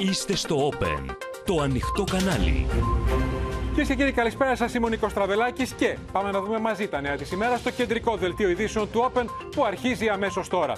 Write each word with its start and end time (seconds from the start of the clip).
Είστε 0.00 0.36
στο 0.36 0.70
Open, 0.72 1.14
το 1.44 1.60
ανοιχτό 1.60 2.04
κανάλι. 2.04 2.66
Κυρίες 3.68 3.88
και 3.88 3.94
κύριοι, 3.94 4.12
καλησπέρα 4.12 4.56
σας. 4.56 4.74
Είμαι 4.74 4.86
ο 4.86 4.88
Νίκος 4.88 5.12
Τραβελάκης 5.12 5.72
και 5.72 5.96
πάμε 6.12 6.30
να 6.30 6.40
δούμε 6.40 6.58
μαζί 6.58 6.88
τα 6.88 7.00
νέα 7.00 7.16
της 7.16 7.32
ημέρας 7.32 7.60
στο 7.60 7.70
κεντρικό 7.70 8.16
δελτίο 8.16 8.48
ειδήσεων 8.48 8.90
του 8.90 9.10
Open 9.12 9.24
που 9.50 9.64
αρχίζει 9.64 10.08
αμέσως 10.08 10.48
τώρα. 10.48 10.74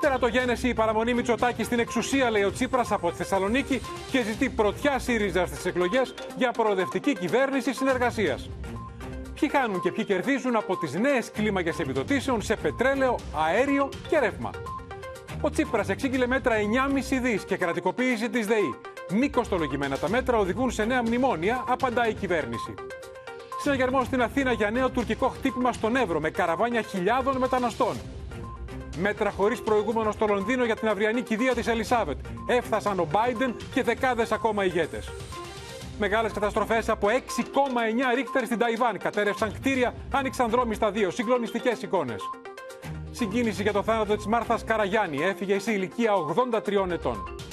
Τερατογένεση 0.00 0.68
η 0.68 0.74
παραμονή 0.74 1.14
Μητσοτάκη 1.14 1.64
στην 1.64 1.78
εξουσία, 1.78 2.30
λέει 2.30 2.42
ο 2.42 2.52
Τσίπρας 2.52 2.92
από 2.92 3.10
τη 3.10 3.16
Θεσσαλονίκη 3.16 3.80
και 4.10 4.22
ζητεί 4.22 4.48
πρωτιά 4.48 4.98
ΣΥΡΙΖΑ 4.98 5.46
στις 5.46 5.64
εκλογές 5.64 6.14
για 6.36 6.50
προοδευτική 6.50 7.12
κυβέρνηση 7.12 7.74
συνεργασίας. 7.74 8.50
Ποιοι 9.40 9.48
χάνουν 9.48 9.80
και 9.80 9.92
ποιοι 9.92 10.04
κερδίζουν 10.04 10.56
από 10.56 10.76
τις 10.76 10.94
νέες 10.94 11.30
κλίμακες 11.30 11.78
επιδοτήσεων 11.78 12.42
σε 12.42 12.56
πετρέλαιο, 12.56 13.16
αέριο 13.46 13.88
και 14.08 14.18
ρεύμα. 14.18 14.50
Ο 15.46 15.50
Τσίπρας 15.50 15.88
εξήγηλε 15.88 16.26
μέτρα 16.26 16.54
9,5 17.10 17.18
δις 17.22 17.44
και 17.44 17.56
κρατικοποίηση 17.56 18.30
τη 18.30 18.44
ΔΕΗ. 18.44 18.74
Μη 19.10 19.30
κοστολογημένα 19.30 19.98
τα 19.98 20.08
μέτρα 20.08 20.38
οδηγούν 20.38 20.70
σε 20.70 20.84
νέα 20.84 21.02
μνημόνια, 21.02 21.64
απαντάει 21.68 22.10
η 22.10 22.14
κυβέρνηση. 22.14 22.74
Συναγερμό 23.60 24.04
στην 24.04 24.22
Αθήνα 24.22 24.52
για 24.52 24.70
νέο 24.70 24.90
τουρκικό 24.90 25.28
χτύπημα 25.28 25.72
στον 25.72 25.96
Εύρο 25.96 26.20
με 26.20 26.30
καραβάνια 26.30 26.82
χιλιάδων 26.82 27.36
μεταναστών. 27.36 27.96
Μέτρα 28.98 29.30
χωρίς 29.30 29.62
προηγούμενο 29.62 30.12
στο 30.12 30.26
Λονδίνο 30.26 30.64
για 30.64 30.76
την 30.76 30.88
αυριανή 30.88 31.22
κηδεία 31.22 31.54
της 31.54 31.66
Ελισάβετ. 31.66 32.16
Έφτασαν 32.46 32.98
ο 32.98 33.08
Biden 33.12 33.52
και 33.74 33.82
δεκάδες 33.82 34.32
ακόμα 34.32 34.64
ηγέτες. 34.64 35.10
Μεγάλες 35.98 36.32
καταστροφές 36.32 36.88
από 36.88 37.08
6,9 37.08 38.14
ρίχτερ 38.14 38.44
στην 38.44 38.58
Ταϊβάν. 38.58 38.98
Κατέρευσαν 38.98 39.52
κτίρια, 39.52 39.94
άνοιξαν 40.10 40.50
δρόμοι 40.50 40.74
στα 40.74 40.90
δύο. 40.90 41.10
Συγκλονιστικές 41.10 41.82
εικόνες. 41.82 42.22
Συγκίνηση 43.18 43.62
για 43.62 43.72
το 43.72 43.82
θάνατο 43.82 44.16
της 44.16 44.26
Μάρθας 44.26 44.64
Καραγιάννη. 44.64 45.22
Έφυγε 45.22 45.58
σε 45.58 45.72
ηλικία 45.72 46.12
83 46.14 46.90
ετών. 46.90 47.45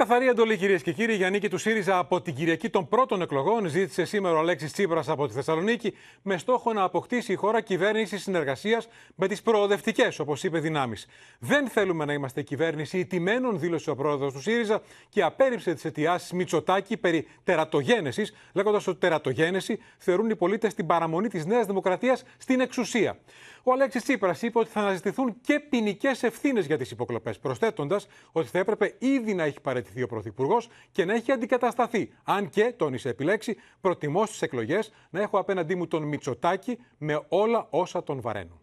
Καθαρή 0.00 0.28
εντολή, 0.28 0.56
κυρίες 0.56 0.82
και 0.82 0.92
κύριοι, 0.92 1.14
για 1.14 1.30
νίκη 1.30 1.48
του 1.48 1.58
ΣΥΡΙΖΑ 1.58 1.98
από 1.98 2.20
την 2.20 2.34
Κυριακή 2.34 2.68
των 2.70 2.88
πρώτων 2.88 3.22
εκλογών, 3.22 3.68
ζήτησε 3.68 4.04
σήμερα 4.04 4.34
ο 4.34 4.38
Αλέξης 4.38 4.72
Τσίπρας 4.72 5.08
από 5.08 5.26
τη 5.26 5.32
Θεσσαλονίκη, 5.32 5.94
με 6.22 6.38
στόχο 6.38 6.72
να 6.72 6.82
αποκτήσει 6.82 7.32
η 7.32 7.34
χώρα 7.34 7.60
κυβέρνηση 7.60 8.18
συνεργασίας 8.18 8.88
με 9.14 9.28
τις 9.28 9.42
προοδευτικές, 9.42 10.18
όπως 10.18 10.44
είπε, 10.44 10.58
δυνάμεις. 10.58 11.06
Δεν 11.38 11.68
θέλουμε 11.68 12.04
να 12.04 12.12
είμαστε 12.12 12.42
κυβέρνηση 12.42 12.98
ηττημένων, 12.98 13.58
δήλωσε 13.58 13.90
ο 13.90 13.94
πρόεδρος 13.94 14.32
του 14.32 14.40
ΣΥΡΙΖΑ 14.40 14.82
και 15.08 15.22
απέρριψε 15.22 15.74
τις 15.74 15.84
αιτιάσεις 15.84 16.32
Μητσοτάκη 16.32 16.96
περί 16.96 17.26
τερατογένεσης, 17.44 18.34
λέγοντας 18.52 18.86
ότι 18.86 18.98
τερατογένεση 18.98 19.78
θεωρούν 19.98 20.30
οι 20.30 20.36
πολίτες 20.36 20.74
την 20.74 20.86
παραμονή 20.86 21.28
της 21.28 21.46
Νέας 21.46 21.66
Δημοκρατίας 21.66 22.22
στην 22.38 22.60
εξουσία. 22.60 23.18
Ο 23.62 23.72
Αλέξης 23.72 24.02
Τσίπρας 24.02 24.42
είπε 24.42 24.58
ότι 24.58 24.68
θα 24.68 24.80
αναζητηθούν 24.80 25.40
και 25.40 25.60
ποινικές 25.60 26.22
ευθύνες 26.22 26.66
για 26.66 26.78
τις 26.78 26.90
υποκλοπές, 26.90 27.38
προσθέτοντας 27.38 28.06
ότι 28.32 28.48
θα 28.48 28.58
έπρεπε 28.58 28.94
ήδη 28.98 29.34
να 29.34 29.42
έχει 29.42 29.60
παραιτηθεί 29.60 30.02
ο 30.02 30.06
Πρωθυπουργός 30.06 30.68
και 30.92 31.04
να 31.04 31.14
έχει 31.14 31.32
αντικατασταθεί. 31.32 32.12
Αν 32.24 32.48
και, 32.48 32.74
τόνισε 32.76 33.08
επιλέξει, 33.08 33.56
προτιμώ 33.80 34.26
στις 34.26 34.42
εκλογές 34.42 34.92
να 35.10 35.20
έχω 35.20 35.38
απέναντί 35.38 35.74
μου 35.74 35.86
τον 35.86 36.02
Μητσοτάκη 36.02 36.78
με 36.98 37.24
όλα 37.28 37.66
όσα 37.70 38.02
τον 38.02 38.20
βαραίνουν. 38.20 38.60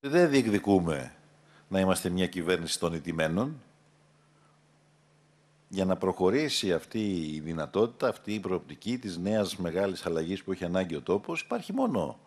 Δεν 0.00 0.30
διεκδικούμε 0.30 1.14
να 1.68 1.80
είμαστε 1.80 2.08
μια 2.08 2.26
κυβέρνηση 2.26 2.78
των 2.78 2.92
ηττημένων. 2.92 3.60
Για 5.68 5.84
να 5.84 5.96
προχωρήσει 5.96 6.72
αυτή 6.72 7.32
η 7.34 7.40
δυνατότητα, 7.40 8.08
αυτή 8.08 8.34
η 8.34 8.40
προοπτική 8.40 8.98
της 8.98 9.18
νέας 9.18 9.56
μεγάλης 9.56 10.06
αλλαγής 10.06 10.42
που 10.42 10.52
έχει 10.52 10.64
ανάγκη 10.64 10.94
ο 10.94 11.02
τόπος, 11.02 11.40
υπάρχει 11.40 11.72
μόνο 11.72 12.18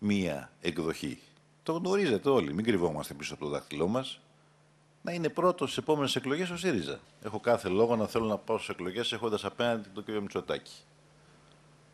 μία 0.00 0.50
εκδοχή. 0.60 1.18
Το 1.62 1.72
γνωρίζετε 1.72 2.28
όλοι, 2.28 2.54
μην 2.54 2.64
κρυβόμαστε 2.64 3.14
πίσω 3.14 3.34
από 3.34 3.44
το 3.44 3.50
δάχτυλό 3.50 3.86
μας. 3.86 4.20
Να 5.02 5.12
είναι 5.12 5.28
πρώτος 5.28 5.70
στις 5.70 5.82
επόμενες 5.82 6.16
εκλογές 6.16 6.50
ο 6.50 6.56
ΣΥΡΙΖΑ. 6.56 6.98
Έχω 7.22 7.40
κάθε 7.40 7.68
λόγο 7.68 7.96
να 7.96 8.06
θέλω 8.06 8.26
να 8.26 8.38
πάω 8.38 8.56
στις 8.56 8.68
εκλογές 8.68 9.12
έχοντας 9.12 9.44
απέναντι 9.44 9.88
τον 9.94 10.04
κύριο 10.04 10.20
Μητσοτάκη. 10.20 10.72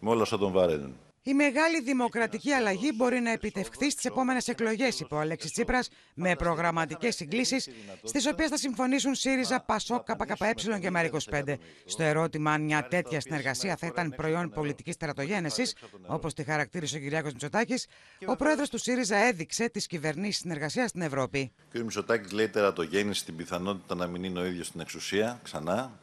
Με 0.01 0.11
όλα 0.11 0.23
όσα 0.23 0.39
τον 0.39 0.53
βαραίνουν. 0.53 0.95
Η 1.29 1.35
μεγάλη 1.35 1.81
δημοκρατική 1.81 2.53
αλλαγή 2.53 2.91
μπορεί 2.95 3.21
να 3.21 3.31
επιτευχθεί 3.31 3.91
στις 3.91 4.05
επόμενες 4.05 4.49
εκλογές, 4.49 5.01
είπε 5.01 5.15
ο 5.15 5.19
Αλέξης 5.19 5.53
Τσίπρας, 5.53 5.89
με 6.15 6.37
προγραμματικές 6.37 7.15
συγκλήσεις, 7.15 7.69
στις 8.03 8.27
οποίες 8.27 8.49
θα 8.49 8.57
συμφωνήσουν 8.57 9.15
ΣΥΡΙΖΑ, 9.15 9.61
ΠΑΣΟΚ, 9.61 10.05
ΚΚΕ 10.05 10.55
και 10.81 10.91
ΜΕΡΑ25. 10.95 11.57
Στο 11.85 12.03
ερώτημα 12.03 12.53
αν 12.53 12.63
μια 12.63 12.89
τέτοια 12.89 13.21
συνεργασία 13.21 13.77
θα 13.77 13.87
ήταν 13.87 14.15
προϊόν 14.17 14.51
πολιτικής 14.51 14.97
τερατογένεση, 14.97 15.63
όπως 16.07 16.35
τη 16.35 16.45
χαρακτήρισε 16.45 16.97
ο 16.97 17.01
Κυριάκος 17.01 17.33
Μητσοτάκης, 17.33 17.87
ο 18.27 18.37
πρόεδρος 18.37 18.71
του 18.71 18.79
ΣΥΡΙΖΑ 18.79 19.17
έδειξε 19.17 19.69
τις 19.69 19.87
κυβερνήσεις 19.87 20.37
συνεργασίας 20.37 20.91
στην 20.91 21.03
Ευρώπη. 21.03 21.53
Ο 21.59 21.79
κ. 21.79 21.83
Μητσοτάκης 21.83 22.33
λέει 22.33 22.49
τερατογέννηση 22.49 23.25
την 23.25 23.37
πιθανότητα 23.37 23.95
να 23.95 24.07
μην 24.07 24.25
είναι 24.25 24.41
ο 24.41 24.45
ίδιος 24.45 24.67
στην 24.67 24.81
εξουσία 24.81 25.41
ξανά. 25.43 25.99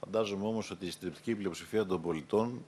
Φαντάζομαι 0.00 0.46
όμως 0.46 0.70
ότι 0.70 0.86
η 0.86 0.90
συντριπτική 0.90 1.34
πλειοψηφία 1.34 1.86
των 1.86 2.02
πολιτών 2.02 2.64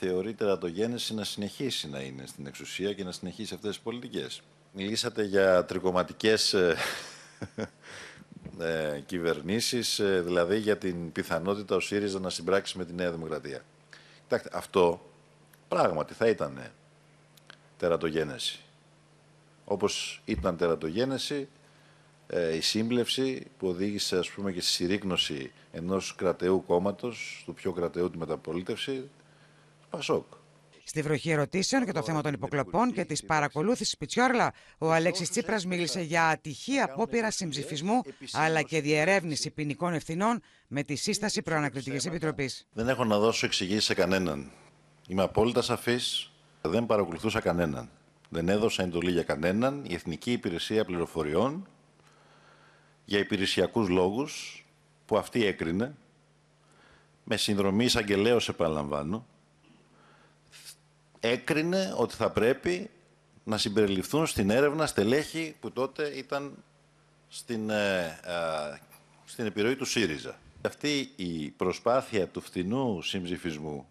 θεωρεί 0.00 0.34
τερατογένεση 0.34 1.14
να 1.14 1.24
συνεχίσει 1.24 1.88
να 1.88 2.00
είναι 2.00 2.26
στην 2.26 2.46
εξουσία 2.46 2.92
και 2.92 3.04
να 3.04 3.12
συνεχίσει 3.12 3.54
αυτές 3.54 3.70
τις 3.70 3.80
πολιτικές; 3.80 4.42
Μιλήσατε 4.72 5.24
για 5.24 5.64
τρικοματικές 5.64 6.54
ε, 6.54 6.76
ε, 8.58 9.00
κυβερνήσεις, 9.06 9.98
ε, 9.98 10.20
δηλαδή 10.20 10.58
για 10.58 10.78
την 10.78 11.12
πιθανότητα 11.12 11.76
ο 11.76 11.80
ΣΥΡΙΖΑ 11.80 12.18
να 12.18 12.30
συμπράξει 12.30 12.78
με 12.78 12.84
τη 12.84 12.92
Νέα 12.92 13.10
Δημοκρατία. 13.10 13.64
Κοιτάξτε, 14.22 14.50
αυτό 14.52 15.10
πράγματι 15.68 16.14
θα 16.14 16.28
ήταν 16.28 16.70
τερατογένεση. 17.76 18.60
Όπως 19.64 20.22
ήταν 20.24 20.56
τερατογένεση 20.56 21.48
ε, 22.26 22.56
η 22.56 22.60
σύμπλευση 22.60 23.46
που 23.58 23.68
οδήγησε 23.68 24.18
ας 24.18 24.30
πούμε 24.30 24.52
και 24.52 24.60
στη 24.60 24.70
συρρήκνωση 24.70 25.52
ενός 25.72 26.14
κρατεού 26.14 26.64
κόμματος, 26.66 27.42
του 27.46 27.54
πιο 27.54 27.72
κρατεού 27.72 28.10
τη 28.10 28.18
μεταπολίτευση, 28.18 29.10
Πασόκ. 29.90 30.26
Στη 30.84 31.02
βροχή 31.02 31.30
ερωτήσεων 31.30 31.84
για 31.84 31.92
το 31.92 32.02
θέμα 32.02 32.22
των 32.22 32.32
υποκλοπών 32.32 32.92
και 32.92 33.04
της 33.04 33.24
παρακολούθησης 33.24 33.96
Πιτσιόρλα, 33.96 34.52
ο 34.78 34.92
Αλέξης 34.92 35.30
Τσίπρας 35.30 35.66
μίλησε 35.66 36.00
για 36.00 36.28
ατυχή 36.28 36.78
απόπειρα 36.78 37.30
συμψηφισμού 37.30 38.02
αλλά 38.32 38.62
και 38.62 38.80
διερεύνηση 38.80 39.50
ποινικών 39.50 39.92
ευθυνών 39.92 40.42
με 40.68 40.82
τη 40.82 40.94
σύσταση 40.94 41.42
προανακριτικής 41.42 42.06
επιτροπής. 42.06 42.66
Δεν 42.72 42.88
έχω 42.88 43.04
να 43.04 43.18
δώσω 43.18 43.46
εξηγήσεις 43.46 43.84
σε 43.84 43.94
κανέναν. 43.94 44.50
Είμαι 45.08 45.22
απόλυτα 45.22 45.62
σαφής. 45.62 46.32
Δεν 46.62 46.86
παρακολουθούσα 46.86 47.40
κανέναν. 47.40 47.90
Δεν 48.28 48.48
έδωσα 48.48 48.82
εντολή 48.82 49.10
για 49.10 49.22
κανέναν. 49.22 49.84
Η 49.88 49.94
Εθνική 49.94 50.32
Υπηρεσία 50.32 50.84
Πληροφοριών 50.84 51.68
για 53.04 53.18
υπηρεσιακούς 53.18 53.88
λόγους 53.88 54.64
που 55.06 55.16
αυτή 55.16 55.44
έκρινε 55.44 55.94
με 57.24 57.36
συνδρομή 57.36 57.84
εισαγγελέως 57.84 58.48
επαναλαμβάνω 58.48 59.26
έκρινε 61.20 61.94
ότι 61.96 62.14
θα 62.14 62.30
πρέπει 62.30 62.90
να 63.44 63.56
συμπεριληφθούν 63.58 64.26
στην 64.26 64.50
έρευνα 64.50 64.86
στελέχη 64.86 65.56
που 65.60 65.72
τότε 65.72 66.12
ήταν 66.16 66.64
στην, 67.28 67.70
ε, 67.70 68.18
ε, 68.24 68.78
στην 69.24 69.46
επιρροή 69.46 69.76
του 69.76 69.84
ΣΥΡΙΖΑ. 69.84 70.38
Αυτή 70.62 71.12
η 71.16 71.48
προσπάθεια 71.48 72.26
του 72.26 72.40
φθηνού 72.40 73.02
συμψηφισμού 73.02 73.86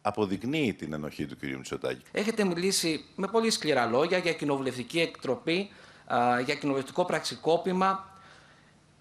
αποδεικνύει 0.00 0.74
την 0.74 0.92
ενοχή 0.92 1.26
του 1.26 1.36
κ. 1.36 1.42
Μητσοτάκη. 1.42 2.02
Έχετε 2.12 2.44
μιλήσει 2.44 3.04
με 3.14 3.26
πολύ 3.26 3.50
σκληρά 3.50 3.86
λόγια 3.86 4.18
για 4.18 4.32
κοινοβουλευτική 4.32 5.00
εκτροπή, 5.00 5.70
για 6.44 6.54
κοινοβουλευτικό 6.54 7.04
πραξικόπημα. 7.04 8.18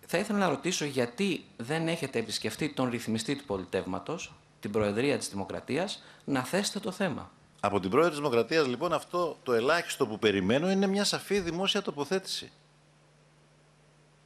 Θα 0.06 0.18
ήθελα 0.18 0.38
να 0.38 0.50
ρωτήσω 0.50 0.86
γιατί 0.86 1.46
δεν 1.58 1.88
έχετε 1.88 2.20
επισκεφτεί 2.20 2.70
τον 2.70 2.90
ρυθμιστή 2.90 3.36
του 3.36 3.46
πολιτεύματος, 3.46 4.34
την 4.60 4.72
Προεδρία 4.72 5.18
της 5.18 5.30
Δημοκρατίας, 5.30 6.04
να 6.26 6.44
θέσετε 6.44 6.80
το 6.80 6.92
θέμα. 6.92 7.32
Από 7.68 7.80
την 7.80 7.90
πρόεδρο 7.90 8.10
της 8.10 8.20
Δημοκρατίας, 8.20 8.68
λοιπόν, 8.68 8.94
αυτό 8.94 9.38
το 9.44 9.54
ελάχιστο 9.54 10.08
που 10.08 10.20
περιμένω 10.20 10.72
είναι 10.72 10.88
μια 10.88 11.04
σαφή 11.04 11.40
δημόσια 11.40 11.82
τοποθέτηση. 11.82 12.52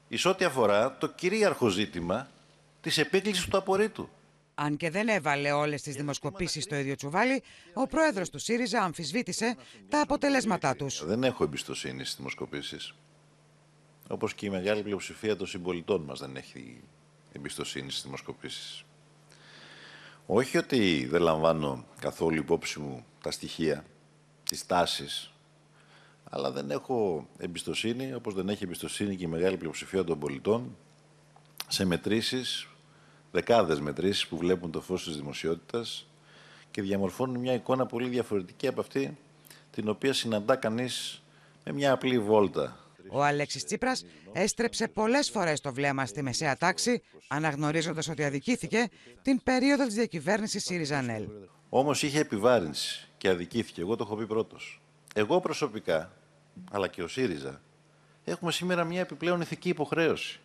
Εις 0.07 0.25
ό,τι 0.25 0.45
αφορά 0.45 0.97
το 0.97 1.07
κυρίαρχο 1.07 1.67
ζήτημα 1.67 2.27
της 2.81 2.97
επίκλησης 2.97 3.47
του 3.47 3.57
απορρίτου. 3.57 4.09
Αν 4.55 4.77
και 4.77 4.89
δεν 4.89 5.07
έβαλε 5.07 5.51
όλες 5.51 5.81
τις 5.81 5.95
δημοσκοπήσεις 5.95 6.63
στο 6.63 6.75
ίδιο 6.75 6.95
τσουβάλι, 6.95 7.43
ο 7.73 7.88
πρόεδρος 7.88 8.29
του 8.29 8.39
ΣΥΡΙΖΑ 8.39 8.81
αμφισβήτησε 8.81 9.55
τα 9.89 10.01
αποτελέσματά 10.01 10.75
τους. 10.75 11.05
Δεν 11.05 11.23
έχω 11.23 11.43
εμπιστοσύνη 11.43 12.03
στις 12.03 12.15
δημοσκοπήσεις. 12.15 12.93
Όπως 14.07 14.33
και 14.33 14.45
η 14.45 14.49
μεγάλη 14.49 14.83
πλειοψηφία 14.83 15.35
των 15.35 15.47
συμπολιτών 15.47 16.01
μας 16.01 16.19
δεν 16.19 16.35
έχει 16.35 16.81
εμπιστοσύνη 17.31 17.91
στις 17.91 18.03
δημοσκοπήσεις. 18.03 18.83
Όχι 20.25 20.57
ότι 20.57 21.07
δεν 21.09 21.21
λαμβάνω 21.21 21.85
καθόλου 21.99 22.35
υπόψη 22.35 22.79
μου 22.79 23.05
τα 23.21 23.31
στοιχεία, 23.31 23.85
τις 24.44 24.65
τάσεις, 24.65 25.31
αλλά 26.29 26.51
δεν 26.51 26.71
έχω 26.71 27.27
εμπιστοσύνη, 27.38 28.13
όπως 28.13 28.33
δεν 28.33 28.50
έχει 28.50 28.63
εμπιστοσύνη 28.63 29.15
και 29.15 29.23
η 29.23 29.27
μεγάλη 29.27 29.57
πλειοψηφία 29.57 30.03
των 30.03 30.19
πολιτών, 30.19 30.77
σε 31.68 31.85
μετρήσεις, 31.85 32.68
δεκάδες 33.31 33.79
μετρήσεις 33.79 34.27
που 34.27 34.38
βλέπουν 34.38 34.71
το 34.71 34.81
φως 34.81 35.03
της 35.03 35.15
δημοσιότητας 35.15 36.07
και 36.71 36.81
διαμορφώνουν 36.81 37.39
μια 37.39 37.53
εικόνα 37.53 37.85
πολύ 37.85 38.09
διαφορετική 38.09 38.68
από 38.68 38.81
αυτή 38.81 39.18
την 39.71 39.89
οποία 39.89 40.13
συναντά 40.13 40.56
κανείς 40.56 41.24
με 41.65 41.71
μια 41.71 41.91
απλή 41.91 42.19
βόλτα. 42.19 42.75
Ο 43.09 43.24
Αλέξης 43.24 43.65
Τσίπρας 43.65 44.06
έστρεψε 44.33 44.88
πολλές 44.88 45.29
φορές 45.29 45.62
το 45.62 45.74
βλέμμα 45.74 46.06
στη 46.06 46.21
μεσαία 46.21 46.57
τάξη, 46.57 47.01
αναγνωρίζοντας 47.27 48.09
ότι 48.09 48.24
αδικήθηκε 48.24 48.89
την 49.21 49.44
περίοδο 49.44 49.85
της 49.85 49.95
διακυβέρνησης 49.95 50.63
ΣΥΡΙΖΑ-ΝΕΛ. 50.63 51.27
Όμως 51.69 52.03
είχε 52.03 52.19
επιβάρυνση 52.19 53.10
και 53.21 53.29
αδικήθηκε. 53.29 53.81
Εγώ 53.81 53.95
το 53.95 54.03
έχω 54.03 54.15
πει 54.15 54.25
πρώτος. 54.25 54.81
Εγώ 55.13 55.39
προσωπικά, 55.39 56.12
αλλά 56.71 56.88
και 56.88 57.03
ο 57.03 57.07
ΣΥΡΙΖΑ, 57.07 57.62
έχουμε 58.23 58.51
σήμερα 58.51 58.83
μια 58.83 59.00
επιπλέον 59.00 59.41
ηθική 59.41 59.69
υποχρέωση. 59.69 60.39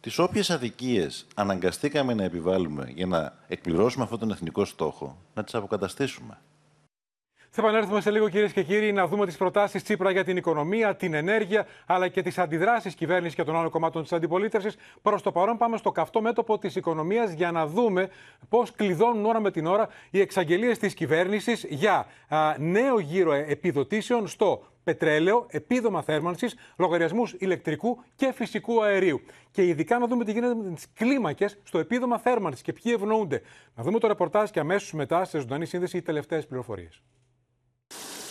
Τις 0.00 0.18
όποιες 0.18 0.50
αδικίες 0.50 1.26
αναγκαστήκαμε 1.34 2.14
να 2.14 2.24
επιβάλλουμε 2.24 2.90
για 2.94 3.06
να 3.06 3.38
εκπληρώσουμε 3.48 4.04
αυτόν 4.04 4.18
τον 4.18 4.30
εθνικό 4.30 4.64
στόχο, 4.64 5.18
να 5.34 5.44
τις 5.44 5.54
αποκαταστήσουμε. 5.54 6.38
Θα 7.58 7.62
επανέλθουμε 7.62 8.00
σε 8.00 8.10
λίγο, 8.10 8.28
κυρίες 8.28 8.52
και 8.52 8.62
κύριοι, 8.62 8.92
να 8.92 9.06
δούμε 9.06 9.26
τις 9.26 9.36
προτάσεις 9.36 9.82
Τσίπρα 9.82 10.10
για 10.10 10.24
την 10.24 10.36
οικονομία, 10.36 10.96
την 10.96 11.14
ενέργεια, 11.14 11.66
αλλά 11.86 12.08
και 12.08 12.22
τις 12.22 12.38
αντιδράσεις 12.38 12.94
κυβέρνησης 12.94 13.34
και 13.34 13.44
των 13.44 13.56
άλλων 13.56 13.70
κομμάτων 13.70 14.02
της 14.02 14.12
αντιπολίτευσης. 14.12 14.76
Προς 15.02 15.22
το 15.22 15.32
παρόν, 15.32 15.56
πάμε 15.56 15.76
στο 15.76 15.92
καυτό 15.92 16.20
μέτωπο 16.20 16.58
της 16.58 16.76
οικονομίας 16.76 17.32
για 17.32 17.50
να 17.50 17.66
δούμε 17.66 18.08
πώς 18.48 18.72
κλειδώνουν 18.72 19.24
ώρα 19.24 19.40
με 19.40 19.50
την 19.50 19.66
ώρα 19.66 19.88
οι 20.10 20.20
εξαγγελίες 20.20 20.78
της 20.78 20.94
κυβέρνησης 20.94 21.64
για 21.68 22.06
α, 22.28 22.54
νέο 22.58 22.98
γύρο 22.98 23.32
επιδοτήσεων 23.32 24.26
στο 24.28 24.62
πετρέλαιο, 24.84 25.46
επίδομα 25.50 26.02
θέρμανσης, 26.02 26.56
λογαριασμούς 26.76 27.34
ηλεκτρικού 27.38 28.02
και 28.16 28.32
φυσικού 28.32 28.82
αερίου. 28.82 29.20
Και 29.50 29.66
ειδικά 29.66 29.98
να 29.98 30.06
δούμε 30.06 30.24
τι 30.24 30.32
γίνεται 30.32 30.54
με 30.54 30.74
τις 30.74 30.86
κλίμακες 30.94 31.58
στο 31.62 31.78
επίδομα 31.78 32.18
θέρμανσης 32.18 32.62
και 32.62 32.72
ποιοι 32.72 32.92
ευνοούνται. 32.94 33.42
Να 33.74 33.82
δούμε 33.82 33.98
το 33.98 34.06
ρεπορτάζ 34.06 34.50
και 34.50 34.60
αμέσως 34.60 34.92
μετά 34.92 35.24
σε 35.24 35.38
ζωντανή 35.38 35.66
σύνδεση 35.66 35.96
οι 35.96 36.02
τελευταίες 36.02 36.46
πληροφορίες. 36.46 37.02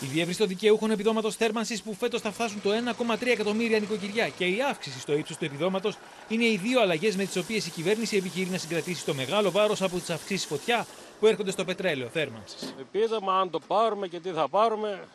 Η 0.01 0.05
διεύρυνση 0.05 0.39
των 0.39 0.47
δικαιούχων 0.47 0.91
επιδόματος 0.91 1.35
θέρμανσης 1.35 1.81
που 1.81 1.93
φέτος 1.93 2.21
θα 2.21 2.31
φτάσουν 2.31 2.61
το 2.61 2.69
1,3 2.71 3.27
εκατομμύρια 3.27 3.79
νοικοκυριά 3.79 4.29
και 4.29 4.45
η 4.45 4.61
αύξηση 4.69 4.99
στο 4.99 5.17
ύψος 5.17 5.37
του 5.37 5.45
επιδόματος 5.45 5.97
είναι 6.27 6.45
οι 6.45 6.57
δύο 6.57 6.81
αλλαγές 6.81 7.15
με 7.15 7.25
τις 7.25 7.35
οποίες 7.35 7.67
η 7.67 7.69
κυβέρνηση 7.69 8.17
επιχειρεί 8.17 8.49
να 8.49 8.57
συγκρατήσει 8.57 9.05
το 9.05 9.13
μεγάλο 9.13 9.51
βάρος 9.51 9.81
από 9.81 9.97
τις 9.99 10.09
αυξήσεις 10.09 10.45
φωτιά 10.45 10.85
που 11.19 11.27
έρχονται 11.27 11.51
στο 11.51 11.65
πετρέλαιο 11.65 12.07
θέρμανσης. 12.07 12.75
Επίδομα, 12.79 13.39
αν 13.39 13.49
το 13.49 13.59
πάρουμε 13.59 14.07
και 14.07 14.19
τι 14.19 14.29
θα 14.29 14.49
πάρουμε, 14.49 15.07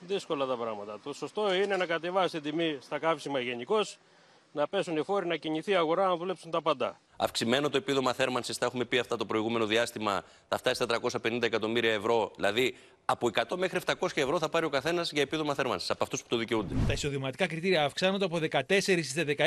δύσκολα 0.00 0.46
τα 0.46 0.56
πράγματα. 0.56 0.98
Το 1.04 1.12
σωστό 1.12 1.54
είναι 1.54 1.76
να 1.76 1.86
κατεβάσει 1.86 2.40
την 2.40 2.50
τιμή 2.50 2.78
στα 2.80 2.98
καύσιμα 2.98 3.40
γενικώς, 3.40 3.98
να 4.52 4.68
πέσουν 4.68 4.96
οι 4.96 5.02
φόροι, 5.02 5.26
να 5.26 5.36
κινηθεί 5.36 5.70
η 5.70 5.74
αγορά, 5.74 6.06
να 6.06 6.16
δουλέψουν 6.16 6.50
τα 6.50 6.62
παντά. 6.62 7.00
Αυξημένο 7.20 7.68
το 7.68 7.76
επίδομα 7.76 8.12
θέρμανσης, 8.12 8.58
τα 8.58 8.66
έχουμε 8.66 8.84
πει 8.84 8.98
αυτά 8.98 9.16
το 9.16 9.26
προηγούμενο 9.26 9.66
διάστημα, 9.66 10.24
θα 10.48 10.58
φτάσει 10.58 10.74
στα 10.74 11.00
350 11.22 11.42
εκατομμύρια 11.42 11.92
ευρώ. 11.92 12.32
Δηλαδή, 12.36 12.74
από 13.04 13.30
100 13.34 13.56
μέχρι 13.56 13.80
700 13.86 14.08
ευρώ 14.14 14.38
θα 14.38 14.48
πάρει 14.48 14.66
ο 14.66 14.68
καθένας 14.68 15.12
για 15.12 15.22
επίδομα 15.22 15.54
θέρμανσης, 15.54 15.90
από 15.90 16.04
αυτούς 16.04 16.22
που 16.22 16.28
το 16.28 16.36
δικαιούνται. 16.36 16.74
Τα 16.86 16.92
εισοδηματικά 16.92 17.46
κριτήρια 17.46 17.84
αυξάνονται 17.84 18.24
από 18.24 18.38
14 18.50 18.62
σε 19.02 19.24
16.000 19.24 19.44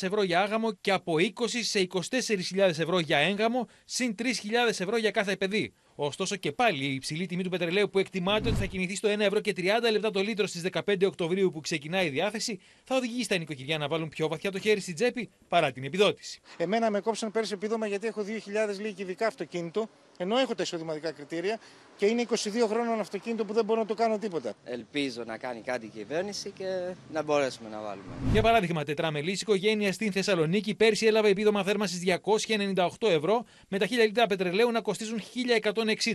ευρώ 0.00 0.22
για 0.22 0.40
άγαμο 0.40 0.72
και 0.80 0.92
από 0.92 1.14
20 1.18 1.30
σε 1.62 1.86
24.000 1.92 2.58
ευρώ 2.58 2.98
για 2.98 3.18
έγγαμο, 3.18 3.68
συν 3.84 4.14
3.000 4.18 4.24
ευρώ 4.68 4.96
για 4.96 5.10
κάθε 5.10 5.36
παιδί. 5.36 5.74
Ωστόσο 5.98 6.36
και 6.36 6.52
πάλι 6.52 6.84
η 6.84 6.94
υψηλή 6.94 7.26
τιμή 7.26 7.42
του 7.42 7.48
πετρελαίου 7.48 7.90
που 7.90 7.98
εκτιμάται 7.98 8.48
ότι 8.48 8.58
θα 8.58 8.64
κινηθεί 8.64 8.96
στο 8.96 9.08
1 9.08 9.20
ευρώ 9.20 9.40
και 9.40 9.52
30 9.56 9.62
λεπτά 9.92 10.10
το 10.10 10.20
λίτρο 10.20 10.46
στις 10.46 10.62
15 10.72 11.06
Οκτωβρίου 11.06 11.50
που 11.50 11.60
ξεκινάει 11.60 12.06
η 12.06 12.08
διάθεση, 12.08 12.60
θα 12.84 12.96
οδηγήσει 12.96 13.22
στα 13.22 13.38
νοικοκυριά 13.38 13.78
να 13.78 13.88
βάλουν 13.88 14.08
πιο 14.08 14.28
βαθιά 14.28 14.50
το 14.50 14.58
χέρι 14.58 14.80
στην 14.80 14.94
τσέπη 14.94 15.30
παρά 15.48 15.72
την 15.72 15.84
επιδότηση. 15.84 16.40
Εμένα 16.56 16.90
με 16.90 17.00
κόψαν 17.06 17.30
πέρσι 17.30 17.52
επίδομα 17.52 17.86
γιατί 17.86 18.06
έχω 18.06 18.24
2.000 18.26 18.78
λίγη 18.80 19.02
ειδικά 19.02 19.26
αυτοκίνητο, 19.26 19.88
ενώ 20.16 20.38
έχω 20.38 20.54
τα 20.54 20.62
εισοδηματικά 20.62 21.10
κριτήρια 21.10 21.58
και 21.96 22.06
είναι 22.06 22.26
22 22.30 22.34
χρόνων 22.68 23.00
αυτοκίνητο 23.00 23.44
που 23.44 23.52
δεν 23.52 23.64
μπορώ 23.64 23.80
να 23.80 23.86
το 23.86 23.94
κάνω 23.94 24.18
τίποτα. 24.18 24.52
Ελπίζω 24.64 25.22
να 25.26 25.36
κάνει 25.36 25.60
κάτι 25.60 25.86
η 25.86 25.88
κυβέρνηση 25.88 26.50
και 26.50 26.94
να 27.12 27.22
μπορέσουμε 27.22 27.68
να 27.68 27.80
βάλουμε. 27.80 28.06
Για 28.32 28.42
παράδειγμα, 28.42 28.84
τετραμελής 28.84 29.40
οικογένεια 29.40 29.92
στην 29.92 30.12
Θεσσαλονίκη 30.12 30.74
πέρσι 30.74 31.06
έλαβε 31.06 31.28
επίδομα 31.28 31.62
θέρμανσης 31.62 32.02
298 32.22 32.88
ευρώ, 33.00 33.44
με 33.68 33.78
τα 33.78 33.86
1000 33.86 33.90
λίτρα 33.90 34.26
πετρελαίου 34.26 34.70
να 34.70 34.80
κοστίζουν 34.80 35.22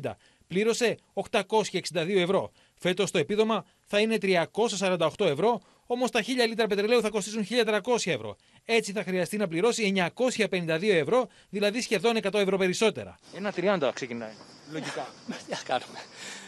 1160. 0.01 0.11
Πλήρωσε 0.47 0.97
862 1.13 2.17
ευρώ. 2.17 2.51
Φέτος 2.75 3.11
το 3.11 3.17
επίδομα 3.17 3.65
θα 3.85 3.99
είναι 3.99 4.17
348 4.21 5.25
ευρώ, 5.25 5.61
όμως 5.93 6.11
τα 6.11 6.21
1000 6.21 6.23
λίτρα 6.47 6.67
πετρελαίου 6.67 7.01
θα 7.01 7.09
κοστίζουν 7.09 7.47
1300 7.49 7.79
ευρώ. 8.05 8.37
Έτσι 8.65 8.91
θα 8.91 9.03
χρειαστεί 9.03 9.37
να 9.37 9.47
πληρώσει 9.47 9.93
952 10.15 10.79
ευρώ, 10.81 11.27
δηλαδή 11.49 11.81
σχεδόν 11.81 12.17
100 12.21 12.33
ευρώ 12.33 12.57
περισσότερα. 12.57 13.19
Ένα 13.35 13.53
30 13.55 13.91
ξεκινάει. 13.93 14.33
Λογικά. 14.71 15.07
Τι 15.27 15.49
να 15.49 15.59
κάνουμε. 15.65 15.99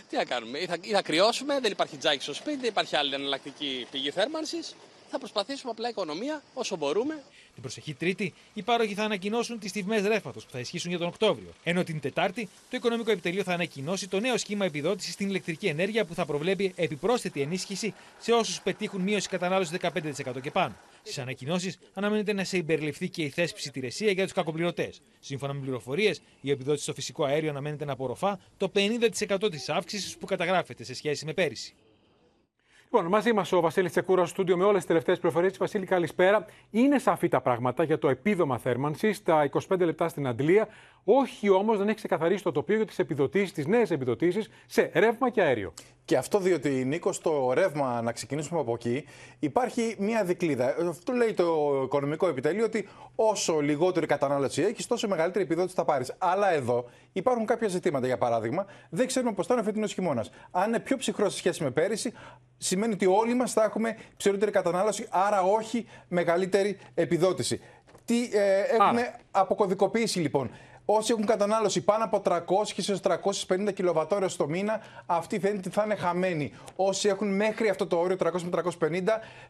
Τι 0.10 0.16
να 0.16 0.26
κάνουμε. 0.26 0.58
Ή 0.58 0.66
θα, 0.66 0.78
ή 0.82 0.92
θα 0.92 1.02
κρυώσουμε, 1.02 1.60
δεν 1.60 1.72
υπάρχει 1.72 1.98
τζάκι 1.98 2.22
στο 2.22 2.34
σπίτι, 2.34 2.58
δεν 2.58 2.70
υπάρχει 2.70 2.96
άλλη 2.96 3.14
εναλλακτική 3.14 3.88
πηγή 3.92 4.12
θέρμανσης. 4.12 4.76
Θα 5.10 5.18
προσπαθήσουμε 5.20 5.72
απλά 5.72 5.90
οικονομία 5.90 6.44
όσο 6.54 6.76
μπορούμε. 6.76 7.24
Την 7.54 7.62
προσεχή 7.62 7.94
Τρίτη, 7.94 8.34
οι 8.54 8.62
πάροχοι 8.62 8.94
θα 8.94 9.04
ανακοινώσουν 9.04 9.60
τις 9.60 9.72
τιμέ 9.72 10.00
ρεύματος 10.00 10.46
που 10.46 10.52
θα 10.52 10.60
ισχύσουν 10.60 10.90
για 10.90 11.00
τον 11.00 11.08
Οκτώβριο. 11.08 11.50
Ενώ 11.64 11.84
την 11.84 12.00
Τετάρτη, 12.00 12.50
το 12.70 12.78
Οικονομικό 12.78 13.12
Επιτελείο 13.12 13.44
θα 13.44 13.54
ανακοινώσει 13.54 14.08
το 14.08 14.20
νέο 14.20 14.38
σχήμα 14.38 14.66
επιδότησης 14.66 15.14
στην 15.14 15.28
ηλεκτρική 15.28 15.68
ενέργεια 15.68 16.06
που 16.06 16.14
θα 16.14 16.26
προβλέπει 16.26 16.74
επιπρόσθετη 16.76 17.42
ενίσχυση 17.42 17.94
σε 18.20 18.32
όσους 18.32 18.62
πετύχουν 18.62 19.02
μείωση 19.02 19.30
κατανάλωσης 19.30 19.78
15% 19.82 20.42
και 20.42 20.52
πάνω. 20.52 20.76
Στις 21.04 21.18
ανακοινώσεις 21.18 21.78
αναμένεται 21.94 22.34
να 22.34 22.44
σε 22.44 22.56
συμπεριληφθεί 22.56 23.10
και 23.10 23.24
η 23.24 23.30
θέσπιση 23.30 23.72
τη 23.72 23.80
ρεσία 23.80 24.12
για 24.12 24.24
τους 24.24 24.34
κακοπληρωτές. 24.34 25.02
Σύμφωνα 25.20 25.54
με 25.54 25.60
πληροφορίες, 25.60 26.22
η 26.42 26.52
επιδότηση 26.52 26.84
στο 26.84 26.94
φυσικό 26.94 27.24
αέριο 27.24 27.50
αναμένεται 27.50 27.86
να 27.86 27.92
απορροφά 27.92 28.40
το 28.58 28.72
50% 28.76 29.52
της 29.52 29.70
αύξησης 29.70 30.18
που 30.18 30.26
καταγράφεται 30.26 30.84
σε 30.84 30.94
σχέση 30.94 31.26
με 31.26 31.34
πέρυσι. 31.34 31.74
Λοιπόν, 32.96 33.12
μαζί 33.12 33.34
μας 33.34 33.52
ο 33.52 33.60
Βασίλης 33.60 33.92
Τσεκούρας 33.92 34.26
στο 34.26 34.34
στούντιο 34.36 34.58
με 34.58 34.64
όλες 34.64 34.78
τις 34.78 34.86
τελευταίες 34.86 35.20
πληροφορίες. 35.20 35.58
Βασίλη, 35.58 35.86
καλησπέρα. 35.86 36.46
Είναι 36.72 37.00
σαφή 37.00 37.28
τα 37.28 37.42
πράγματα 37.42 37.84
για 37.84 38.00
το 38.00 38.10
επίδομα 38.10 38.58
θέρμανσης 38.58 39.18
στα 39.18 39.44
25 39.44 39.86
λεπτά 39.86 40.08
στην 40.08 40.28
Αντλία. 40.28 40.68
Όχι 41.04 41.50
όμως, 41.50 41.78
δεν 41.78 41.88
έχει 41.88 41.96
ξεκαθαρίσει 41.96 42.44
το 42.44 42.52
τοπίο 42.52 42.76
για 42.76 42.86
τις 42.86 43.00
επιδοτήσεις, 43.00 43.52
τις 43.52 43.68
νέες 43.68 43.92
επιδοτήσεις 43.92 44.50
σε 44.66 44.92
ρεύμα 44.94 45.30
και 45.30 45.42
αέριο. 45.42 45.74
Και 46.06 46.18
αυτό 46.18 46.40
διότι, 46.40 46.70
Νίκος, 46.70 47.16
στο 47.16 47.52
ρεύμα, 47.54 48.02
να 48.02 48.12
ξεκινήσουμε 48.12 48.60
από 48.60 48.74
εκεί, 48.74 49.06
υπάρχει 49.40 49.96
μία 50.00 50.24
δικλίδα. 50.24 50.76
Αυτό 50.90 51.14
λέει 51.14 51.34
το 51.34 51.82
Οικονομικό 51.84 52.28
Επιτελείο 52.28 52.66
ότι 52.66 52.88
όσο 53.16 53.60
λιγότερη 53.60 54.06
κατανάλωση 54.06 54.62
έχεις, 54.62 54.88
τόσο 54.88 55.08
μεγαλύτερη 55.08 55.44
επιδότηση 55.44 55.76
θα 55.76 55.86
πάρεις. 55.86 56.14
Αλλά 56.18 56.52
εδώ 56.54 56.86
υπάρχουν 57.12 57.46
κάποια 57.46 57.68
ζητήματα. 57.68 58.06
Για 58.06 58.18
παράδειγμα, 58.18 58.66
δεν 58.90 59.08
ξέρουμε 59.08 59.34
πώς 59.34 59.48
θα 59.48 59.54
είναι 59.54 59.64
φετινός 59.64 59.94
χειμώνας. 59.94 60.30
Αν 60.52 60.68
είναι 60.68 60.80
πιο 60.80 60.98
ψυχρό 60.98 61.30
σε 61.30 61.38
σχέση 61.38 61.64
με 61.64 61.72
πέρυσι, 61.72 62.14
σημαίνει 62.58 62.94
ότι 62.94 63.06
όλοι 63.06 63.34
μας 63.34 63.54
θα 63.54 63.64
έχουμε 63.64 63.98
ψηλότερη 64.18 64.52
κατανάλωση, 64.52 65.08
άρα 65.10 65.42
όχι 65.42 65.86
μεγαλύτερη 66.08 66.78
επιδότηση. 66.94 67.62
Τι 68.06 68.30
ε, 68.34 68.62
έχουμε 68.62 69.16
αποκωδικοποιήσει 69.32 70.20
λοιπόν. 70.20 70.52
Όσοι 70.86 71.12
έχουν 71.12 71.26
κατανάλωση 71.26 71.82
πάνω 71.82 72.04
από 72.04 72.22
300 72.26 72.40
έως 72.88 73.00
350 73.68 73.74
κιλοβατόριας 73.74 74.32
στο 74.32 74.48
μήνα, 74.48 74.82
αυτοί 75.06 75.40
φαίνεται 75.40 75.58
ότι 75.58 75.70
θα 75.70 75.84
είναι 75.86 75.96
χαμένοι. 75.96 76.52
Όσοι 76.76 77.08
έχουν 77.08 77.36
μέχρι 77.36 77.70
αυτό 77.70 77.88
το 77.88 77.98
όριο 77.98 78.16
300 78.20 78.42
με 78.42 78.50
350 78.50 79.02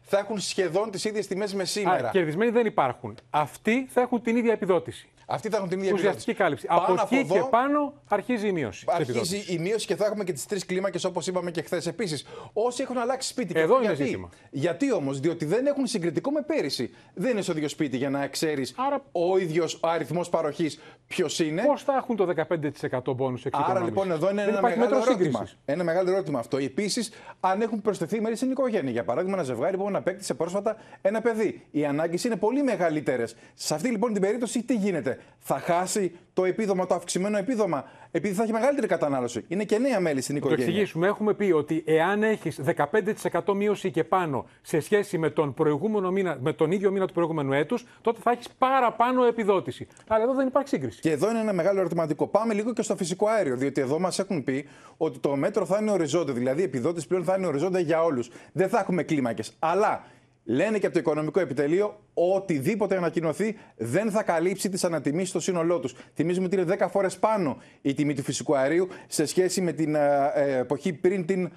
θα 0.02 0.18
έχουν 0.18 0.38
σχεδόν 0.40 0.90
τις 0.90 1.04
ίδιες 1.04 1.26
τιμές 1.26 1.54
με 1.54 1.64
σήμερα. 1.64 2.08
Α, 2.08 2.10
κερδισμένοι 2.10 2.50
δεν 2.50 2.66
υπάρχουν. 2.66 3.14
Αυτοί 3.30 3.86
θα 3.90 4.00
έχουν 4.00 4.22
την 4.22 4.36
ίδια 4.36 4.52
επιδότηση. 4.52 5.08
Αυτοί 5.26 5.48
θα 5.48 5.56
έχουν 5.56 5.68
την 5.68 5.78
ίδια 5.78 5.92
Ουσιαστική 5.92 6.30
επιδότηση. 6.30 6.66
κάλυψη. 6.66 6.86
Πάνω 6.86 7.02
από 7.02 7.14
εκεί 7.16 7.16
εδώ, 7.32 7.34
και 7.34 7.48
πάνω 7.50 7.92
αρχίζει 8.08 8.48
η 8.48 8.52
μείωση. 8.52 8.84
της 8.84 8.94
Αρχίζει 8.94 9.10
επιδότησης. 9.18 9.54
η 9.54 9.58
μείωση 9.58 9.86
και 9.86 9.96
θα 9.96 10.06
έχουμε 10.06 10.24
και 10.24 10.32
τις 10.32 10.46
τρεις 10.46 10.66
κλίμακες 10.66 11.04
όπως 11.04 11.26
είπαμε 11.26 11.50
και 11.50 11.62
χθες. 11.62 11.86
Επίσης, 11.86 12.26
όσοι 12.52 12.82
έχουν 12.82 12.98
αλλάξει 12.98 13.28
σπίτι. 13.28 13.52
και 13.52 13.58
Εδώ 13.60 13.74
αυτό 13.74 13.84
είναι 13.84 13.94
γιατί, 13.94 14.10
ζήτημα. 14.10 14.28
Γιατί 14.50 14.92
όμως, 14.92 15.20
διότι 15.20 15.44
δεν 15.44 15.66
έχουν 15.66 15.86
συγκριτικό 15.86 16.30
με 16.30 16.42
πέρυσι. 16.42 16.94
Δεν 17.14 17.30
είναι 17.30 17.42
στο 17.42 17.52
ίδιο 17.52 17.68
σπίτι 17.68 17.96
για 17.96 18.10
να 18.10 18.26
ξέρεις 18.26 18.74
ο 19.12 19.38
ίδιος 19.38 19.74
ο 19.82 19.88
αριθμός 19.88 20.28
παροχής 20.28 20.78
ποιο 21.06 21.23
είναι. 21.38 21.62
Πώς 21.66 21.82
θα 21.82 21.94
έχουν 21.96 22.16
το 22.16 22.24
15% 22.24 23.14
μπόνους 23.16 23.44
εξοικονόμησης. 23.44 23.76
Άρα 23.76 23.84
λοιπόν 23.84 24.10
εδώ 24.10 24.30
είναι 24.30 24.40
Δεν 24.44 24.48
ένα 24.48 24.58
υπάρχει 24.58 24.78
μεγάλο 24.78 24.96
μέτρος 24.96 25.06
ερώτημα. 25.06 25.38
σύγκρισης. 25.38 25.58
Ένα 25.64 25.84
μεγάλο 25.84 26.10
ερώτημα 26.10 26.38
αυτό. 26.38 26.56
Επίσης, 26.56 27.10
αν 27.40 27.60
έχουν 27.60 27.80
προσθεθεί 27.82 28.20
μέρη 28.20 28.36
στην 28.36 28.50
οικογένεια. 28.50 28.90
Για 28.90 29.04
παράδειγμα, 29.04 29.34
ένα 29.36 29.42
ζευγάρι 29.44 29.76
που 29.76 29.90
απέκτησε 29.92 30.34
πρόσφατα 30.34 30.76
ένα 31.02 31.20
παιδί. 31.20 31.66
Οι 31.70 31.84
ανάγκες 31.84 32.24
είναι 32.24 32.36
πολύ 32.36 32.62
μεγαλύτερες. 32.62 33.36
Σε 33.54 33.74
αυτή 33.74 33.88
λοιπόν 33.88 34.12
την 34.12 34.22
περίπτωση, 34.22 34.62
τι 34.62 34.74
γίνεται; 34.74 35.18
Θα 35.38 35.58
χάσει 35.58 36.16
το 36.32 36.44
επίδομα, 36.44 36.86
το 36.86 36.94
αυξημένο 36.94 37.38
επίδομα, 37.38 37.84
επειδή 38.16 38.34
θα 38.34 38.42
έχει 38.42 38.52
μεγαλύτερη 38.52 38.86
κατανάλωση. 38.86 39.44
Είναι 39.48 39.64
και 39.64 39.78
νέα 39.78 40.00
μέλη 40.00 40.20
στην 40.20 40.34
Να 40.34 40.40
το 40.40 40.46
οικογένεια. 40.46 40.72
εξηγήσουμε. 40.72 41.06
Έχουμε 41.06 41.34
πει 41.34 41.52
ότι 41.52 41.82
εάν 41.86 42.22
έχεις 42.22 42.60
15% 42.64 43.54
μείωση 43.54 43.90
και 43.90 44.04
πάνω 44.04 44.46
σε 44.62 44.80
σχέση 44.80 45.18
με 45.18 45.30
τον, 45.30 45.54
προηγούμενο 45.54 46.10
μήνα, 46.10 46.38
με 46.40 46.52
τον 46.52 46.70
ίδιο 46.72 46.90
μήνα 46.90 47.06
του 47.06 47.12
προηγούμενου 47.12 47.52
έτους, 47.52 47.86
τότε 48.00 48.20
θα 48.22 48.30
έχεις 48.30 48.48
παραπάνω 48.58 49.24
επιδότηση. 49.24 49.86
Αλλά 50.06 50.22
εδώ 50.24 50.34
δεν 50.34 50.46
υπάρχει 50.46 50.68
σύγκριση. 50.68 51.00
Και 51.00 51.10
εδώ 51.10 51.30
είναι 51.30 51.40
ένα 51.40 51.52
μεγάλο 51.52 51.80
ερωτηματικό. 51.80 52.26
Πάμε 52.26 52.54
λίγο 52.54 52.72
και 52.72 52.82
στο 52.82 52.96
φυσικό 52.96 53.26
αέριο, 53.28 53.56
διότι 53.56 53.80
εδώ 53.80 53.98
μας 53.98 54.18
έχουν 54.18 54.44
πει 54.44 54.68
ότι 54.96 55.18
το 55.18 55.36
μέτρο 55.36 55.64
θα 55.66 55.78
είναι 55.80 55.90
οριζόντιο. 55.90 56.34
Δηλαδή, 56.34 56.60
η 56.60 56.64
επιδότηση 56.64 57.06
πλέον 57.06 57.24
θα 57.24 57.34
είναι 57.36 57.46
οριζόντια 57.46 57.80
για 57.80 58.02
όλους. 58.02 58.30
Δεν 58.52 58.68
θα 58.68 58.78
έχουμε 58.78 59.02
κλίμακες. 59.02 59.52
Αλλά 59.58 60.04
Λένε 60.46 60.78
και 60.78 60.86
από 60.86 60.94
το 60.94 61.00
Οικονομικό 61.00 61.40
Επιτελείο 61.40 61.98
οτιδήποτε 62.14 62.96
ανακοινωθεί 62.96 63.56
δεν 63.76 64.10
θα 64.10 64.22
καλύψει 64.22 64.68
τις 64.68 64.84
ανατιμήσεις 64.84 65.28
στο 65.28 65.40
σύνολό 65.40 65.80
τους. 65.80 65.94
Θυμίζουμε 66.14 66.46
ότι 66.46 66.56
είναι 66.56 66.76
10 66.80 66.86
φορές 66.90 67.18
πάνω 67.18 67.56
η 67.82 67.94
τιμή 67.94 68.14
του 68.14 68.22
φυσικού 68.22 68.56
αερίου 68.56 68.88
σε 69.06 69.26
σχέση 69.26 69.60
με 69.60 69.72
την 69.72 69.94
ε, 69.94 70.32
ε, 70.34 70.58
εποχή 70.58 70.92
πριν 70.92 71.26
την, 71.26 71.50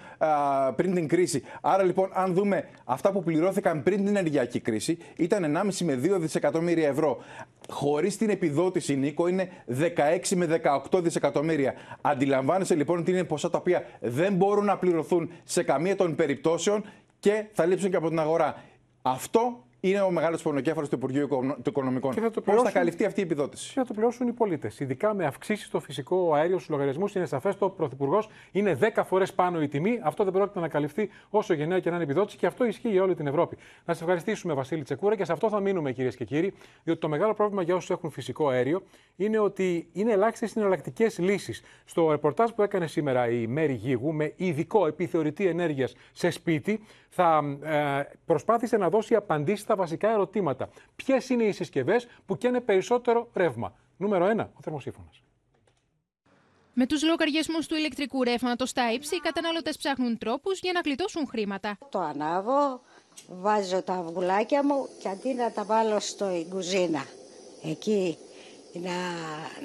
πριν 0.76 0.94
την 0.94 1.08
κρίση. 1.08 1.44
Άρα 1.62 1.84
λοιπόν, 1.84 2.10
αν 2.14 2.34
δούμε 2.34 2.68
αυτά 2.84 3.12
που 3.12 3.24
πληρώθηκαν 3.24 3.84
πριν 3.84 3.98
την 3.98 4.08
ενεργειακή 4.08 4.60
κρίση, 4.60 4.98
ήταν 5.16 5.58
1,5 5.58 5.86
με 5.86 6.00
2 6.04 6.20
δισεκατομμύρια 6.20 6.88
ευρώ. 6.88 7.24
Χωρίς 7.70 8.18
την 8.18 8.30
επιδότηση, 8.30 8.96
Νίκο, 8.96 9.28
είναι 9.28 9.50
16 9.68 10.36
με 10.36 10.62
18 10.92 11.02
δισεκατομμύρια. 11.04 11.74
Αντιλαμβάνεσαι 12.02 12.76
λοιπόν 12.76 13.00
ότι 13.00 13.12
είναι 13.12 13.24
ποσά 13.24 13.50
τα 13.50 13.58
οποία 13.58 13.84
δεν 14.00 14.34
μπορούν 14.34 14.66
να 14.66 14.78
πληρωθούν 14.78 15.32
σε 15.44 15.64
καμία 15.64 15.96
των 15.96 16.16
περιπτώσεων 16.16 16.84
και 17.20 17.46
θα 17.52 17.66
λείψουν 17.66 17.90
και 17.90 17.96
από 17.96 18.10
την 18.10 18.20
αγορά. 18.20 18.64
Αυτό 19.12 19.68
είναι 19.80 20.02
ο 20.02 20.12
μεγάλος 20.12 20.42
πονοκέφαλο 20.42 20.88
του 20.88 20.96
Υπουργείου 20.96 21.30
Οικονομικών. 21.68 22.16
Πώς 22.46 22.62
θα 22.62 22.72
καλυφθεί 22.72 23.06
αυτή 23.06 23.20
η 23.20 23.24
επιδότηση; 23.24 23.74
Και 23.74 23.80
θα 23.80 23.86
το 23.86 23.94
πληρώσουν 23.94 24.28
οι 24.28 24.32
πολίτες. 24.32 24.80
Ειδικά 24.80 25.14
με 25.14 25.26
αυξήσεις 25.26 25.66
στο 25.66 25.80
φυσικό 25.80 26.34
αέριο 26.34 26.56
στους 26.58 26.70
λογαριασμούς. 26.70 27.16
Είναι 27.16 27.26
σαφές 27.26 27.58
το 27.58 27.70
Πρωθυπουργός 27.70 28.30
είναι 28.52 28.78
10 28.96 29.04
φορές 29.06 29.34
πάνω 29.34 29.62
η 29.62 29.68
τιμή. 29.68 30.00
Αυτό 30.04 30.24
δεν 30.24 30.34
πρόκειται 30.34 30.60
να 30.60 30.68
καλυφθεί 30.68 31.10
όσο 31.30 31.54
γενναία 31.54 31.80
και 31.80 31.90
να 31.90 31.96
είναι 31.96 32.04
επιδότηση 32.04 32.38
και 32.38 32.46
αυτό 32.46 32.66
ισχύει 32.66 32.90
για 32.90 33.04
όλη 33.04 33.16
την 33.16 33.28
Ευρώπη. 33.28 33.58
Να 33.86 33.94
σας 33.94 34.02
ευχαριστήσουμε, 34.02 34.54
Βασίλη 34.54 34.84
Τσεκούρα, 34.84 35.16
και 35.16 35.26
σε 35.26 35.32
αυτό 35.32 35.50
θα 35.50 35.60
μείνουμε, 35.60 35.92
κυρίες 35.92 36.16
και 36.16 36.26
κύριοι, 36.26 36.54
διότι 36.84 37.00
το 37.00 37.10
μεγάλο 37.10 37.34
πρόβλημα 37.34 37.62
για 37.62 37.76
όσους 37.76 37.90
έχουν 37.90 38.10
φυσικό 38.10 38.50
αέριο 38.50 38.82
είναι 39.16 39.40
ότι 39.40 39.88
είναι 39.94 40.12
ελάχιστες 40.12 40.52
συναλλακτικές 40.52 41.20
λύσεις. 41.20 41.62
Στο 41.86 42.12
ρεπορτάζ 42.12 42.52
που 42.52 42.62
έκανε 42.62 42.88
σήμερα 42.88 43.30
η 43.30 43.48
Μέρη 43.48 43.74
Γίγου 43.74 44.14
με 44.14 44.34
ειδικό 44.36 44.88
επιθεωρητή 44.88 45.48
ενέργειας 45.48 45.96
σε 46.12 46.30
σπίτι, 46.30 46.80
θα 47.18 47.58
ε, 47.64 48.04
προσπάθησε 48.26 48.78
να 48.78 48.90
δώσει 48.90 49.16
απαντήσεις 49.16 49.62
στα 49.62 49.76
βασικά 49.76 50.10
ερωτήματα. 50.10 50.70
Ποιες 50.96 51.30
είναι 51.30 51.44
οι 51.44 51.52
συσκευές 51.52 52.08
που 52.26 52.38
καίνε 52.38 52.62
περισσότερο 52.62 53.30
ρεύμα; 53.34 53.74
Νούμερο 53.98 54.26
1, 54.38 54.40
ο 54.40 54.62
θερμοσύφωνας. 54.62 55.22
Με 56.74 56.86
τους 56.86 57.04
λογαριασμούς 57.04 57.68
του 57.68 57.76
ηλεκτρικού 57.76 58.24
ρεύματος 58.24 58.70
στα 58.70 58.92
ύψη, 58.92 59.16
οι 59.16 59.20
καταναλωτές 59.20 59.78
ψάχνουν 59.78 60.18
τρόπους 60.18 60.60
για 60.60 60.72
να 60.72 60.80
γλιτώσουν 60.80 61.28
χρήματα. 61.28 61.78
Το 61.90 62.00
ανάβω, 62.00 62.82
βάζω 63.28 63.82
τα 63.82 63.94
αυγουλάκια 63.94 64.64
μου 64.66 64.88
και 65.02 65.10
αντί 65.10 65.34
να 65.34 65.52
τα 65.52 65.64
βάλω 65.64 66.00
στο 66.00 66.46
κουζίνα, 66.50 67.06
εκεί 67.64 68.18
να, 68.74 68.96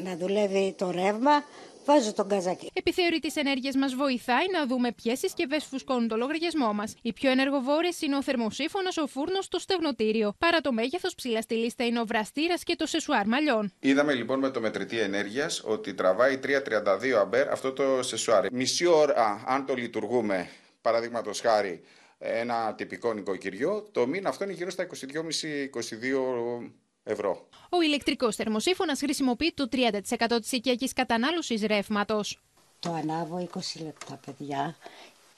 να 0.02 0.16
δουλεύει 0.16 0.74
το 0.78 0.90
ρεύμα, 0.90 1.44
βάζω 1.84 2.12
τον 2.12 2.28
καζάκι. 2.28 2.70
Επιθεωρητή 2.72 3.32
ενέργειας 3.34 3.74
μας 3.74 3.94
βοηθάει 3.94 4.44
να 4.52 4.66
δούμε 4.66 4.92
ποιες 4.92 5.18
συσκευές 5.18 5.64
φουσκώνουν 5.64 6.08
το 6.08 6.16
λογαριασμό 6.16 6.72
μας. 6.72 6.94
Οι 7.02 7.12
πιο 7.12 7.30
ενεργοβόρες 7.30 8.00
είναι 8.00 8.16
ο 8.16 8.22
θερμοσύφωνα, 8.22 8.90
ο 9.02 9.06
φούρνος, 9.06 9.48
το 9.48 9.58
στεγνοτήριο. 9.58 10.34
Παρά 10.38 10.60
το 10.60 10.72
μέγεθος, 10.72 11.14
ψηλά 11.14 11.42
στη 11.42 11.54
λίστα 11.54 11.86
είναι 11.86 12.00
ο 12.00 12.04
βραστήρας 12.04 12.62
και 12.62 12.76
το 12.76 12.86
σεσουάρ 12.86 13.26
μαλλιών. 13.26 13.72
Είδαμε 13.80 14.14
λοιπόν 14.14 14.38
με 14.38 14.50
το 14.50 14.60
μετρητή 14.60 14.98
ενέργειας 14.98 15.62
ότι 15.64 15.94
τραβάει 15.94 16.38
3,32 16.42 17.10
αμπέρ 17.18 17.48
αυτό 17.50 17.72
το 17.72 18.02
σεσουάρ. 18.02 18.52
Μισή 18.52 18.86
ώρα, 18.86 19.44
αν 19.46 19.66
το 19.66 19.74
λειτουργούμε, 19.74 20.48
παραδείγματος 20.82 21.40
χάρη, 21.40 21.80
ένα 22.18 22.74
τυπικό 22.74 23.12
νοικοκυριό, 23.12 23.88
το 23.92 24.06
μήνα 24.06 24.28
αυτό 24.28 24.44
είναι 24.44 24.52
γύρω 24.52 24.70
στα 24.70 24.86
22,5-22 24.86 26.70
ευρώ. 27.04 27.46
Ο 27.68 27.80
ηλεκτρικός 27.82 28.36
θερμοσύφωνας 28.36 28.98
χρησιμοποιεί 28.98 29.52
το 29.56 29.68
30% 29.72 30.40
της 30.40 30.52
οικιακής 30.52 30.92
κατανάλωσης 30.92 31.62
ρεύματος. 31.62 32.38
Το 32.78 32.92
ανάβω 32.92 33.48
20 33.54 33.82
λεπτά, 33.84 34.20
παιδιά, 34.26 34.76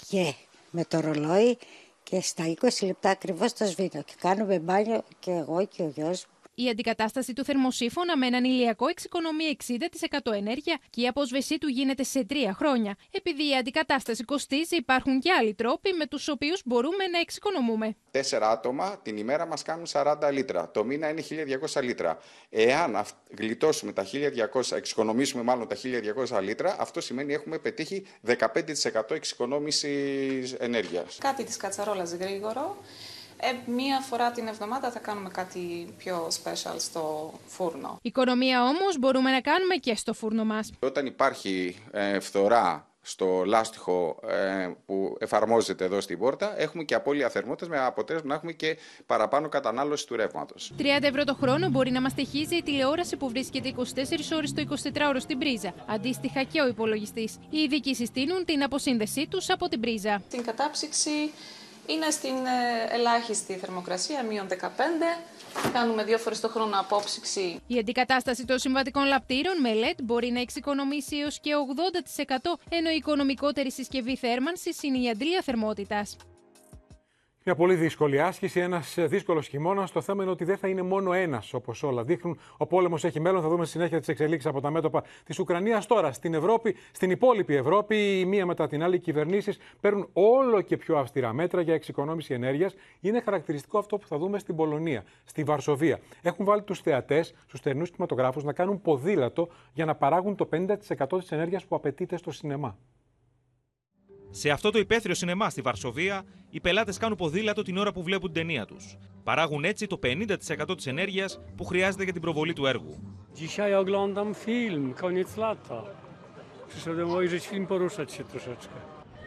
και 0.09 0.35
με 0.71 0.85
το 0.85 1.01
ρολόι 1.01 1.59
και 2.03 2.21
στα 2.21 2.55
20 2.61 2.87
λεπτά 2.87 3.11
ακριβώς 3.11 3.53
το 3.53 3.65
σβήνω. 3.65 4.03
Και 4.03 4.15
κάνουμε 4.19 4.59
μπάνιο 4.59 5.05
και 5.19 5.31
εγώ 5.31 5.67
και 5.67 5.83
ο 5.83 5.93
γιος 5.95 6.27
μου 6.27 6.34
η 6.55 6.69
αντικατάσταση 6.69 7.33
του 7.33 7.45
θερμοσύφωνα 7.45 8.17
με 8.17 8.27
έναν 8.27 8.45
ηλιακό 8.45 8.89
εξοικονομεί 8.89 9.57
60% 10.25 10.33
ενέργεια 10.33 10.79
και 10.91 11.01
η 11.01 11.07
απόσβεσή 11.07 11.59
του 11.59 11.69
γίνεται 11.69 12.03
σε 12.03 12.25
τρία 12.25 12.55
χρόνια. 12.55 12.97
Επειδή 13.11 13.49
η 13.49 13.57
αντικατάσταση 13.57 14.25
κοστίζει, 14.25 14.77
υπάρχουν 14.77 15.21
και 15.21 15.33
άλλοι 15.33 15.55
τρόποι 15.55 15.93
με 15.93 16.07
τους 16.07 16.29
οποίους 16.29 16.63
μπορούμε 16.65 17.07
να 17.07 17.19
εξοικονομούμε. 17.19 17.97
Τέσσερα 18.11 18.51
άτομα 18.51 18.99
την 19.03 19.17
ημέρα 19.17 19.47
μας 19.47 19.63
κάνουν 19.63 19.87
40 19.93 20.17
λίτρα. 20.33 20.71
Το 20.71 20.85
μήνα 20.85 21.09
είναι 21.09 21.23
1200 21.71 21.83
λίτρα. 21.83 22.19
Εάν 22.51 23.05
γλιτώσουμε 23.39 23.93
τα 23.93 24.05
1200, 24.05 24.77
εξοικονομήσουμε 24.77 25.43
μάλλον 25.43 25.69
τα 25.69 25.77
1200 25.77 26.43
λίτρα, 26.43 26.77
αυτό 26.79 27.01
σημαίνει 27.01 27.33
έχουμε 27.33 27.59
πετύχει 27.59 28.07
15% 28.27 29.11
εξοικονόμησης 29.11 30.53
ενέργειας. 30.53 31.19
Κάτι 31.21 31.45
της 31.45 31.57
κατσαρόλας 31.57 32.13
γρήγορο 32.13 32.77
ε, 33.51 33.71
μία 33.71 34.01
φορά 34.01 34.31
την 34.31 34.47
εβδομάδα 34.47 34.91
θα 34.91 34.99
κάνουμε 34.99 35.29
κάτι 35.29 35.95
πιο 35.97 36.29
special 36.43 36.75
στο 36.79 37.33
φούρνο. 37.47 37.99
Οικονομία 38.03 38.63
όμως 38.63 38.99
μπορούμε 38.99 39.31
να 39.31 39.41
κάνουμε 39.41 39.75
και 39.75 39.95
στο 39.97 40.15
φούρνο 40.15 40.45
μας. 40.45 40.73
Όταν 40.79 41.07
υπάρχει 41.07 41.77
ε, 41.91 42.21
φθορά 42.21 42.89
στο 43.07 43.43
λάστιχο 43.47 44.21
ε, 44.29 44.69
που 44.87 45.17
εφαρμόζεται 45.19 45.85
εδώ 45.85 46.01
στην 46.01 46.19
πόρτα, 46.19 46.61
έχουμε 46.61 46.83
και 46.83 46.95
απώλεια 46.95 47.29
θερμότητας 47.29 47.69
με 47.69 47.79
αποτέλεσμα 47.85 48.29
να 48.29 48.35
έχουμε 48.35 48.53
και 48.53 48.77
παραπάνω 49.07 49.49
κατανάλωση 49.49 50.07
του 50.07 50.17
ρεύματος. 50.17 50.73
30 50.79 50.83
ευρώ 51.01 51.25
το 51.25 51.35
χρόνο 51.35 51.69
μπορεί 51.69 51.91
να 51.91 52.01
μας 52.01 52.15
τεχίζει 52.15 52.57
η 52.57 52.63
τηλεόραση 52.63 53.17
που 53.17 53.29
βρίσκεται 53.29 53.73
24 53.77 53.81
ώρες 54.37 54.53
το 54.53 54.63
24ωρο 54.69 55.17
στην 55.19 55.39
πρίζα. 55.39 55.75
Αντίστοιχα 55.87 56.43
και 56.43 56.61
ο 56.61 56.67
υπολογιστής. 56.67 57.39
Οι 57.51 57.59
ειδικοί 57.59 57.95
συστήνουν 57.95 58.45
την 58.45 58.63
αποσύνδεσή 58.63 59.27
τους 59.31 59.51
από 59.51 59.69
την 59.69 59.81
πρίζα. 59.81 60.23
Την 60.31 60.45
κατάψυξη 60.45 61.11
είναι 61.87 62.11
στην 62.11 62.35
ε, 62.47 62.95
ελάχιστη 62.95 63.55
θερμοκρασία, 63.55 64.23
μείον 64.23 64.47
15. 64.49 64.55
Κάνουμε 65.73 66.05
δύο 66.05 66.19
φορές 66.19 66.41
το 66.41 66.49
χρόνο 66.49 66.81
απόψυξη. 66.81 67.61
Η 67.67 67.79
αντικατάσταση 67.79 68.45
των 68.45 68.59
συμβατικών 68.59 69.05
λαπτήρων 69.05 69.61
με 69.61 69.71
LED 69.75 69.99
μπορεί 70.03 70.31
να 70.31 70.41
εξοικονομήσει 70.41 71.17
έως 71.17 71.41
και 71.41 71.51
80% 72.37 72.37
ενώ 72.69 72.91
η 72.91 72.97
οικονομικότερη 72.97 73.71
συσκευή 73.73 74.17
θέρμανσης 74.17 74.83
είναι 74.83 74.99
η 74.99 75.09
αντλία 75.11 75.43
θερμότητας. 75.43 76.17
Μια 77.47 77.55
πολύ 77.55 77.75
δύσκολη 77.75 78.21
άσκηση, 78.21 78.61
ένας 78.61 78.95
δύσκολος 78.99 79.47
χειμώνας. 79.47 79.93
Το 79.93 80.01
θέμα 80.01 80.23
είναι 80.23 80.33
ότι 80.33 80.45
δεν 80.45 80.57
θα 80.57 80.69
είναι 80.69 80.83
μόνο 80.83 81.13
ένας 81.13 81.55
όπως 81.55 81.83
όλα 81.83 82.05
δείχνουν. 82.05 82.39
Ο 82.57 82.67
πόλεμος 82.67 83.05
έχει 83.05 83.21
μέλλον. 83.21 83.43
Θα 83.43 83.49
δούμε 83.49 83.65
στη 83.65 83.73
συνέχεια 83.73 83.99
τις 83.99 84.09
εξελίξεις 84.09 84.51
από 84.51 84.61
τα 84.61 84.71
μέτωπα 84.71 85.05
της 85.25 85.39
Ουκρανίας. 85.39 85.87
Τώρα 85.87 86.13
στην 86.13 86.35
Ευρώπη, 86.35 86.77
στην 86.93 87.11
υπόλοιπη 87.11 87.55
Ευρώπη, 87.55 88.21
η 88.21 88.25
μία 88.25 88.47
μετά 88.47 88.67
την 88.67 88.83
άλλη, 88.83 88.97
οι 88.97 88.99
κυβερνήσεις 88.99 89.59
παίρνουν 89.81 90.09
όλο 90.13 90.61
και 90.61 90.77
πιο 90.77 90.97
αυστηρά 90.97 91.33
μέτρα 91.33 91.61
για 91.61 91.75
εξοικονόμηση 91.75 92.35
ενέργειας. 92.35 92.75
Είναι 93.01 93.21
χαρακτηριστικό 93.21 93.79
αυτό 93.79 93.97
που 93.97 94.07
θα 94.07 94.19
δούμε 94.19 94.39
στην 94.39 94.57
Πολωνία, 94.57 95.05
στη 95.25 95.43
Βαρσοβία. 95.43 96.01
Έχουν 96.23 96.45
βάλει 96.45 96.63
τους 96.63 96.81
θεατές, 96.81 97.35
τους 97.49 97.61
τερνού 97.61 97.85
κινηματογράφους, 97.85 98.45
να 98.45 98.53
κάνουν 98.53 98.81
ποδήλατο 98.81 99.49
για 99.73 99.85
να 99.85 99.95
παράγουν 99.95 100.37
το 100.37 100.47
50% 100.47 101.19
της 101.19 101.33
ενέργειας 101.33 101.65
που 101.65 101.77
απαιτείται 101.77 102.17
στο 102.17 102.31
σινεμά. 102.31 102.77
Σε 104.37 104.51
αυτό 104.51 104.71
το 104.71 104.79
υπαίθριο 104.79 105.15
σινεμά 105.15 105.51
στη 105.51 105.61
Βαρσοβία, 105.61 106.25
οι 106.51 106.61
πελάτες 106.61 106.99
κάνουν 106.99 107.17
ποδήλατο 107.17 107.63
την 107.63 107.77
ώρα 107.77 107.93
που 107.93 108.03
βλέπουν 108.03 108.33
την 108.33 108.43
ταινία 108.43 108.65
τους. 108.65 108.97
Παράγουν 109.25 109.65
έτσι 109.65 109.87
το 109.87 109.99
50% 110.03 110.77
της 110.77 110.87
ενέργειας 110.87 111.41
που 111.57 111.65
χρειάζεται 111.65 112.05
για 112.05 112.13
την 112.13 112.23
προβολή 112.23 112.53
του 112.53 112.67
έργου. 112.67 112.99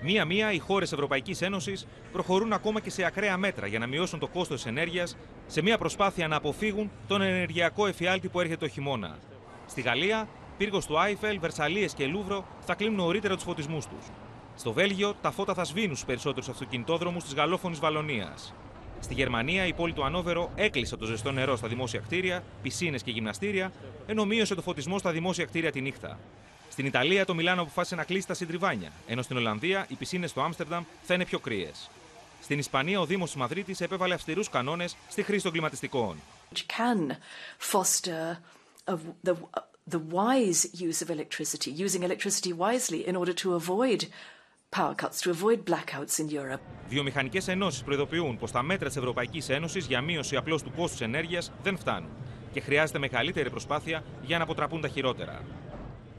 Μία-μία, 0.02 0.52
οι 0.52 0.60
χώρες 0.60 0.92
Ευρωπαϊκής 0.92 1.42
Ένωσης 1.42 1.88
προχωρούν 2.12 2.54
ακόμα 2.54 2.80
και 2.80 2.90
σε 2.90 3.04
ακραία 3.04 3.38
μέτρα 3.38 3.68
για 3.68 3.80
να 3.80 3.88
μειώσουν 3.88 4.20
το 4.20 4.28
κόστος 4.28 4.62
της 4.62 4.72
ενέργειας 4.72 5.18
σε 5.46 5.62
μια 5.62 5.78
προσπάθεια 5.78 6.28
να 6.28 6.36
αποφύγουν 6.36 6.92
τον 7.08 7.22
ενεργειακό 7.22 7.88
εφιάλτη 7.88 8.30
που 8.30 8.40
έρχεται 8.40 8.66
το 8.66 8.68
χειμώνα. 8.68 9.18
Στη 9.66 9.82
Γαλλία, 9.82 10.28
πύργος 10.58 10.86
του 10.86 11.00
Άιφελ, 11.00 11.40
Βερσαλίες 11.40 11.94
και 11.94 12.06
Λούβρο 12.06 12.46
θα 12.60 12.76
κλείνουν 12.76 12.96
νωρίτερα 12.96 13.36
τους 13.36 13.44
φωτισμούς 13.44 13.86
τους. 13.86 14.06
Στο 14.58 14.74
Βέλγιο, 14.74 15.16
τα 15.22 15.32
φώτα 15.32 15.54
θα 15.54 15.64
σβήνουν 15.64 15.96
στους 15.96 16.08
περισσότερους 16.08 16.50
αυτοκινητόδρομους 16.50 17.24
της 17.24 17.34
γαλλόφωνης 17.34 17.80
Βαλονία. 17.80 18.34
Στη 19.00 19.14
Γερμανία, 19.14 19.66
η 19.66 19.74
πόλη 19.74 19.94
του 19.94 20.04
Ανόβερο 20.04 20.52
έκλεισε 20.56 20.98
το 20.98 21.06
ζεστό 21.06 21.32
νερό 21.32 21.56
στα 21.56 21.68
δημόσια 21.68 22.00
κτίρια, 22.00 22.44
πισίνες 22.62 23.04
και 23.04 23.12
γυμναστήρια, 23.12 23.72
ενώ 24.06 24.26
μείωσε 24.26 24.56
το 24.56 24.62
φωτισμό 24.62 24.98
στα 25.00 25.12
δημόσια 25.12 25.46
κτίρια 25.46 25.72
τη 25.72 25.82
νύχτα. 25.82 26.20
Στην 26.70 26.86
Ιταλία, 26.86 27.26
το 27.26 27.34
Μιλάνο 27.34 27.62
αποφάσισε 27.62 27.96
να 27.96 28.04
κλείσει 28.04 28.28
τα 28.28 28.34
συντριβάνια, 28.34 28.92
ενώ 29.08 29.22
στην 29.22 29.38
Ολλανδία 29.38 29.86
οι 29.90 29.96
πισίνες 29.96 30.30
στο 30.30 30.42
Άμστερνταμ 30.42 30.84
θα 31.04 31.14
είναι 31.14 31.26
πιο 31.26 31.40
κρύες. 31.40 31.90
Στην 32.42 32.60
Ισπανία, 32.60 33.00
ο 33.00 33.06
Δήμος 33.06 33.30
της 33.30 33.40
Μαδρίτης 33.40 33.82
επέβαλε 33.82 34.14
αυστηρούς 34.14 34.50
κανόνες 34.50 34.96
στη 35.10 35.24
χρήση 35.24 35.44
των 35.44 35.52
κλιματιστικών. 35.52 36.16
the 39.96 40.00
wise 40.00 40.62
use 40.88 41.02
of 41.04 41.10
electricity, 41.10 41.72
using 41.72 42.04
electricity 42.04 42.52
wisely 42.66 43.08
in 43.10 43.16
order 43.16 43.36
to 43.44 43.48
avoid 43.54 44.00
power 44.70 44.94
cuts 44.96 45.22
to 45.22 45.30
avoid 45.32 45.60
blackouts 45.66 46.20
in 46.20 46.28
Europe. 46.30 46.62
Βιομηχανικές 46.90 47.48
ενώσεις 47.48 47.84
προειδοποιούν 47.84 48.38
πως 48.38 48.52
τα 48.52 48.62
μέτρα 48.62 48.88
της 48.88 48.98
Ευρωπαϊκής 48.98 49.50
Ένωσης 49.50 49.86
για 49.86 50.02
μείωση 50.02 50.36
απλώς 50.36 50.64
του 50.64 50.72
κόστους 50.76 51.02
ενέργειας 51.02 51.52
δεν 51.64 51.78
φτάνουν 51.78 52.10
και 52.52 52.62
χρειάζεται 52.62 53.00
μεγαλύτερη 53.00 53.50
προσπάθεια 53.50 54.04
για 54.22 54.38
να 54.38 54.44
αποτραπούν 54.44 54.82
τα 54.82 54.88
χειρότερα. 54.88 55.42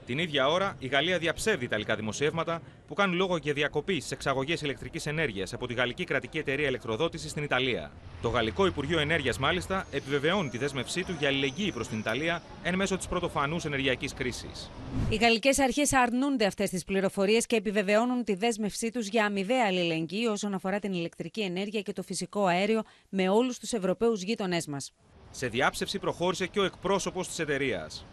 Την 0.06 0.18
ίδια 0.18 0.48
ώρα, 0.48 0.76
η 0.78 0.86
Γαλλία 0.86 1.18
διαψεύδει 1.18 1.64
ιταλικά 1.64 1.96
δημοσιεύματα, 1.96 2.62
που 2.88 2.94
κάνουν 2.94 3.16
λόγο 3.16 3.36
για 3.36 3.52
διακοπή 3.52 4.00
στι 4.00 4.14
εξαγωγές 4.14 4.60
ηλεκτρικής 4.60 5.06
ενέργειας 5.06 5.52
από 5.52 5.66
τη 5.66 5.74
γαλλική 5.74 6.04
κρατική 6.04 6.38
εταιρεία 6.38 6.68
ηλεκτροδότησης 6.68 7.30
στην 7.30 7.42
Ιταλία. 7.42 7.90
Το 8.22 8.28
Γαλλικό 8.28 8.66
Υπουργείο 8.66 8.98
Ενέργειας, 8.98 9.38
μάλιστα, 9.38 9.86
επιβεβαιώνει 9.90 10.48
τη 10.48 10.58
δέσμευσή 10.58 11.04
του 11.04 11.16
για 11.18 11.28
αλληλεγγύη 11.28 11.72
προς 11.72 11.88
την 11.88 11.98
Ιταλία 11.98 12.42
εν 12.62 12.74
μέσω 12.74 12.96
της 12.96 13.06
πρωτοφανούς 13.06 13.64
ενεργειακής 13.64 14.14
κρίσης. 14.14 14.70
Οι 15.10 15.16
γαλλικές 15.16 15.58
αρχές 15.58 15.92
αρνούνται 15.92 16.46
αυτές 16.46 16.70
τις 16.70 16.84
πληροφορίες 16.84 17.46
και 17.46 17.56
επιβεβαιώνουν 17.56 18.24
τη 18.24 18.34
δέσμευσή 18.34 18.90
τους 18.90 19.06
για 19.06 19.24
αμοιβαία 19.24 19.66
αλληλεγγύη 19.66 20.26
όσον 20.30 20.54
αφορά 20.54 20.78
την 20.78 20.92
ηλεκτρική 20.92 21.40
ενέργεια 21.40 21.80
και 21.80 21.92
το 21.92 22.02
φυσικό 22.02 22.46
αέριο 22.46 22.82
με 23.08 23.28
όλους 23.28 23.58
τους 23.58 23.72
Ευρωπαίους 23.72 24.22
γείτονές 24.22 24.66
μας. 24.66 24.92
Σε 25.30 25.48
διάψευση 25.48 25.98
προχώρησε 25.98 26.46
και 26.46 26.60
ο 26.60 26.64
εκπρόσωπος 26.64 27.28
της 27.28 27.38
εταιρείας. 27.38 28.06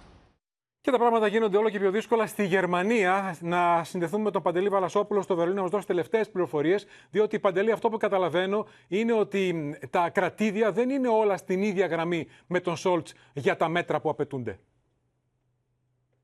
Και 0.86 0.92
τα 0.92 0.98
πράγματα 0.98 1.28
γίνονται 1.28 1.58
όλο 1.58 1.70
και 1.70 1.80
πιο 1.80 1.92
δύσκολα 1.92 2.28
στη 2.28 2.46
Γερμανία. 2.46 3.38
Να 3.42 3.84
συνδεθούμε 3.84 4.24
με 4.24 4.32
τον 4.32 4.42
Παντελή 4.42 4.70
Βαλασόπουλο 4.70 5.22
στο 5.22 5.36
Βερολίνο 5.36 5.56
να 5.56 5.62
μας 5.62 5.72
δώσει 5.72 5.88
τελευταίες 5.88 6.30
πληροφορίες. 6.30 6.86
Διότι, 7.12 7.40
Παντελή, 7.40 7.72
αυτό 7.72 7.90
που 7.90 7.98
καταλαβαίνω 7.98 8.66
είναι 8.88 9.14
ότι 9.14 9.76
τα 9.90 10.10
κρατήδια 10.10 10.72
δεν 10.72 10.90
είναι 10.90 11.08
όλα 11.08 11.38
στην 11.38 11.62
ίδια 11.62 11.86
γραμμή 11.86 12.28
με 12.48 12.60
τον 12.60 12.78
Σόλτς 12.78 13.14
για 13.34 13.58
τα 13.58 13.68
μέτρα 13.70 14.02
που 14.02 14.10
απαιτούνται. 14.10 14.60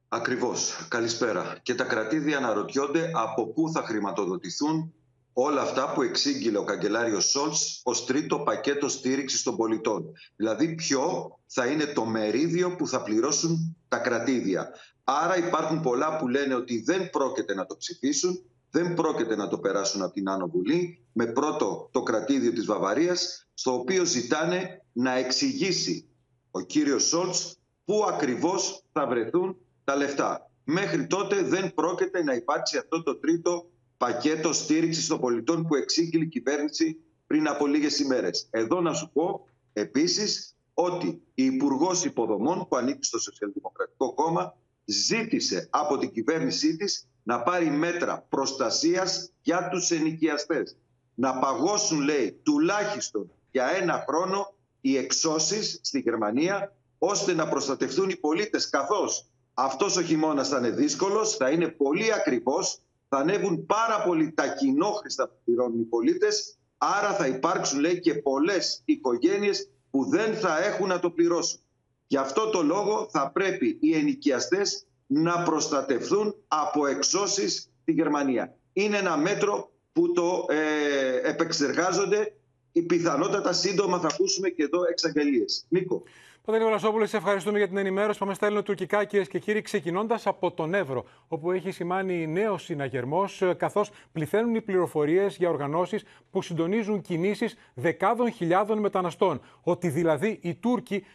Ακριβώς. 0.07 0.87
Καλησπέρα. 0.89 1.57
Και 1.61 1.75
τα 1.75 1.83
κρατήδια 1.83 2.37
αναρωτιόνται 2.37 3.11
από 3.13 3.47
πού 3.47 3.69
θα 3.71 3.81
χρηματοδοτηθούν 3.81 4.93
όλα 5.33 5.61
αυτά 5.61 5.93
που 5.93 6.01
εξήγηλε 6.01 6.57
ο 6.57 6.63
καγκελάριος 6.63 7.29
Σόλτς 7.29 7.81
ως 7.83 8.05
τρίτο 8.05 8.39
πακέτο 8.39 8.87
στήριξης 8.87 9.43
των 9.43 9.55
πολιτών. 9.55 10.11
Δηλαδή, 10.35 10.75
ποιο 10.75 11.31
θα 11.47 11.65
είναι 11.65 11.85
το 11.85 12.05
μερίδιο 12.05 12.75
που 12.75 12.87
θα 12.87 13.03
πληρώσουν 13.03 13.77
τα 13.87 13.97
κρατήδια. 13.97 14.69
Άρα, 15.03 15.37
υπάρχουν 15.37 15.81
πολλά 15.81 16.17
που 16.17 16.27
λένε 16.27 16.53
ότι 16.55 16.81
δεν 16.81 17.09
πρόκειται 17.09 17.53
να 17.53 17.65
το 17.65 17.75
ψηφίσουν, 17.77 18.43
δεν 18.71 18.93
πρόκειται 18.93 19.35
να 19.35 19.47
το 19.47 19.57
περάσουν 19.57 20.01
από 20.01 20.13
την 20.13 20.29
Άνω 20.29 20.47
Βουλή, 20.47 21.05
με 21.13 21.25
πρώτο 21.25 21.89
το 21.91 22.03
κρατήδιο 22.03 22.53
της 22.53 22.65
Βαβαρίας, 22.65 23.47
στο 23.53 23.73
οποίο 23.73 24.05
ζητάνε 24.05 24.83
να 24.93 25.11
εξηγήσει 25.17 26.09
ο 26.51 26.61
κύριος 26.61 27.03
Σόλτς 27.03 27.57
πού 27.85 28.05
ακριβώς 28.07 28.83
θα 28.91 29.07
βρεθούν 29.07 29.57
τα 29.83 29.95
λεφτά. 29.95 30.49
Μέχρι 30.63 31.07
τότε 31.07 31.41
δεν 31.41 31.73
πρόκειται 31.73 32.23
να 32.23 32.33
υπάρξει 32.33 32.77
αυτό 32.77 33.03
το 33.03 33.15
τρίτο 33.15 33.69
πακέτο 34.01 34.53
στήριξης 34.53 35.07
των 35.07 35.19
πολιτών 35.19 35.67
που 35.67 35.75
εξήγηλε 35.75 36.23
η 36.23 36.27
κυβέρνηση 36.27 36.97
πριν 37.27 37.47
από 37.47 37.67
λίγες 37.67 37.99
ημέρες. 37.99 38.47
Εδώ 38.49 38.81
να 38.81 38.93
σου 38.93 39.09
πω 39.13 39.47
επίσης 39.73 40.55
ότι 40.73 41.21
η 41.33 41.45
Υπουργός 41.45 42.05
Υποδομών 42.05 42.67
που 42.67 42.75
ανήκει 42.75 43.03
στο 43.03 43.19
Σοσιαλδημοκρατικό 43.19 44.13
Κόμμα 44.13 44.55
ζήτησε 44.85 45.67
από 45.69 45.97
την 45.97 46.11
κυβέρνησή 46.11 46.75
της 46.77 47.07
να 47.23 47.41
πάρει 47.41 47.69
μέτρα 47.69 48.25
προστασίας 48.29 49.31
για 49.41 49.69
τους 49.71 49.91
ενοικιαστές. 49.91 50.77
Να 51.15 51.39
παγώσουν, 51.39 52.01
λέει, 52.01 52.39
τουλάχιστον 52.43 53.31
για 53.51 53.67
ένα 53.67 54.05
χρόνο 54.07 54.53
οι 54.81 54.97
εξώσεις 54.97 55.79
στη 55.83 55.99
Γερμανία 55.99 56.75
ώστε 56.97 57.33
να 57.33 57.47
προστατευτούν 57.47 58.09
οι 58.09 58.15
πολίτες 58.15 58.69
καθώς 58.69 59.25
αυτός 59.53 59.97
ο 59.97 60.01
χειμώνας 60.01 60.49
θα 60.49 60.57
είναι 60.57 60.69
δύσκολος, 60.69 61.35
θα 61.35 61.49
είναι 61.49 61.67
πολύ 61.67 62.13
ακριβώς 62.13 62.81
θα 63.13 63.19
ανέβουν 63.19 63.65
πάρα 63.65 64.01
πολύ 64.01 64.31
τα 64.31 64.47
κοινόχρηστα 64.47 65.27
που 65.27 65.35
πληρώνουν 65.45 65.79
οι 65.79 65.83
πολίτες. 65.83 66.57
Άρα 66.77 67.13
θα 67.13 67.27
υπάρξουν, 67.27 67.79
λέει, 67.79 67.99
και 67.99 68.13
πολλές 68.13 68.81
οικογένειες 68.85 69.69
που 69.91 70.09
δεν 70.09 70.35
θα 70.35 70.63
έχουν 70.63 70.87
να 70.87 70.99
το 70.99 71.09
πληρώσουν. 71.09 71.59
Γι' 72.07 72.17
αυτό 72.17 72.49
το 72.49 72.61
λόγο 72.63 73.07
θα 73.11 73.31
πρέπει 73.31 73.77
οι 73.81 73.95
ενοικιαστές 73.95 74.87
να 75.07 75.43
προστατευθούν 75.43 76.35
από 76.47 76.85
εξώσεις 76.85 77.69
στη 77.81 77.91
Γερμανία. 77.91 78.55
Είναι 78.73 78.97
ένα 78.97 79.17
μέτρο 79.17 79.71
που 79.93 80.11
το 80.11 80.45
ε, 80.49 81.29
επεξεργάζονται. 81.29 82.35
Η 82.71 82.81
πιθανότατα 82.81 83.53
σύντομα 83.53 83.99
θα 83.99 84.07
ακούσουμε 84.07 84.49
και 84.49 84.63
εδώ 84.63 84.79
εξαγγελίες. 84.89 85.65
Νίκο. 85.69 86.03
Παντελή 86.45 86.63
Βαλασόπουλο, 86.63 87.05
σε 87.05 87.17
ευχαριστούμε 87.17 87.57
για 87.57 87.67
την 87.67 87.77
ενημέρωση. 87.77 88.19
Πάμε 88.19 88.33
στα 88.33 88.45
Έλληνα 88.45 88.63
τουρκικά, 88.63 89.03
κυρίες 89.05 89.27
και 89.27 89.39
κύριοι, 89.39 89.61
ξεκινώντας 89.61 90.27
από 90.27 90.51
τον 90.51 90.73
Εύρο, 90.73 91.05
όπου 91.27 91.51
έχει 91.51 91.71
σημάνει 91.71 92.27
νέο 92.27 92.57
συναγερμός, 92.57 93.43
καθώς 93.57 93.91
πληθαίνουν 94.11 94.55
οι 94.55 94.61
πληροφορίες 94.61 95.35
για 95.35 95.49
οργανώσεις 95.49 96.03
που 96.31 96.41
συντονίζουν 96.41 97.01
κινήσεις 97.01 97.57
δεκάδων 97.73 98.31
χιλιάδων 98.31 98.79
μεταναστών. 98.79 99.41
Ότι 99.63 99.89
δηλαδή 99.89 100.39
οι 100.41 100.55
Τούρκοι 100.55 101.05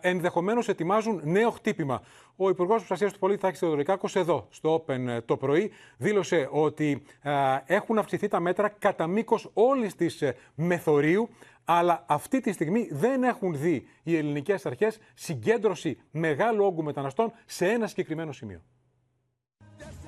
ενδεχομένως 0.00 0.68
ετοιμάζουν 0.68 1.20
νέο 1.24 1.50
χτύπημα. 1.50 2.02
Ο 2.36 2.48
Υπουργός 2.48 2.76
Προστασίας 2.76 3.12
του 3.12 3.18
Πολίτη, 3.18 3.40
Θάκης 3.40 3.58
Θεοδωρικάκος, 3.58 4.16
εδώ 4.16 4.46
στο 4.50 4.84
Open 4.86 5.06
ε, 5.06 5.20
το 5.20 5.36
πρωί, 5.36 5.70
δήλωσε 5.96 6.48
ότι 6.52 7.02
έχουν 7.66 7.98
αυξηθεί 7.98 8.28
τα 8.28 8.40
μέτρα 8.40 8.68
κατά 8.68 9.06
μήκος 9.06 9.50
όλης 9.52 9.94
της 9.94 10.22
ε, 10.22 10.36
μεθορίου 10.54 11.28
αλλά 11.68 12.04
αυτή 12.08 12.40
τη 12.40 12.52
στιγμή 12.52 12.88
δεν 12.90 13.22
έχουν 13.22 13.58
δει 13.58 13.86
οι 14.02 14.16
ελληνικές 14.16 14.66
αρχές 14.66 14.98
συγκέντρωση 15.14 15.98
μεγάλου 16.10 16.64
όγκου 16.64 16.82
μεταναστών 16.82 17.32
σε 17.46 17.68
ένα 17.68 17.86
συγκεκριμένο 17.86 18.32
σημείο. 18.32 18.62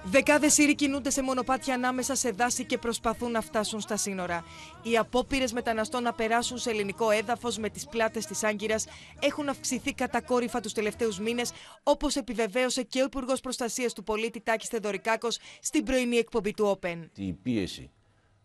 Δεκάδες 0.05 0.53
Σύριοι 0.53 0.75
κινούνται 0.75 1.11
σε 1.11 1.23
μονοπάτια 1.23 1.75
ανάμεσα 1.75 2.15
σε 2.15 2.31
δάση 2.31 2.65
και 2.65 2.79
προσπαθούν 2.79 3.31
να 3.31 3.41
φτάσουν 3.41 3.81
στα 3.81 3.97
σύνορα. 3.97 4.45
Οι 4.83 4.97
απόπειρες 4.97 5.53
μεταναστών 5.53 6.03
να 6.03 6.13
περάσουν 6.13 6.59
σε 6.59 6.71
ελληνικό 6.71 7.11
έδαφος 7.11 7.59
με 7.59 7.69
τις 7.69 7.87
πλάτες 7.87 8.27
της 8.27 8.45
Άγκυρας 8.45 8.87
έχουν 9.21 9.49
αυξηθεί 9.49 9.95
κατακόρυφα 9.95 10.61
τους 10.61 10.73
τελευταίους 10.73 11.19
μήνες, 11.21 11.53
όπως 11.83 12.17
επιβεβαίωσε 12.17 12.83
και 12.83 13.01
ο 13.01 13.05
Υπουργός 13.05 13.41
Προστασίας 13.41 13.93
του 13.93 14.03
Πολίτη 14.03 14.41
Τάκης 14.41 14.69
Θεδωρικάκο 14.69 15.29
στην 15.61 15.85
πρωινή 15.85 16.17
εκπομπή 16.17 16.55
του 16.55 16.79
Open. 16.81 17.09
Η 17.15 17.33
πίεση 17.33 17.91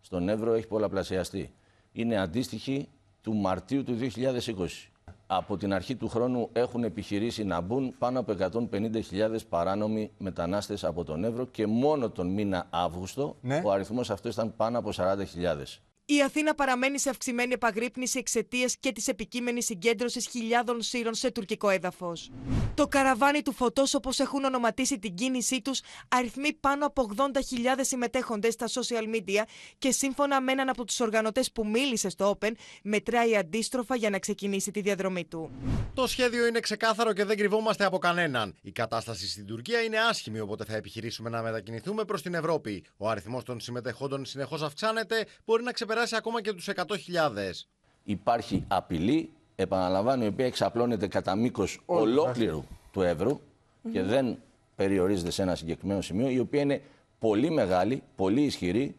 στον 0.02 0.30
Εύρο 0.30 0.54
έχει 0.54 0.68
πολλαπλασιαστεί. 0.68 1.54
Είναι 1.92 2.18
αντίστοιχη 2.18 2.90
του 3.24 3.34
Μαρτίου 3.34 3.84
του 3.84 3.98
2020. 4.00 4.66
Από 5.28 5.58
την 5.58 5.74
αρχή 5.74 5.96
του 5.96 6.08
χρόνου 6.08 6.50
έχουν 6.54 6.84
επιχειρήσει 6.84 7.44
να 7.44 7.62
μπουν 7.62 7.96
πάνω 7.98 8.20
από 8.20 8.36
150.000 8.72 9.38
παράνομοι 9.50 10.12
μετανάστες 10.18 10.84
από 10.84 11.04
τον 11.04 11.24
Εύρο 11.24 11.46
και 11.46 11.68
μόνο 11.68 12.10
τον 12.10 12.28
μήνα 12.28 12.68
Αύγουστο 12.70 13.36
ναι. 13.42 13.62
ο 13.66 13.72
αριθμός 13.72 14.10
αυτός 14.10 14.34
ήταν 14.34 14.56
πάνω 14.56 14.80
από 14.80 14.90
40.000. 14.96 15.16
Η 16.06 16.22
Αθήνα 16.22 16.56
παραμένει 16.56 17.00
σε 17.00 17.10
αυξημένη 17.10 17.54
επαγρύπνηση 17.54 18.20
εξαιτίας 18.20 18.78
και 18.80 18.92
της 18.92 19.08
επικείμενης 19.08 19.66
συγκέντρωσης 19.66 20.28
χιλιάδων 20.28 20.82
σύρων 20.82 21.14
σε 21.14 21.32
τουρκικό 21.32 21.70
έδαφος. 21.70 22.32
Το 22.76 22.88
καραβάνι 22.88 23.42
του 23.42 23.54
φωτός, 23.54 23.94
όπως 23.94 24.20
έχουν 24.20 24.44
ονοματίσει 24.44 25.00
την 25.00 25.16
κίνησή 25.16 25.62
τους, 25.62 25.82
αριθμεί 26.08 26.54
πάνω 26.54 26.86
από 26.86 27.10
80.000 27.18 27.20
συμμετέχοντες 27.82 28.54
στα 28.54 28.68
social 28.68 29.16
media 29.16 29.44
και 29.78 29.92
σύμφωνα 29.92 30.42
με 30.42 30.52
έναν 30.52 30.70
από 30.70 30.86
τους 30.86 31.00
οργανωτές 31.00 31.52
που 31.52 31.68
μίλησε 31.68 32.10
στο 32.10 32.38
Open, 32.40 32.52
μετράει 32.84 33.36
αντίστροφα 33.36 33.96
για 33.96 34.10
να 34.10 34.20
ξεκινήσει 34.20 34.72
τη 34.72 34.82
διαδρομή 34.82 35.26
του. 35.26 35.52
Το 35.94 36.08
σχέδιο 36.08 36.48
είναι 36.48 36.60
ξεκάθαρο 36.60 37.14
και 37.14 37.26
δεν 37.26 37.38
κρυβόμαστε 37.38 37.86
από 37.86 37.98
κανέναν. 37.98 38.56
Η 38.62 38.72
κατάσταση 38.72 39.28
στην 39.30 39.46
Τουρκία 39.46 39.82
είναι 39.82 39.98
άσχημη, 40.00 40.40
οπότε 40.40 40.64
θα 40.66 40.76
επιχειρήσουμε 40.76 41.30
να 41.30 41.42
μετακινηθούμε 41.42 42.04
προς 42.06 42.22
την 42.22 42.34
Ευρώπη. 42.34 42.84
Ο 42.98 43.10
αριθμός 43.10 43.44
των 43.44 43.60
συμμετεχόντων 43.60 44.26
συνεχώς 44.26 44.62
αυξάνεται, 44.62 45.26
μπορεί 45.46 45.64
να 45.64 45.72
ξεπεράσει 45.72 45.92
ακόμα 46.14 46.42
και 46.42 46.54
τους 46.54 46.70
100.000. 46.76 46.86
Υπάρχει 48.04 48.66
απειλή, 48.68 49.32
επαναλαμβάνω, 49.56 50.24
η 50.24 50.28
οποία 50.28 50.46
εξαπλώνεται 50.46 51.08
κατά 51.08 51.36
μήκος 51.36 51.82
ολόκληρου 51.86 52.64
του 52.92 53.02
ευρώ 53.02 53.42
και 53.92 54.02
δεν 54.02 54.38
περιορίζεται 54.76 55.32
σε 55.32 55.42
ένα 55.42 55.56
συγκεκριμένο 55.56 56.02
σημείο, 56.02 56.30
η 56.30 56.40
οποία 56.40 56.62
είναι 56.62 56.82
πολύ 57.20 57.52
μεγάλη, 57.52 58.04
πολύ 58.16 58.42
ισχυρή 58.42 58.96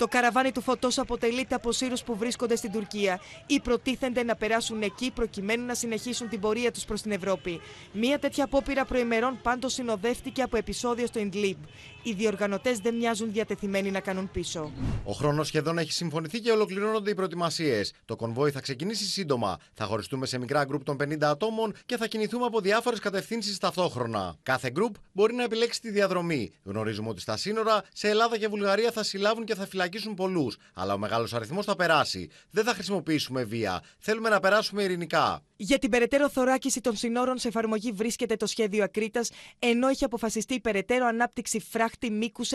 το 0.00 0.06
καραβάνι 0.08 0.52
του 0.52 0.60
φωτός 0.60 0.98
αποτελείται 0.98 1.54
από 1.54 1.72
Σύρους 1.72 2.02
που 2.02 2.16
βρίσκονται 2.16 2.56
στην 2.56 2.72
Τουρκία 2.72 3.20
ή 3.46 3.60
προτίθενται 3.60 4.22
να 4.22 4.36
περάσουν 4.36 4.82
εκεί 4.82 5.10
προκειμένου 5.10 5.66
να 5.66 5.74
συνεχίσουν 5.74 6.28
την 6.28 6.40
πορεία 6.40 6.72
τους 6.72 6.84
προς 6.84 7.02
την 7.02 7.10
Ευρώπη. 7.10 7.60
Μία 7.92 8.18
τέτοια 8.18 8.44
απόπειρα 8.44 8.84
προημερών 8.84 9.38
πάντως 9.42 9.72
συνοδεύτηκε 9.72 10.42
από 10.42 10.56
επεισόδιο 10.56 11.06
στο 11.06 11.18
Ιντλίμπ. 11.18 11.56
Οι 12.02 12.12
διοργανωτές 12.12 12.78
δεν 12.78 12.94
μοιάζουν 12.94 13.32
διατεθειμένοι 13.32 13.90
να 13.90 14.00
κάνουν 14.00 14.30
πίσω. 14.30 14.72
Ο 15.04 15.12
χρόνος 15.12 15.46
σχεδόν 15.46 15.78
έχει 15.78 15.92
συμφωνηθεί 15.92 16.40
και 16.40 16.50
ολοκληρώνονται 16.50 17.10
οι 17.10 17.14
προετοιμασίες. 17.14 17.92
Το 18.04 18.16
κονβόι 18.16 18.50
θα 18.50 18.60
ξεκινήσει 18.60 19.04
σύντομα. 19.04 19.58
Θα 19.74 19.84
χωριστούμε 19.84 20.26
σε 20.26 20.38
μικρά 20.38 20.64
γκρουπ 20.64 20.84
των 20.84 20.96
50 21.02 21.16
ατόμων 21.20 21.74
και 21.86 21.96
θα 21.96 22.06
κινηθούμε 22.06 22.44
από 22.44 22.60
διάφορες 22.60 22.98
κατευθύνσεις 22.98 23.58
ταυτόχρονα. 23.58 24.34
Κάθε 24.42 24.70
γκρουπ 24.70 24.94
μπορεί 25.12 25.34
να 25.34 25.42
επιλέξει 25.42 25.80
τη 25.80 25.90
διαδρομή. 25.90 26.52
Γνωρίζουμε 26.62 27.08
ότι 27.08 27.20
στα 27.20 27.36
σύνορα 27.36 27.82
σε 27.92 28.08
Ελλάδα 28.08 28.38
και 28.38 28.48
Βουλγαρία 28.48 28.90
θα 28.90 29.02
συλλάβουν 29.02 29.44
και 29.44 29.54
θα 29.54 29.66
φυλακίσουν 29.66 30.14
πολλούς. 30.14 30.56
Αλλά 30.74 30.94
ο 30.94 30.98
μεγάλος 30.98 31.34
αριθμός 31.34 31.64
θα 31.64 31.76
περάσει. 31.76 32.30
Δεν 32.50 32.64
θα 32.64 32.74
χρησιμοποιήσουμε 32.74 33.44
βία. 33.44 33.82
Θέλουμε 33.98 34.28
να 34.28 34.40
περάσουμε 34.40 34.82
ειρηνικά. 34.82 35.42
Για 35.62 35.78
την 35.78 35.90
περαιτέρω 35.90 36.28
θωράκιση 36.28 36.80
των 36.80 36.96
συνόρων 36.96 37.38
σε 37.38 37.48
εφαρμογή 37.48 37.92
βρίσκεται 37.92 38.36
το 38.36 38.46
σχέδιο 38.46 38.84
Ακρίτας, 38.84 39.30
ενώ 39.58 39.88
έχει 39.88 40.04
αποφασιστεί 40.04 40.54
η 40.54 40.60
περαιτέρω 40.60 41.06
ανάπτυξη 41.06 41.60
φράχτη 41.60 42.10
μήκους 42.10 42.52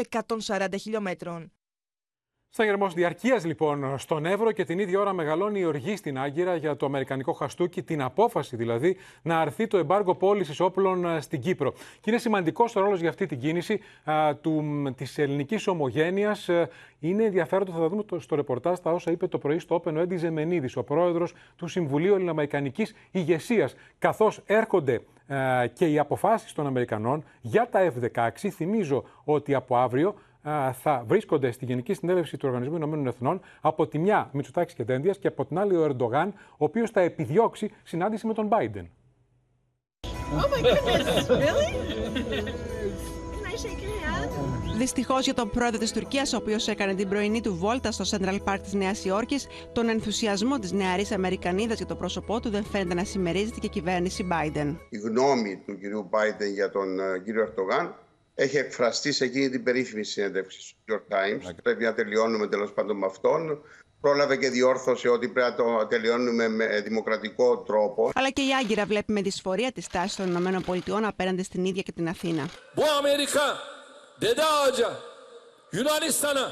140 0.47 0.67
χιλιόμετρων. 0.79 1.51
Σταγερμό 2.55 2.87
διαρκείας 2.87 3.45
λοιπόν 3.45 3.97
στον 3.97 4.25
Εύρο 4.25 4.51
και 4.51 4.63
την 4.63 4.79
ίδια 4.79 4.99
ώρα 4.99 5.13
μεγαλώνει 5.13 5.59
η 5.59 5.65
οργή 5.65 5.95
στην 5.95 6.19
Άγκυρα 6.19 6.55
για 6.55 6.75
το 6.75 6.85
Αμερικανικό 6.85 7.33
χαστούκι, 7.33 7.83
την 7.83 8.01
απόφαση 8.01 8.55
δηλαδή 8.55 8.97
να 9.21 9.39
αρθεί 9.39 9.67
το 9.67 9.77
εμπάργκο 9.77 10.15
πώλησης 10.15 10.59
όπλων 10.59 11.05
ε, 11.05 11.21
στην 11.21 11.41
Κύπρο. 11.41 11.71
Και 11.71 12.09
είναι 12.09 12.17
σημαντικός 12.17 12.75
ο 12.75 12.79
ρόλος 12.79 12.99
για 12.99 13.09
αυτή 13.09 13.25
την 13.25 13.39
κίνηση 13.39 13.79
της 14.95 15.17
ελληνικής 15.17 15.67
ομογένειας. 15.67 16.49
Ε, 16.49 16.69
είναι 16.99 17.23
ενδιαφέροντα, 17.23 17.71
θα 17.71 17.79
τα 17.79 17.87
δούμε 17.87 18.03
στο 18.17 18.35
ρεπορτάζ 18.35 18.79
τα 18.79 18.91
όσα 18.91 19.11
είπε 19.11 19.27
το 19.27 19.37
πρωί 19.37 19.59
στο 19.59 19.81
Open 19.83 19.93
ο 19.95 19.99
Έντι 19.99 20.17
Ζεμενίδης, 20.17 20.75
ο 20.75 20.83
πρόεδρος 20.83 21.33
του 21.55 21.67
Συμβουλίου 21.67 22.13
Ελληνοαμερικανικής 22.13 22.95
Ηγεσίας. 23.11 23.75
Καθώς 23.99 24.41
έρχονται 24.45 25.01
ε, 25.27 25.67
και 25.73 25.85
οι 25.85 25.99
αποφάσεις 25.99 26.53
των 26.53 26.67
Αμερικανών 26.67 27.23
για 27.41 27.67
τα 27.71 27.91
F-16, 27.91 28.49
θυμίζω 28.49 29.03
ότι 29.23 29.53
από 29.53 29.77
αύριο 29.77 30.15
θα 30.73 31.03
βρίσκονται 31.07 31.51
στη 31.51 31.65
Γενική 31.65 31.93
Συνέλευση 31.93 32.37
του 32.37 32.47
Οργανισμού 32.47 32.75
Ηνωμένων 32.75 33.07
Εθνών 33.07 33.41
από 33.61 33.87
τη 33.87 33.99
μια 33.99 34.29
Μητσοτάκης 34.33 34.73
και 34.73 34.83
Δένδια 34.83 35.13
και 35.19 35.27
από 35.27 35.45
την 35.45 35.59
άλλη 35.59 35.75
ο 35.75 35.83
Ερντογάν, 35.83 36.33
ο 36.51 36.65
οποίος 36.65 36.89
θα 36.91 37.01
επιδιώξει 37.01 37.71
συνάντηση 37.83 38.27
με 38.27 38.33
τον 38.33 38.49
Biden. 38.51 38.85
Δυστυχώς 44.77 45.25
για 45.25 45.33
τον 45.33 45.49
πρόεδρο 45.49 45.77
της 45.79 45.91
Τουρκίας, 45.91 46.33
ο 46.33 46.37
οποίος 46.37 46.67
έκανε 46.67 46.93
την 46.93 47.09
πρωινή 47.09 47.41
του 47.41 47.55
βόλτα 47.55 47.91
στο 47.91 48.17
Central 48.17 48.39
Park 48.43 48.59
της 48.63 48.73
Νέας 48.73 49.05
Υόρκης, 49.05 49.47
τον 49.71 49.89
ενθουσιασμό 49.89 50.59
της 50.59 50.71
νεαρής 50.71 51.11
Αμερικανίδας 51.11 51.77
για 51.77 51.85
το 51.85 51.95
πρόσωπό 51.95 52.39
του 52.39 52.49
δεν 52.49 52.63
φαίνεται 52.63 52.93
να 52.93 53.03
συμμερίζεται 53.03 53.59
και 53.59 53.65
η 53.65 53.69
κυβέρνηση 53.69 54.27
Biden. 54.31 54.75
Η 54.89 54.97
γνώμη 54.97 55.61
του 55.65 55.77
κυρίου 55.77 56.09
Biden 56.11 56.53
για 56.53 56.69
τον 56.69 56.99
ε, 56.99 57.19
κύριο 57.23 57.41
Ερντογάν 57.41 57.95
έχει 58.35 58.57
εκφραστεί 58.57 59.11
σε 59.11 59.23
εκείνη 59.23 59.49
την 59.49 59.63
περίφημη 59.63 60.03
συνέντευξη 60.03 60.75
του 60.75 60.83
New 60.87 60.95
York 60.95 61.15
Times. 61.15 61.55
Πρέπει 61.63 61.83
να 61.83 61.93
τελειώνουμε 61.93 62.47
τέλος 62.47 62.73
πάντων 62.73 62.97
με 62.97 63.05
αυτόν. 63.05 63.63
Πρόλαβε 64.01 64.35
και 64.35 64.49
διόρθωσε 64.49 65.09
ότι 65.09 65.29
πρέπει 65.29 65.49
να 65.49 65.55
το 65.55 65.87
τελειώνουμε 65.87 66.47
με 66.47 66.81
δημοκρατικό 66.81 67.57
τρόπο. 67.57 68.11
Αλλά 68.15 68.29
και 68.29 68.41
η 68.41 68.53
Άγκυρα 68.61 68.85
βλέπει 68.85 69.11
με 69.11 69.21
δυσφορία 69.21 69.71
τη 69.71 69.81
στάση 69.81 70.17
των 70.17 70.55
ΗΠΑ 70.67 71.07
απέναντι 71.07 71.43
στην 71.43 71.65
ίδια 71.65 71.81
και 71.81 71.91
την 71.91 72.07
Αθήνα. 72.07 72.49
Bu 72.75 72.83
Amerika 73.01 73.57
Dede 74.21 74.43
Ağaca 74.43 74.91
Yunanistan'a 75.73 76.51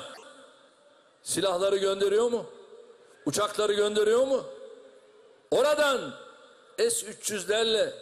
silahları 1.24 1.78
gönderiyor 1.78 2.32
mu? 2.32 2.46
Uçakları 3.26 3.74
gönderiyor 3.74 4.28
mu? 4.28 4.44
Oradan 5.52 6.14
S-300'lerle 6.78 7.94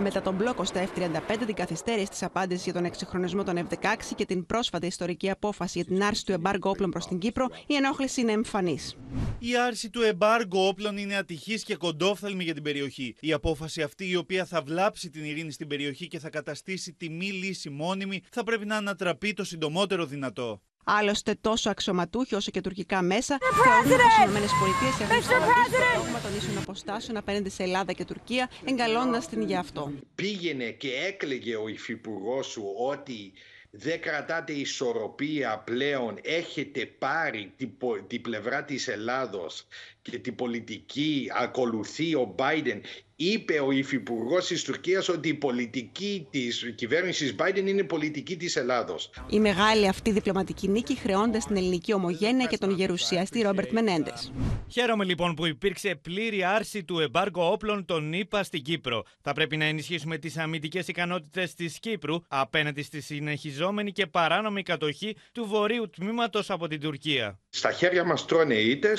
μετά 0.00 0.22
τον 0.22 0.34
μπλόκο 0.34 0.64
στα 0.64 0.86
F-35, 0.86 1.36
την 1.46 1.54
καθυστέρηση 1.54 2.08
της 2.08 2.22
απάντησης 2.22 2.64
για 2.64 2.72
τον 2.72 2.84
εξυγχρονισμό 2.84 3.44
των 3.44 3.68
F-16 3.68 3.96
και 4.16 4.26
την 4.26 4.46
πρόσφατη 4.46 4.86
ιστορική 4.86 5.30
απόφαση 5.30 5.78
για 5.78 5.94
την 5.94 6.02
άρση 6.02 6.24
του 6.24 6.32
εμπάργου 6.32 6.70
όπλων 6.70 6.90
προς 6.90 7.06
την 7.06 7.18
Κύπρο, 7.18 7.46
η 7.66 7.74
ενόχληση 7.74 8.20
είναι 8.20 8.32
εμφανής. 8.32 8.96
Η 9.38 9.56
άρση 9.56 9.90
του 9.90 10.02
εμπάργου 10.02 10.58
όπλων 10.58 10.96
είναι 10.96 11.16
ατυχής 11.16 11.64
και 11.64 11.76
κοντόφθαλμη 11.76 12.44
για 12.44 12.54
την 12.54 12.62
περιοχή. 12.62 13.14
Η 13.20 13.32
απόφαση 13.32 13.82
αυτή, 13.82 14.08
η 14.08 14.16
οποία 14.16 14.44
θα 14.44 14.62
βλάψει 14.62 15.10
την 15.10 15.24
ειρήνη 15.24 15.52
στην 15.52 15.66
περιοχή 15.66 16.08
και 16.08 16.18
θα 16.18 16.30
καταστήσει 16.30 16.92
τη 16.92 17.10
μη 17.10 17.26
λύση 17.26 17.70
μόνιμη, 17.70 18.22
θα 18.30 18.44
πρέπει 18.44 18.66
να 18.66 18.76
ανατραπεί 18.76 19.32
το 19.32 19.44
συντομότερο 19.44 20.06
δυνατό. 20.06 20.60
Άλλωστε, 20.84 21.34
τόσο 21.40 21.70
αξιωματούχοι 21.70 22.34
όσο 22.34 22.50
και 22.50 22.60
τουρκικά 22.60 23.02
μέσα 23.02 23.38
θεωρούν 23.40 23.82
ότι 23.82 23.88
οι 23.88 25.04
ΗΠΑ 25.04 25.14
έχουν 25.14 25.22
σταματήσει 25.22 25.70
το 25.70 26.00
δόγμα 26.00 26.20
των 26.20 26.36
ίσων 26.36 26.58
αποστάσεων 26.58 27.16
απέναντι 27.16 27.50
σε 27.50 27.62
Ελλάδα 27.62 27.92
και 27.92 28.04
Τουρκία, 28.04 28.50
εγκαλώντας 28.64 29.28
την 29.28 29.42
για 29.42 29.58
αυτό. 29.58 29.92
Πήγαινε 30.14 30.70
και 30.70 30.90
έκλαιγε 31.06 31.56
ο 31.56 31.68
υφυπουργός 31.68 32.46
σου 32.46 32.64
ότι 32.90 33.32
δεν 33.70 34.00
κρατάτε 34.00 34.52
ισορροπία 34.52 35.58
πλέον, 35.58 36.18
έχετε 36.22 36.86
πάρει 36.86 37.52
την, 37.56 37.70
την 38.06 38.20
πλευρά 38.22 38.64
της 38.64 38.88
Ελλάδος 38.88 39.66
και 40.02 40.18
την 40.18 40.34
πολιτική 40.34 41.30
ακολουθεί 41.34 42.14
ο 42.14 42.34
Biden 42.38 42.80
είπε 43.22 43.60
ο 43.60 43.70
υφυπουργός 43.70 44.46
της 44.46 44.62
Τουρκίας 44.62 45.08
ότι 45.08 45.28
η 45.28 45.34
πολιτική 45.34 46.26
της 46.30 46.72
κυβέρνησης 46.74 47.34
Biden 47.38 47.66
είναι 47.66 47.82
πολιτική 47.82 48.36
της 48.36 48.56
Ελλάδος. 48.56 49.10
Η 49.28 49.40
μεγάλη 49.40 49.88
αυτή 49.88 50.10
διπλωματική 50.10 50.68
νίκη 50.68 50.96
χρεώνται 50.96 51.40
στην 51.40 51.56
ελληνική 51.56 51.92
ομογένεια 51.92 52.46
και 52.46 52.58
τον 52.58 52.70
γερουσιαστή 52.70 53.42
Ρόμπερτ 53.42 53.70
Μενέντες. 53.72 54.32
Χαίρομαι 54.68 55.04
λοιπόν 55.04 55.34
που 55.34 55.46
υπήρξε 55.46 55.94
πλήρη 56.02 56.44
άρση 56.44 56.84
του 56.84 56.98
εμπάργου 56.98 57.42
όπλων 57.42 57.84
των 57.84 58.12
ΗΠΑ 58.12 58.42
στην 58.42 58.62
Κύπρο. 58.62 59.02
Θα 59.22 59.32
πρέπει 59.32 59.56
να 59.56 59.64
ενισχύσουμε 59.64 60.18
τις 60.18 60.36
αμυντικές 60.36 60.88
ικανότητες 60.88 61.54
της 61.54 61.78
Κύπρου 61.78 62.16
απέναντι 62.28 62.82
στη 62.82 63.00
συνεχιζόμενη 63.00 63.92
και 63.92 64.06
παράνομη 64.06 64.62
κατοχή 64.62 65.16
του 65.32 65.46
βορείου 65.46 65.90
τμήματος 65.90 66.50
από 66.50 66.68
την 66.68 66.80
Τουρκία. 66.80 67.38
Στα 67.48 67.72
χέρια 67.72 68.04
μας 68.04 68.24
τρώνε 68.24 68.54
ήττε, 68.54 68.92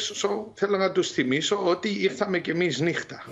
θέλω 0.54 0.78
να 0.78 0.91
τους 0.92 1.12
θυμίσω 1.12 1.66
ότι 1.66 1.90
ήρθαμε 2.02 2.40
κι 2.40 2.50
εμείς 2.50 2.80
νύχτα. 2.80 3.24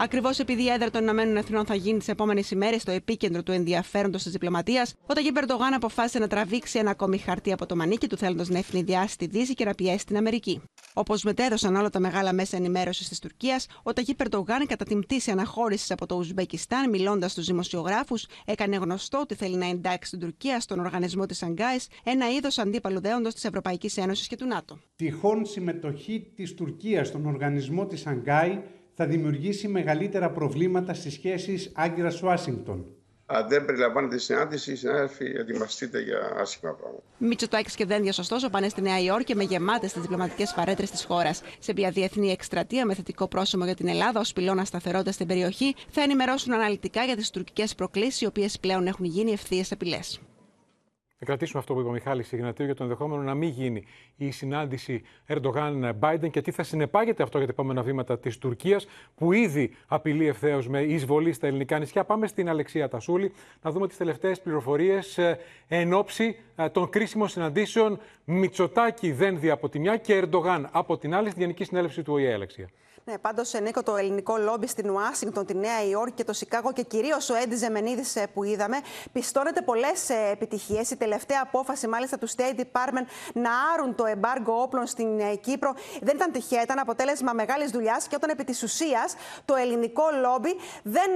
Ακριβώς 0.00 0.38
επειδή 0.38 0.62
η 0.62 0.68
έδρα 0.68 0.90
των 0.90 1.02
Ηνωμένων 1.02 1.36
Εθνών 1.36 1.66
θα 1.66 1.74
γίνει 1.74 1.98
τις 1.98 2.08
επόμενες 2.08 2.50
ημέρες 2.50 2.82
στο 2.82 2.90
επίκεντρο 2.90 3.42
του 3.42 3.52
ενδιαφέροντος 3.52 4.22
της 4.22 4.32
διπλωματίας, 4.32 4.94
ο 5.06 5.12
Ταγί 5.12 5.32
Περντογάν 5.32 5.72
αποφάσισε 5.74 6.18
να 6.18 6.26
τραβήξει 6.26 6.78
ένα 6.78 6.90
ακόμη 6.90 7.18
χαρτί 7.18 7.52
από 7.52 7.66
το 7.66 7.76
μανίκι 7.76 8.06
του, 8.06 8.16
θέλοντας 8.16 8.48
να 8.48 8.58
ευνηδιάσει 8.58 9.18
τη 9.18 9.26
Δύση 9.26 9.54
και 9.54 9.64
να 9.64 9.74
πιέσει 9.74 10.06
την 10.06 10.16
Αμερική. 10.16 10.62
Όπως 10.92 11.22
μετέδωσαν 11.22 11.76
όλα 11.76 11.90
τα 11.90 12.00
μεγάλα 12.00 12.32
μέσα 12.32 12.56
ενημέρωσης 12.56 13.08
της 13.08 13.18
Τουρκίας, 13.18 13.66
ο 13.82 13.92
Ταγί 13.92 14.14
Περντογάν, 14.14 14.66
κατά 14.66 14.84
την 14.84 15.00
πτήση 15.00 15.30
αναχώρησης 15.30 15.90
από 15.90 16.06
το 16.06 16.14
Ουσμπεκιστάν, 16.14 16.90
μιλώντας 16.90 17.32
στους 17.32 17.46
δημοσιογράφους, 17.46 18.26
έκανε 18.44 18.76
γνωστό 18.76 19.18
ότι 19.18 19.34
θέλει 19.34 19.56
να 19.56 19.66
εντάξει 19.66 20.10
την 20.10 20.20
Τουρκία 20.20 20.60
στον 20.60 20.78
οργανισμό 20.78 21.26
της 21.26 21.42
Αγκάης, 21.42 21.88
ένα 22.04 22.30
είδος 22.30 22.58
αντίπαλου 22.58 23.00
δέοντος 23.00 23.34
της 23.34 23.44
Ευρωπαϊκής 23.44 23.96
Ένωσης 23.96 24.26
και 24.26 24.36
του 24.36 24.46
ΝΑΤΟ. 24.46 24.78
Τυχόν 24.96 25.46
συμμετοχή 25.46 26.32
της 26.34 26.54
Τουρκίας 26.54 27.08
στον 27.08 27.26
οργανισμό 27.26 27.86
της 27.86 28.06
Αγκάη 28.06 28.60
θα 29.00 29.06
δημιουργήσει 29.06 29.68
μεγαλύτερα 29.68 30.30
προβλήματα 30.30 30.94
στις 30.94 31.12
σχέσεις 31.12 31.72
Άγκυρας-Ουάσιγκτον. 31.74 32.84
Αν 33.26 33.48
δεν 33.48 33.64
περιλαμβάνεται 33.64 34.14
η 34.14 34.18
συνάντηση, 34.18 34.72
οι 34.72 34.74
συνάδελφοι 34.76 35.24
ετοιμαστείτε 35.24 36.00
για 36.00 36.18
άσχημα 36.36 36.72
πράγματα. 36.72 37.02
Μητσοτάκης 37.18 37.74
και 37.74 37.84
Δένδια, 37.84 38.12
ωστόσο, 38.18 38.50
πάνε 38.50 38.68
στη 38.68 38.80
Νέα 38.80 39.00
Υόρκη 39.00 39.34
με 39.34 39.42
γεμάτες 39.42 39.92
τις 39.92 40.02
διπλωματικές 40.02 40.52
παρέτρες 40.56 40.90
της 40.90 41.04
χώρας. 41.04 41.42
Σε 41.58 41.72
μια 41.76 41.90
διεθνή 41.90 42.30
εκστρατεία 42.30 42.86
με 42.86 42.94
θετικό 42.94 43.28
πρόσωπο 43.28 43.64
για 43.64 43.74
την 43.74 43.88
Ελλάδα 43.88 44.20
ως 44.20 44.32
πυλώνα 44.32 44.64
σταθερότητας 44.64 45.14
στην 45.14 45.26
περιοχή, 45.26 45.74
θα 45.90 46.02
ενημερώσουν 46.02 46.52
αναλυτικά 46.52 47.04
για 47.04 47.16
τις 47.16 47.30
τουρκικές 47.30 47.74
προκλήσεις, 47.74 48.20
οι 48.20 48.26
οποίες 48.26 48.58
πλέον 48.60 48.86
έχουν 48.86 49.04
γίνει 49.04 49.30
ευθείε 49.32 49.62
απειλέ. 49.70 49.98
Θα 51.20 51.24
κρατήσουμε 51.24 51.58
αυτό 51.58 51.74
που 51.74 51.80
είπε 51.80 51.88
ο 51.88 51.92
Μιχάλης 51.92 52.32
Ιγνατίου 52.32 52.64
για 52.64 52.74
το 52.74 52.82
ενδεχόμενο 52.82 53.22
να 53.22 53.34
μην 53.34 53.48
γίνει 53.48 53.84
η 54.16 54.30
συνάντηση 54.30 55.02
Ερντογάν-Μπάιντεν 55.26 56.30
και 56.30 56.42
τι 56.42 56.50
θα 56.50 56.62
συνεπάγεται 56.62 57.22
αυτό 57.22 57.38
για 57.38 57.46
τα 57.46 57.52
επόμενα 57.52 57.82
βήματα 57.82 58.18
της 58.18 58.38
Τουρκίας, 58.38 58.86
που 59.14 59.32
ήδη 59.32 59.74
απειλεί 59.86 60.26
ευθέως 60.26 60.68
με 60.68 60.82
εισβολή 60.82 61.32
στα 61.32 61.46
ελληνικά 61.46 61.78
νησιά. 61.78 62.04
Πάμε 62.04 62.26
στην 62.26 62.48
Αλεξία 62.48 62.88
Τασούλη 62.88 63.32
να 63.62 63.70
δούμε 63.70 63.88
τις 63.88 63.96
τελευταίες 63.96 64.40
πληροφορίες 64.40 65.18
ε, 65.18 65.38
εν 65.68 65.92
ώψη 65.92 66.36
ε, 66.56 66.68
των 66.68 66.88
κρίσιμων 66.88 67.28
συναντήσεων 67.28 67.98
Μητσοτάκη 68.24 69.12
Δένδια 69.12 69.52
από 69.52 69.68
τη 69.68 69.78
μια 69.78 69.96
και 69.96 70.14
Ερντογάν 70.14 70.68
από 70.72 70.98
την 70.98 71.14
άλλη 71.14 71.30
στη 71.30 71.40
Γενική 71.40 71.64
Συνέλευση 71.64 72.02
του 72.02 72.12
ΟΗΕ, 72.12 72.32
Αλεξία. 72.32 72.68
Ναι, 73.10 73.18
πάντως, 73.18 73.52
Νίκο, 73.52 73.82
το 73.82 73.96
ελληνικό 73.96 74.36
λόμπι 74.36 74.66
στην 74.66 74.90
Ουάσιγκτον, 74.90 75.46
τη 75.46 75.54
Νέα 75.54 75.84
Υόρκη 75.84 76.14
και 76.14 76.24
το 76.24 76.32
Σικάγο 76.32 76.72
και 76.72 76.82
κυρίως 76.82 77.30
ο 77.30 77.34
Έντι 77.34 77.56
Ζεμενίδης 77.56 78.16
ε, 78.16 78.26
που 78.34 78.44
είδαμε, 78.44 78.76
πιστώνεται 79.12 79.62
πολλές 79.62 80.10
ε, 80.10 80.28
επιτυχίες. 80.32 80.90
Η 80.90 80.96
τελευταία 80.96 81.40
απόφαση, 81.42 81.88
μάλιστα, 81.88 82.18
του 82.18 82.28
State 82.28 82.60
Department 82.60 83.06
να 83.32 83.50
άρουν 83.74 83.94
το 83.94 84.04
εμπάργκο 84.06 84.62
όπλων 84.62 84.86
στην 84.86 85.20
ε, 85.20 85.34
Κύπρο 85.34 85.74
δεν 86.00 86.16
ήταν 86.16 86.32
τυχαία, 86.32 86.62
ήταν 86.62 86.78
αποτέλεσμα 86.78 87.32
μεγάλης 87.32 87.70
δουλειάς 87.70 88.08
και 88.08 88.14
όταν 88.14 88.30
επί 88.30 88.44
της 88.44 88.62
ουσίας 88.62 89.14
το 89.44 89.54
ελληνικό 89.54 90.02
λόμπι 90.20 90.56
δεν, 90.82 91.10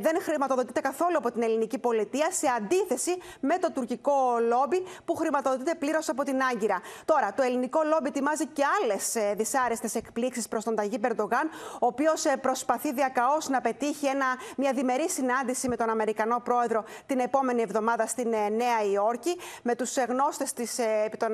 δεν 0.00 0.22
χρηματοδοτείται 0.22 0.80
καθόλου 0.80 1.16
από 1.16 1.32
την 1.32 1.42
ελληνική 1.42 1.78
πολιτεία 1.78 2.30
σε 2.30 2.46
αντίθεση 2.56 3.18
με 3.40 3.58
το 3.58 3.72
τουρκικό 3.72 4.14
λόμπι 4.48 4.82
που 5.04 5.14
χρηματοδοτείται 5.14 5.74
πλήρως 5.74 6.08
από 6.08 6.22
την 6.22 6.42
Άγκυρα. 6.52 6.80
Τώρα, 7.04 7.34
το 7.34 7.42
ελληνικό 7.42 7.80
λόμπι 7.84 8.08
ετοιμάζει 8.08 8.46
και 8.46 8.62
άλλες 8.82 9.16
δυσάρεστες 9.36 9.94
εκπλήξεις 9.94 10.48
προς 10.48 10.64
τον 10.64 10.74
Ταγί 10.74 10.98
Περντογάν 10.98 11.30
ο 11.74 11.86
οποίος 11.86 12.24
ε, 12.24 12.36
προσπαθεί 12.36 12.92
διακαώς 12.92 13.48
να 13.48 13.60
πετύχει 13.60 14.06
ένα, 14.06 14.26
μια 14.56 14.72
διμερή 14.72 15.10
συνάντηση 15.10 15.68
με 15.68 15.76
τον 15.76 15.90
Αμερικανό 15.90 16.40
πρόεδρο 16.44 16.84
την 17.06 17.18
επόμενη 17.18 17.62
εβδομάδα 17.62 18.06
στην 18.06 18.32
ε, 18.32 18.48
Νέα 18.48 18.82
Υόρκη. 18.92 19.36
Με 19.62 19.74
τους 19.74 19.96
ε, 19.96 20.04
γνώστες 20.08 20.52
επί 21.04 21.16
των 21.16 21.30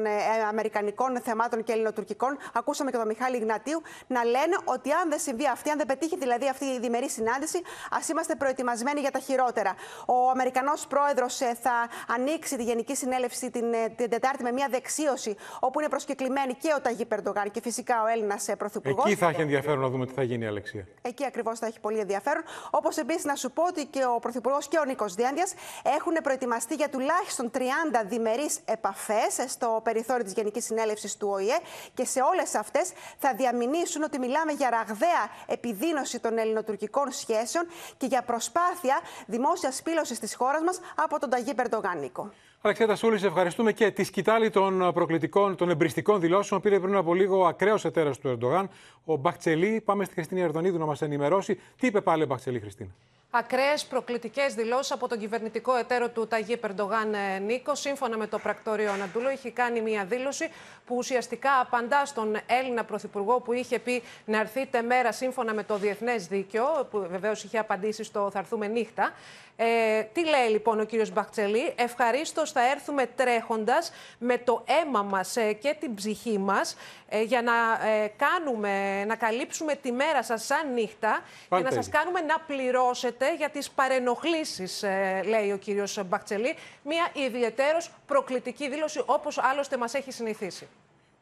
Αμερικανικών 0.49 1.21
θεμάτων 1.23 1.65
και 1.65 1.73
Ελληνοτουρκικών, 1.73 2.39
ακούσαμε 2.53 2.91
και 2.91 2.97
τον 2.97 3.07
Μιχάλη 3.07 3.37
Ιγνατίου 3.37 3.83
να 4.07 4.25
λένε 4.25 4.57
ότι 4.65 4.93
αν 4.93 5.09
δεν 5.09 5.19
συμβεί 5.19 5.47
αυτή, 5.49 5.71
αν 5.71 5.77
δεν 5.77 5.87
πετύχει 5.87 6.17
δηλαδή 6.19 6.49
αυτή 6.49 6.65
η 6.65 6.79
διμερή 6.79 7.09
συνάντηση, 7.11 7.63
ας 7.91 8.09
είμαστε 8.09 8.35
προετοιμασμένοι 8.35 9.01
για 9.01 9.11
τα 9.11 9.19
χειρότερα. 9.19 9.75
Ο 10.07 10.31
Αμερικανός 10.31 10.87
πρόεδρος 10.87 11.37
θα 11.37 11.89
ανοίξει 12.09 12.57
τη 12.57 12.63
Γενική 12.63 12.95
Συνέλευση 12.97 13.51
την, 13.51 13.65
την 13.97 14.11
Τετάρτη 14.11 14.43
με 14.43 14.53
μια 14.53 14.69
δεξίωση, 14.71 15.37
όπου 15.61 15.81
είναι 15.81 15.89
προσκεκλημένοι 15.89 16.55
και 16.55 16.73
ο 16.77 16.81
Ταγί 16.81 17.05
Περντογάν 17.05 17.51
και 17.51 17.61
φυσικά 17.61 18.03
ο 18.03 18.07
Έλληνας 18.07 18.49
πρωθυπουργός. 18.59 19.05
Εκεί 19.05 19.15
θα 19.17 19.29
έχει 19.29 19.41
ενδιαφέρον 19.41 19.85
να 19.89 19.95
δούμε 19.95 20.07
τι 20.07 20.13
θα 20.13 20.23
γίνει 20.23 20.45
η 20.45 20.47
Αλεξία. 20.47 20.87
Εκεί 21.03 21.25
ακριβώς 21.25 21.59
θα 21.59 21.67
έχει 21.67 21.81
πολύ 21.81 21.99
ενδιαφέρον. 21.99 22.43
Όπως 22.71 22.97
επίσης 22.97 23.25
να 23.25 23.35
σου 23.35 23.51
πω 23.51 23.63
ότι 23.67 23.87
και 23.87 24.05
ο 24.05 24.19
Πρωθυπουργός 24.19 24.69
και 24.69 24.79
ο 24.79 24.85
Νίκος 24.85 25.15
Διάντιας 25.15 25.55
έχουν 25.97 26.13
προετοιμαστεί 26.23 26.75
για 26.75 26.89
τουλάχιστον 26.89 27.51
30 27.55 27.59
διμερείς 28.07 28.59
επαφές 28.65 29.45
στο 29.47 29.81
περιθώριο 29.85 30.25
της 30.25 30.33
Γενικής 30.33 30.65
Συνέλευσης 30.65 31.17
του 31.17 31.29
ΟΗΕ 31.31 31.59
και 31.95 32.05
σε 32.05 32.21
όλες 32.21 32.55
αυτές 32.55 32.93
θα 33.19 33.35
διαμηνήσουν 33.35 34.03
ότι 34.03 34.19
μιλάμε 34.19 34.53
για 34.53 34.71
ραγδαία 34.71 35.31
επιδείνωση 35.47 36.21
των 36.21 36.39
ελληνοτουρκικών 36.39 37.13
σχέσεων 37.13 37.67
και 37.97 38.07
για 38.07 38.23
προσπάθεια 38.23 39.01
δημόσιας 39.27 39.77
σπήλωση 39.77 40.21
της 40.21 40.35
χώρας 40.35 40.63
μας 40.63 40.81
από 40.95 41.19
τον 41.19 41.31
Ταγί 41.31 41.55
Περντογάν, 41.55 41.99
Νίκο. 41.99 42.31
Αλεξία 42.61 42.87
Τασούλη, 42.87 43.27
ευχαριστούμε 43.27 43.73
και 43.73 43.91
τη 43.91 44.05
σκητάλη 44.05 44.51
των 44.51 44.93
προκλητικών, 44.95 45.57
των 45.57 45.71
εμπριστικών 45.71 46.21
δηλώσεων. 46.21 46.61
Πήρε 46.61 46.81
πριν 46.81 46.97
από 46.97 47.15
λίγο 47.15 47.47
ακραίος 47.47 47.85
εταίρος 47.85 48.19
του 48.19 48.29
Ερντογάν, 48.29 48.69
ο 49.05 49.17
Μπαχτσελή. 49.17 49.83
Πάμε 49.85 50.05
στη 50.05 50.15
Χριστίνα 50.15 50.41
Ερδονίδου 50.41 50.79
να 50.79 50.85
μας 50.85 51.03
ενημερώσει. 51.03 51.55
Τι 51.55 51.87
είπε 51.87 52.01
πάλι 52.01 52.23
ο 52.23 52.27
Μπαχτσελή, 52.27 52.61
Χριστίνα; 52.61 52.91
Ακραίες 53.31 53.85
προκλητικές 53.85 54.55
δηλώσεις 54.55 54.93
από 54.93 55.09
τον 55.09 55.19
κυβερνητικό 55.19 55.75
εταίρο 55.75 56.09
του 56.09 56.27
Ταγί 56.27 56.57
Περντογάν 56.57 57.15
Νίκο. 57.47 57.75
Σύμφωνα 57.75 58.17
με 58.17 58.27
το 58.27 58.39
πρακτόριο 58.39 58.93
Αναντούλο, 58.93 59.31
είχε 59.31 59.51
κάνει 59.51 59.81
μια 59.81 60.05
δήλωση 60.05 60.49
που 60.87 60.97
ουσιαστικά 60.97 61.51
απαντά 61.61 62.05
στον 62.07 62.37
Έλληνα 62.47 62.85
Πρωθυπουργό 62.85 63.41
που 63.41 63.53
είχε 63.53 63.79
πει 63.79 64.03
να 64.25 64.41
έρθείτε 64.41 64.83
μέρα 64.83 65.13
σύμφωνα 65.13 65.55
με 65.55 65.63
το 65.63 65.77
διεθνές 65.77 66.27
δίκαιο, 66.27 66.87
που 66.91 67.07
βεβαίως 67.11 67.45
είχε 67.45 67.59
απαντήσει 67.59 68.05
στο 68.05 68.31
Θα 68.33 68.39
έρθουμε 68.39 68.67
νύχτα. 68.67 69.13
Ε, 69.61 70.03
τι 70.13 70.25
λέει 70.25 70.49
λοιπόν 70.49 70.81
ο 70.81 70.85
κύριος 70.85 71.11
Μπαχτσελή, 71.11 71.73
ευχαρίστως 71.77 72.53
θα 72.53 72.71
έρθουμε 72.71 73.07
τρέχοντας 73.07 73.93
με 74.19 74.39
το 74.39 74.65
αίμα 74.67 75.03
μας 75.03 75.37
ε, 75.37 75.53
και 75.53 75.77
την 75.81 75.95
ψυχή 75.95 76.39
μας 76.39 76.77
ε, 77.09 77.23
για 77.23 77.43
να 77.43 77.53
ε, 77.89 78.13
κάνουμε, 78.17 79.05
να 79.05 79.17
καλύψουμε 79.17 79.75
τη 79.75 79.93
μέρα 79.93 80.23
σας 80.23 80.45
σαν 80.45 80.73
νύχτα 80.73 81.21
και 81.49 81.63
να 81.63 81.71
σας 81.71 81.89
κάνουμε 81.89 82.21
να 82.21 82.39
πληρώσετε 82.39 83.35
για 83.35 83.49
τις 83.49 83.71
παρενοχλήσεις, 83.71 84.85
λέει 85.25 85.53
ο 85.53 85.57
κύριος 85.57 86.07
Μπαχτσελή. 86.07 86.57
Μια 86.83 87.09
ιδιαίτερος 87.13 87.91
προκλητική 88.07 88.69
δήλωση 88.69 89.03
όπως 89.07 89.39
άλλωστε 89.39 89.77
μας 89.77 89.95
έχει 89.95 90.13
συνηθίσει. 90.13 90.69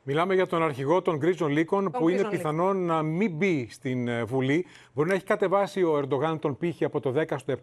Μιλάμε 0.09 0.35
για 0.35 0.47
τον 0.47 0.63
αρχηγό 0.63 1.03
των 1.03 1.17
γκρίζων 1.17 1.51
λύκων, 1.51 1.91
που 1.91 2.09
είναι 2.09 2.25
πιθανόν 2.25 2.85
να 2.85 3.03
μην 3.03 3.31
μπει 3.31 3.69
στην 3.71 4.09
ε, 4.09 4.25
Βουλή. 4.25 4.67
Μπορεί 4.95 5.09
να 5.09 5.15
έχει 5.15 5.25
κατεβάσει 5.25 5.83
ο 5.83 5.97
Ερντογάν 5.97 6.39
τον 6.39 6.57
πύχη 6.57 6.85
από 6.85 7.01
το 7.01 7.15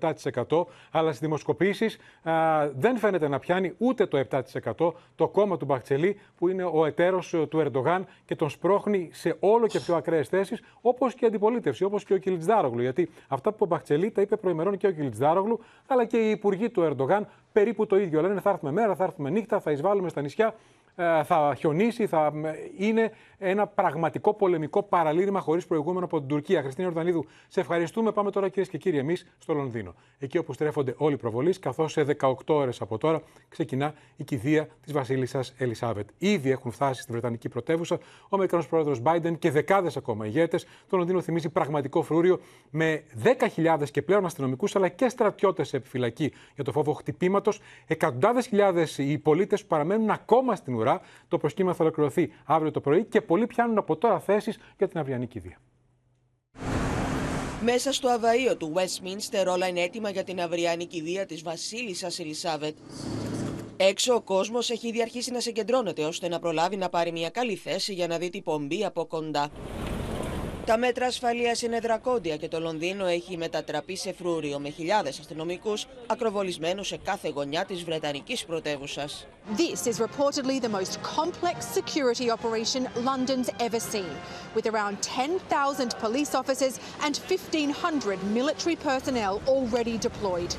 10% 0.02 0.12
στο 0.14 0.32
7%, 0.50 0.66
αλλά 0.92 1.08
στις 1.08 1.20
δημοσκοπήσεις 1.20 1.98
δεν 2.76 2.98
φαίνεται 2.98 3.28
να 3.28 3.40
πιάνει 3.40 3.74
ούτε 3.78 4.06
το 4.06 4.24
7%. 4.30 4.94
Το 5.16 5.28
κόμμα 5.28 5.58
του 5.58 5.66
Μπαχτσελή, 5.66 6.20
που 6.38 6.48
είναι 6.48 6.64
ο 6.64 6.86
εταίρος 6.86 7.34
ε, 7.34 7.46
του 7.46 7.60
Ερντογάν 7.60 8.06
και 8.26 8.36
τον 8.36 8.50
σπρώχνει 8.50 9.10
σε 9.12 9.36
όλο 9.40 9.68
και 9.68 9.80
πιο 9.80 9.96
ακραίες 9.96 10.28
θέσεις, 10.28 10.64
όπως 10.82 11.14
και 11.14 11.26
η 11.26 11.28
αντιπολίτευση, 11.28 11.84
όπως 11.84 12.04
και 12.04 12.14
ο 12.14 12.18
Κιλιτζάρογλου. 12.18 12.82
Γιατί 12.82 13.10
αυτά 13.28 13.52
που 13.52 13.58
ο 13.60 13.66
Μπαχτσελή 13.66 14.12
τα 14.12 14.22
είπε 14.22 14.36
προημερών 14.36 14.78
και 14.78 14.88
ο 14.88 14.92
Κιλιτζάρογλου, 14.92 15.60
αλλά 15.88 16.06
και 16.06 16.18
οι 16.18 16.30
υπουργοί 16.30 16.70
του 16.70 16.82
Ερντογάν 16.82 17.28
περίπου 17.52 17.86
το 17.86 18.00
ίδιο. 18.00 18.22
Λένε 18.22 18.40
θα 18.40 18.50
έρθουμε 18.50 18.72
μέρα, 18.72 18.96
θα 18.96 19.04
έρθουμε 19.04 19.30
νύχτα, 19.30 19.60
θα 19.60 19.72
εισβάλλουμε 19.72 20.10
στα 20.10 20.22
νησιά. 20.22 20.56
Ε, 20.96 21.24
θα 21.24 21.56
χιονίσει, 21.58 22.08
θα 22.08 22.32
είναι 22.78 23.12
ένα 23.38 23.68
πραγματικό 23.68 24.34
πολεμικό 24.34 24.84
παραλήρημα 24.84 25.40
χωρίς 25.40 25.66
προηγούμενο 25.66 26.06
από 26.06 26.20
την 26.20 26.28
Τουρκία. 26.28 26.62
Χριστίνα 26.62 26.88
Ορδανίδου, 26.88 27.26
σε 27.48 27.60
ευχαριστούμε. 27.60 28.12
Πάμε 28.12 28.32
τώρα 28.32 28.50
κυρίες 28.50 28.70
και 28.70 28.78
κύριοι 28.78 28.98
εμείς 28.98 29.26
στο 29.38 29.54
Λονδίνο. 29.54 29.94
Εκεί 30.20 30.38
όπου 30.38 30.54
στρέφονται 30.54 30.94
όλοι 30.98 31.14
οι 31.14 31.18
προβολείς, 31.18 31.60
καθώς 31.60 31.92
σε 31.92 32.04
18 32.04 32.34
ώρες 32.48 32.82
από 32.82 32.98
τώρα 32.98 33.22
ξεκινά 33.50 33.94
η 34.16 34.24
κηδεία 34.24 34.68
της 34.82 34.94
Βασίλισσας 34.94 35.54
Ελισάβετ. 35.58 36.10
Ήδη 36.18 36.52
έχουν 36.52 36.72
φτάσει 36.72 37.02
στη 37.02 37.12
Βρετανική 37.12 37.50
πρωτεύουσα 37.50 37.96
ο 38.24 38.28
Αμερικανός 38.30 38.68
πρόεδρος 38.68 39.02
Biden 39.04 39.34
και 39.40 39.52
δεκάδες 39.52 39.98
ακόμα 39.98 40.26
ηγέτες. 40.26 40.66
Το 40.90 40.98
Λονδίνο 40.98 41.22
θυμίζει 41.22 41.50
πραγματικό 41.50 42.02
φρούριο 42.02 42.40
με 42.70 43.04
10.000 43.24 43.90
και 43.92 44.02
πλέον 44.02 44.26
αστυνομικούς 44.26 44.76
αλλά 44.76 44.88
και 44.88 45.10
στρατιώτες 45.10 45.68
σε 45.68 45.78
επιφυλακή 45.78 46.34
για 46.56 46.64
το 46.64 46.72
φόβο 46.72 46.94
χτυπήματος. 46.94 47.60
Εκατοντάδες 47.88 48.48
χιλιάδες 48.48 48.98
οι 48.98 49.18
πολίτες 49.18 49.62
που 49.62 49.68
παραμένουν 49.68 50.10
ακόμα 50.10 50.56
στην 50.56 50.74
ουρά. 50.84 51.02
Το 51.28 51.38
προσκύμα 51.38 51.74
θα 51.74 51.84
ολοκληρωθεί 51.84 52.32
αύριο 52.46 52.72
το 52.72 52.82
πρωί 52.82 53.06
και 53.06 53.22
πολλοί 53.22 53.48
πιάνουν 53.48 53.78
από 53.78 53.96
τώρα 53.96 54.20
θέσεις 54.20 54.58
για 54.78 54.88
την 54.88 55.00
αυριανή 55.00 55.28
κηδεία. 55.28 55.58
Μέσα 57.64 57.94
στο 57.94 58.10
αβαείο 58.10 58.58
του 58.58 58.74
Westminster 58.76 59.46
όλα 59.48 59.68
είναι 59.68 59.82
έτοιμα 59.82 60.10
για 60.10 60.24
την 60.24 60.42
αυριανή 60.42 60.86
κηδεία 60.86 61.26
της 61.26 61.44
βασίλισσας 61.44 62.20
Ελισάβετ. 62.20 62.76
Έξω 63.78 64.14
ο 64.14 64.22
κόσμος 64.22 64.70
έχει 64.70 64.88
ήδη 64.88 65.02
αρχίσει 65.02 65.32
να 65.32 65.40
συγκεντρώνεται 65.40 66.04
ώστε 66.04 66.28
να 66.28 66.40
προλάβει 66.40 66.76
να 66.76 66.90
πάρει 66.90 67.12
μια 67.12 67.30
καλή 67.30 67.56
θέση 67.56 67.94
για 67.94 68.08
να 68.08 68.18
δει 68.18 68.30
την 68.30 68.44
πομπή 68.44 68.86
από 68.86 69.06
κοντά. 69.06 69.50
Τα 70.66 70.78
μέτρα 70.78 71.06
ασφαλείας 71.06 71.62
είναι 71.62 71.80
δρακόντια 71.80 72.38
και 72.38 72.48
το 72.48 72.60
Λονδίνο 72.60 73.06
έχει 73.06 73.38
μετατραπεί 73.38 73.96
σε 73.98 74.14
φρούριο 74.14 74.60
με 74.60 74.70
χιλιάδες 74.70 75.20
αστυνομικούς 75.20 75.86
ακροβολισμένους 76.08 76.88
σε 76.88 76.98
κάθε 76.98 77.30
γωνιά 77.30 77.66
της 77.66 77.84
Βρετανικής 77.84 78.46
πρωτεύουσας. 78.46 79.28
This 79.58 79.88
is 79.88 80.00
reportedly 80.00 80.60
the 80.62 80.70
most 80.80 80.94
complex 81.18 81.58
security 81.80 82.30
operation 82.32 82.82
London's 83.10 83.50
ever 83.60 83.80
seen, 83.80 84.14
with 84.56 84.66
around 84.66 84.96
10,000 85.02 85.96
police 86.02 86.34
officers 86.42 86.76
and 87.06 87.16
1,500 87.28 88.20
military 88.34 88.78
personnel 88.90 89.42
already 89.48 89.98
deployed. 89.98 90.56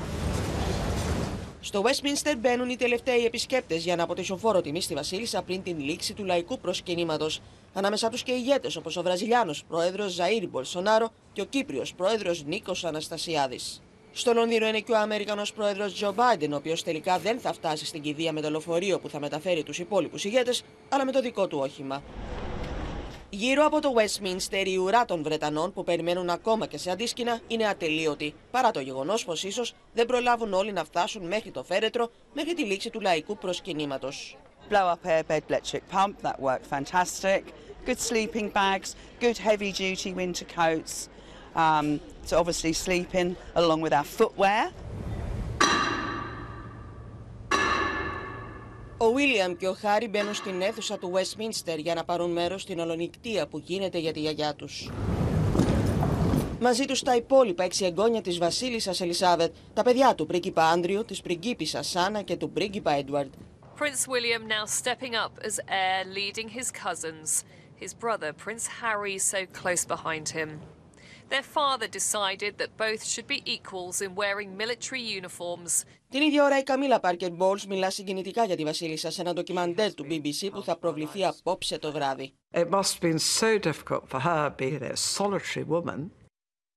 Στο 1.65 1.83
Westminster 1.83 2.33
μπαίνουν 2.37 2.69
οι 2.69 2.75
τελευταίοι 2.75 3.25
επισκέπτες 3.25 3.83
για 3.83 3.95
να 3.95 4.03
αποτίσουν 4.03 4.37
φόρο 4.37 4.61
τιμή 4.61 4.81
στη 4.81 4.93
Βασίλισσα 4.93 5.41
πριν 5.41 5.63
την 5.63 5.79
λήξη 5.79 6.13
του 6.13 6.23
λαϊκού 6.23 6.59
προσκυνήματος. 6.59 7.41
Ανάμεσά 7.73 8.09
τους 8.09 8.23
και 8.23 8.31
ηγέτες 8.31 8.75
όπως 8.75 8.97
ο 8.97 9.01
Βραζιλιάνος 9.01 9.63
πρόεδρος 9.67 10.11
Ζαήρ 10.11 10.47
Μπολσονάρο 10.47 11.09
και 11.33 11.41
ο 11.41 11.45
Κύπριος 11.45 11.93
πρόεδρος 11.93 12.43
Νίκος 12.43 12.85
Αναστασιάδης. 12.85 13.81
Στο 14.11 14.33
Λονδίνο 14.33 14.67
είναι 14.67 14.79
και 14.79 14.91
ο 14.91 14.97
Αμερικανός 14.97 15.53
πρόεδρος 15.53 15.93
Τζο 15.93 16.13
Μπάιντεν, 16.13 16.53
ο 16.53 16.55
οποίος 16.55 16.83
τελικά 16.83 17.19
δεν 17.19 17.39
θα 17.39 17.53
φτάσει 17.53 17.85
στην 17.85 18.01
κηδεία 18.01 18.31
με 18.31 18.41
το 18.41 18.49
λεωφορείο 18.49 18.99
που 18.99 19.09
θα 19.09 19.19
μεταφέρει 19.19 19.63
τους 19.63 19.79
υπόλοιπους 19.79 20.23
ηγέτες, 20.23 20.63
αλλά 20.89 21.05
με 21.05 21.11
το 21.11 21.21
δικό 21.21 21.47
του 21.47 21.59
όχημα. 21.61 22.03
Γύρω 23.37 23.65
από 23.65 23.81
το 23.81 23.93
Westminster 23.95 24.63
η 24.65 24.77
ουρά 24.77 25.05
των 25.05 25.23
Βρετανών 25.23 25.73
που 25.73 25.83
περιμένουν 25.83 26.29
ακόμα 26.29 26.65
και 26.65 26.77
σε 26.77 26.91
αντίσκηνα 26.91 27.39
είναι 27.47 27.67
ατελείωτη, 27.67 28.33
παρά 28.51 28.71
το 28.71 28.79
γεγονός 28.79 29.25
πως 29.25 29.43
ίσως 29.43 29.73
δεν 29.93 30.05
προλάβουν 30.05 30.53
όλοι 30.53 30.71
να 30.71 30.83
φτάσουν 30.83 31.27
μέχρι 31.27 31.51
το 31.51 31.63
φέρετρο 31.63 32.09
μέχρι 32.33 32.53
τη 32.53 32.63
λήξη 32.63 32.89
του 32.89 33.01
λαϊκού 33.01 33.37
προσκυνήματος. 33.37 34.37
Blow 34.69 34.93
up 34.93 35.09
air 35.09 35.23
bed 35.27 35.41
electric 35.49 35.81
pump, 35.93 36.13
that 36.21 36.39
worked 36.39 36.65
fantastic. 36.75 37.41
Good 37.85 37.99
sleeping 37.99 38.49
bags, 38.53 38.89
good 39.19 39.37
heavy 39.37 39.71
duty 39.71 40.13
winter 40.13 40.47
coats. 40.61 40.93
Um, 41.55 41.87
so 42.27 42.33
obviously 42.41 42.73
sleeping 42.85 43.35
along 43.61 43.79
with 43.85 43.93
our 43.99 44.07
footwear. 44.17 44.61
Ο 48.97 49.11
Βίλιαμ 49.11 49.55
και 49.55 49.67
ο 49.67 49.73
Χάρι 49.73 50.07
μπαίνουν 50.07 50.33
στην 50.33 50.61
αίθουσα 50.61 50.97
του 50.97 51.11
Westminster 51.13 51.77
για 51.77 51.93
να 51.93 52.03
πάρουν 52.03 52.31
μέρος 52.31 52.61
στην 52.61 52.79
ολονικτία 52.79 53.47
που 53.47 53.57
γίνεται 53.57 53.97
για 53.97 54.13
τη 54.13 54.19
γιαγιά 54.19 54.53
τους. 54.55 54.91
Μαζί 56.59 56.85
τους 56.85 57.03
τα 57.03 57.15
υπόλοιπα 57.15 57.63
έξι 57.63 57.85
εγγόνια 57.85 58.21
της 58.21 58.37
βασίλισσας 58.37 59.01
Ελισάβετ, 59.01 59.53
τα 59.73 59.83
παιδιά 59.83 60.15
του 60.15 60.25
πρίγκιπα 60.25 60.63
Άντριο, 60.69 61.03
της 61.03 61.21
πριγκίπισσας 61.21 61.87
Σάνα 61.87 62.21
και 62.21 62.35
του 62.35 62.49
πρίγκιπα 62.49 62.91
Έντουαρντ. 62.91 63.33
Prince 63.79 64.07
William 64.07 64.47
now 64.47 64.65
stepping 64.65 65.15
up 65.15 65.33
as 65.47 65.59
heir, 65.67 66.05
leading 66.17 66.49
his 66.57 66.71
cousins. 66.71 67.43
His 67.83 67.93
brother, 67.93 68.31
Prince 68.45 68.65
Harry, 68.81 69.17
so 69.17 69.39
close 69.61 69.83
behind 69.95 70.29
him. 70.29 70.49
Their 71.28 71.42
father 71.42 71.88
decided 71.88 72.52
that 72.58 72.76
both 72.76 73.04
should 73.04 73.26
be 73.26 73.40
equals 73.44 74.00
in 74.00 74.14
wearing 74.14 74.56
military 74.56 75.02
uniforms. 75.20 75.84
Την 76.08 76.22
ίδια 76.22 76.44
ώρα 76.44 76.58
η 76.58 76.62
Καμίλα 76.62 77.00
Πάρκερ 77.00 77.30
Μπόλς 77.30 77.66
μιλά 77.66 77.90
συγκινητικά 77.90 78.44
για 78.44 78.56
τη 78.56 78.64
Βασίλισσα 78.64 79.10
σε 79.10 79.20
ένα 79.20 79.32
ντοκιμαντέρ 79.32 79.94
του 79.94 80.06
BBC 80.10 80.48
που 80.52 80.62
θα 80.62 80.76
προβληθεί 80.76 81.24
απόψε 81.24 81.78
το 81.78 81.92
βράδυ. 81.92 82.32
It 82.54 82.70
must 82.70 82.94
have 82.94 83.00
been 83.00 83.18
so 83.18 83.58
difficult 83.58 84.08
for 84.08 84.20
her 84.20 84.50
being 84.56 84.82
a 84.82 84.96
solitary 84.96 85.64
woman. 85.68 86.10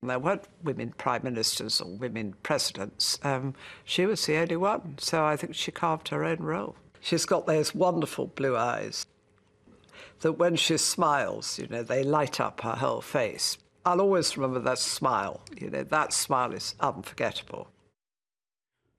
There 0.07 0.19
weren't 0.19 0.47
women 0.63 0.93
prime 1.03 1.23
ministers 1.23 1.79
or 1.81 1.89
women 2.05 2.27
presidents. 2.43 3.05
Um, 3.23 3.53
she 3.85 4.05
was 4.05 4.25
the 4.25 4.37
only 4.43 4.57
one, 4.57 4.83
so 5.09 5.23
I 5.31 5.35
think 5.37 5.55
she 5.55 5.71
carved 5.71 6.07
her 6.09 6.23
own 6.31 6.41
role. 6.53 6.75
She's 7.07 7.25
got 7.25 7.43
those 7.45 7.73
wonderful 7.73 8.27
blue 8.39 8.55
eyes 8.57 9.05
that 10.23 10.33
when 10.33 10.55
she 10.55 10.77
smiles, 10.77 11.59
you 11.59 11.67
know, 11.67 11.83
they 11.83 12.03
light 12.03 12.39
up 12.39 12.61
her 12.61 12.77
whole 12.83 13.01
face. 13.01 13.57
I'll 13.88 14.02
always 14.06 14.28
remember 14.36 14.60
that 14.70 14.78
smile. 14.96 15.36
You 15.62 15.68
know, 15.72 15.84
that 15.96 16.08
smile 16.24 16.52
is 16.60 16.66
unforgettable. 16.88 17.66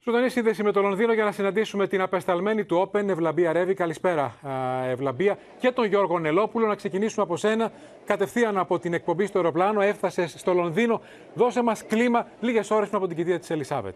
Ζωντανή 0.03 0.29
σύνδεση 0.29 0.63
με 0.63 0.71
το 0.71 0.81
Λονδίνο 0.81 1.13
για 1.13 1.23
να 1.23 1.31
συναντήσουμε 1.31 1.87
την 1.87 2.01
απεσταλμένη 2.01 2.65
του 2.65 2.89
Open, 2.91 3.07
Ευλαμπία 3.07 3.53
Ρεύη. 3.53 3.73
Καλησπέρα, 3.73 4.35
Ευλαμπία. 4.85 5.37
Και 5.59 5.71
τον 5.71 5.85
Γιώργο 5.85 6.19
Νελόπουλο. 6.19 6.67
Να 6.67 6.75
ξεκινήσουμε 6.75 7.23
από 7.23 7.37
σένα. 7.37 7.71
Κατευθείαν 8.05 8.57
από 8.57 8.79
την 8.79 8.93
εκπομπή 8.93 9.25
στο 9.25 9.37
αεροπλάνο, 9.37 9.81
έφτασες 9.81 10.35
στο 10.37 10.53
Λονδίνο. 10.53 11.01
Δώσε 11.33 11.61
μας 11.61 11.85
κλίμα 11.85 12.27
λίγες 12.39 12.71
ώρες 12.71 12.87
πριν 12.87 12.97
από 12.97 13.07
την 13.07 13.17
κηδεία 13.17 13.39
της 13.39 13.49
Ελισάβετ. 13.49 13.95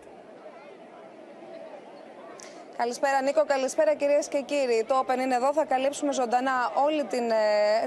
Καλησπέρα 2.77 3.21
Νίκο, 3.21 3.43
καλησπέρα 3.45 3.93
κυρίες 3.93 4.27
και 4.27 4.41
κύριοι. 4.41 4.85
Το 4.87 5.03
Open 5.05 5.17
είναι 5.19 5.35
εδώ, 5.35 5.53
θα 5.53 5.65
καλύψουμε 5.65 6.13
ζωντανά 6.13 6.71
όλη 6.85 7.03
την, 7.03 7.31
ε, 7.31 7.35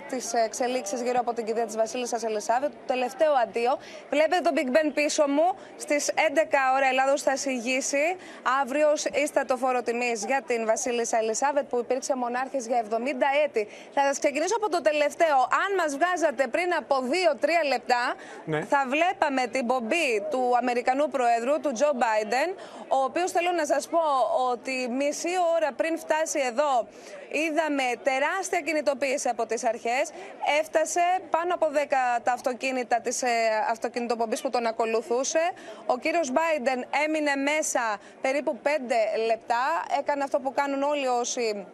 τις 0.08 0.32
εξελίξεις 0.32 1.02
γύρω 1.02 1.18
από 1.20 1.32
την 1.32 1.44
κηδεία 1.44 1.66
της 1.66 1.76
Βασίλισσας 1.76 2.22
Ελισάβετ. 2.24 2.70
Το 2.70 2.76
τελευταίο 2.86 3.32
αντίο. 3.44 3.78
Βλέπετε 4.10 4.40
το 4.42 4.50
Big 4.56 4.68
Ben 4.76 4.90
πίσω 4.94 5.24
μου. 5.28 5.48
Στις 5.76 6.10
11 6.28 6.58
ώρα 6.76 6.86
Ελλάδος 6.86 7.22
θα 7.22 7.36
συγγύσει. 7.36 8.16
Αύριο 8.62 8.88
είστε 9.22 9.44
το 9.46 9.56
φόρο 9.56 9.82
τιμής 9.82 10.24
για 10.24 10.42
την 10.46 10.66
Βασίλισσα 10.66 11.16
Ελισάβετ 11.18 11.64
που 11.70 11.78
υπήρξε 11.78 12.16
μονάρχης 12.16 12.66
για 12.66 12.78
70 12.78 13.26
έτη. 13.44 13.68
Θα 13.94 14.00
σας 14.08 14.18
ξεκινήσω 14.18 14.54
από 14.56 14.68
το 14.70 14.80
τελευταίο. 14.82 15.36
Αν 15.62 15.70
μας 15.80 15.96
βγάζατε 15.96 16.46
πριν 16.46 16.74
από 16.80 16.94
2-3 17.00 17.62
λεπτά, 17.68 18.14
Ναι. 18.44 18.60
θα 18.64 18.84
βλέπαμε 18.88 19.46
την 19.46 19.66
πομπή 19.66 20.08
του 20.30 20.42
Αμερικανού 20.60 21.08
Προέδρου, 21.08 21.60
του 21.60 21.72
Τζο 21.72 21.90
Μπάιντεν, 21.94 22.48
ο 22.88 22.98
οποίος 23.08 23.30
θέλω 23.32 23.50
να 23.50 23.66
σας 23.66 23.88
πω 23.88 24.00
ότι 24.52 24.74
μισή 24.90 25.34
ώρα 25.56 25.72
πριν 25.72 25.98
φτάσει 25.98 26.38
εδώ 26.46 26.86
είδαμε 27.30 27.82
τεράστια 28.02 28.60
κινητοποίηση 28.60 29.28
από 29.28 29.46
τις 29.46 29.64
αρχές. 29.64 30.10
Έφτασε 30.60 31.00
πάνω 31.30 31.54
από 31.54 31.66
10 31.72 32.20
τα 32.22 32.32
αυτοκίνητα 32.32 33.00
της 33.00 33.22
ε, 33.22 33.28
αυτοκινητοπομπής 33.70 34.40
που 34.40 34.50
τον 34.50 34.66
ακολουθούσε. 34.66 35.50
Ο 35.86 35.98
κύριος 35.98 36.30
Μπάιντεν 36.30 36.84
έμεινε 37.04 37.34
μέσα 37.34 37.98
περίπου 38.20 38.58
5 38.62 38.68
λεπτά. 39.26 39.84
Έκανε 39.98 40.22
αυτό 40.22 40.38
που 40.40 40.52
κάνουν 40.52 40.82
όλοι 40.82 41.06
όσοι 41.06 41.66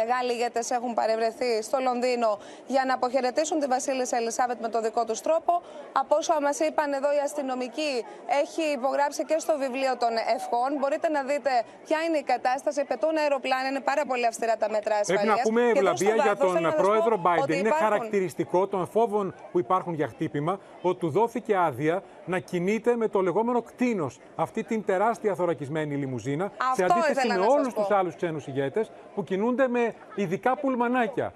μεγάλοι 0.00 0.32
ηγέτες 0.32 0.70
έχουν 0.70 0.94
παρευρεθεί 0.94 1.62
στο 1.62 1.78
Λονδίνο 1.80 2.38
για 2.66 2.84
να 2.86 2.94
αποχαιρετήσουν 2.94 3.58
τη 3.60 3.66
Βασίλισσα 3.66 4.16
Ελισάβετ 4.16 4.60
με 4.60 4.68
το 4.68 4.80
δικό 4.80 5.04
τους 5.04 5.20
τρόπο. 5.20 5.62
Από 5.92 6.16
όσα 6.16 6.40
μας 6.40 6.58
είπαν 6.58 6.92
εδώ 6.92 7.10
οι 7.16 7.20
αστυνομικοί, 7.24 8.04
έχει 8.42 8.62
υπογράψει 8.62 9.24
και 9.24 9.36
στο 9.38 9.58
βιβλίο 9.58 9.96
των 9.96 10.12
ευχών. 10.36 10.68
Μπορείτε 10.78 11.08
να 11.08 11.22
δείτε 11.22 11.50
ποια 11.84 11.98
είναι 12.06 12.18
η 12.18 12.22
κατάσταση. 12.22 12.84
Πετούν 12.84 13.16
αεροπλάνα, 13.16 13.68
είναι 13.68 13.80
πάρα 13.80 14.04
πολύ 14.06 14.26
αυστηρά 14.26 14.56
τα 14.56 14.70
μέτρα 14.70 14.94
ασφαλεία. 14.96 15.22
Πρέπει 15.22 15.36
να 15.36 15.42
πούμε 15.42 15.62
ευλαμπία 15.68 16.14
για 16.14 16.36
τον 16.36 16.74
πρόεδρο 16.76 17.22
Biden. 17.26 17.48
Είναι 17.48 17.58
υπάρχουν... 17.58 17.86
χαρακτηριστικό 17.86 18.66
των 18.66 18.86
φόβων 18.86 19.34
που 19.52 19.58
υπάρχουν 19.58 19.94
για 19.94 20.08
χτύπημα 20.08 20.58
ότι 20.82 20.98
του 20.98 21.10
δόθηκε 21.10 21.56
άδεια 21.56 22.02
να 22.24 22.38
κινείται 22.38 22.96
με 22.96 23.08
το 23.08 23.20
λεγόμενο 23.20 23.62
κτίνος. 23.62 24.18
Αυτή 24.36 24.62
την 24.64 24.84
τεράστια 24.84 25.34
θωρακισμένη 25.34 25.94
λιμουζίνα. 25.94 26.52
σε 26.74 26.82
Αυτό 26.82 26.94
αντίθεση 26.94 27.12
ήθελα 27.12 27.34
με 27.34 27.40
να 27.40 27.46
σας 27.46 27.54
όλους 27.54 27.74
πω. 27.74 27.80
τους 27.80 27.90
άλλους 27.90 28.16
ξένους 28.16 28.46
ηγέτες 28.46 28.90
που 29.14 29.24
κινούνται 29.24 29.68
με 29.68 29.77
ειδικά 30.14 30.56
πουλμανάκια. 30.56 31.32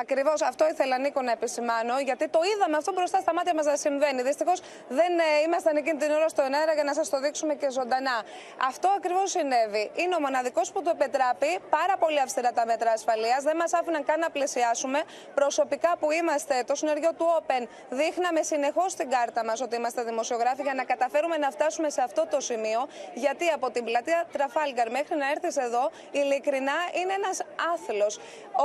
Ακριβώς 0.00 0.42
αυτό 0.42 0.68
ήθελα, 0.68 0.98
Νίκο, 0.98 1.22
να 1.22 1.30
επισημάνω, 1.30 1.98
γιατί 1.98 2.28
το 2.28 2.40
είδαμε 2.54 2.76
αυτό 2.76 2.92
μπροστά 2.92 3.20
στα 3.20 3.32
μάτια 3.34 3.54
μας 3.54 3.66
να 3.66 3.76
συμβαίνει. 3.76 4.22
Δυστυχώς 4.22 4.60
δεν 4.88 5.12
ε, 5.18 5.42
ήμασταν 5.46 5.76
εκείνη 5.76 5.98
την 5.98 6.10
ώρα 6.10 6.28
στον 6.28 6.54
αέρα 6.54 6.72
για 6.72 6.84
να 6.84 6.94
σας 6.94 7.08
το 7.08 7.20
δείξουμε 7.20 7.54
και 7.54 7.70
ζωντανά. 7.70 8.22
Αυτό 8.68 8.88
ακριβώς 8.96 9.30
συνέβη. 9.30 9.90
Είναι 9.94 10.14
ο 10.14 10.20
μοναδικός 10.20 10.72
που 10.72 10.82
το 10.82 10.90
επετράπει. 10.94 11.58
Πάρα 11.70 11.96
πολύ 11.98 12.20
αυστηρά 12.20 12.52
τα 12.52 12.66
μέτρα 12.66 12.90
ασφαλείας. 12.90 13.42
Δεν 13.42 13.56
μας 13.56 13.72
άφηναν 13.72 14.04
καν 14.04 14.18
να 14.20 14.30
πλησιάσουμε. 14.30 15.02
Προσωπικά 15.34 15.96
που 16.00 16.10
είμαστε, 16.10 16.62
το 16.66 16.74
συνεργείο 16.74 17.12
του 17.18 17.26
Open, 17.38 17.66
δείχναμε 17.90 18.42
συνεχώς 18.42 18.94
την 18.94 19.10
κάρτα 19.10 19.44
μας 19.44 19.60
ότι 19.60 19.76
είμαστε 19.76 20.02
δημοσιογράφοι 20.02 20.62
για 20.62 20.74
να 20.74 20.84
καταφέρουμε 20.84 21.36
να 21.36 21.50
φτάσουμε 21.50 21.90
σε 21.90 22.02
αυτό 22.02 22.26
το 22.30 22.40
σημείο. 22.40 22.80
Γιατί 23.14 23.48
από 23.48 23.70
την 23.70 23.84
πλατεία 23.84 24.24
Τραφάλγκαρ 24.32 24.90
μέχρι 24.90 25.16
να 25.16 25.30
έρθεις 25.30 25.56
εδώ, 25.56 25.90
ειλικρινά 26.10 26.78
είναι 27.00 27.12
ένας 27.12 27.38
άθλος. 27.74 28.18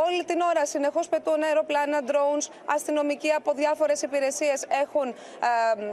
Όλη 0.06 0.24
την 0.24 0.42
ώρα 0.42 0.66
συνεχώς 0.66 1.10
πετούν 1.20 1.44
αεροπλάνα, 1.44 2.00
drones, 2.08 2.46
αστυνομικοί 2.66 3.32
από 3.32 3.54
διάφορες 3.54 4.02
υπηρεσίες 4.02 4.66
έχουν 4.84 5.08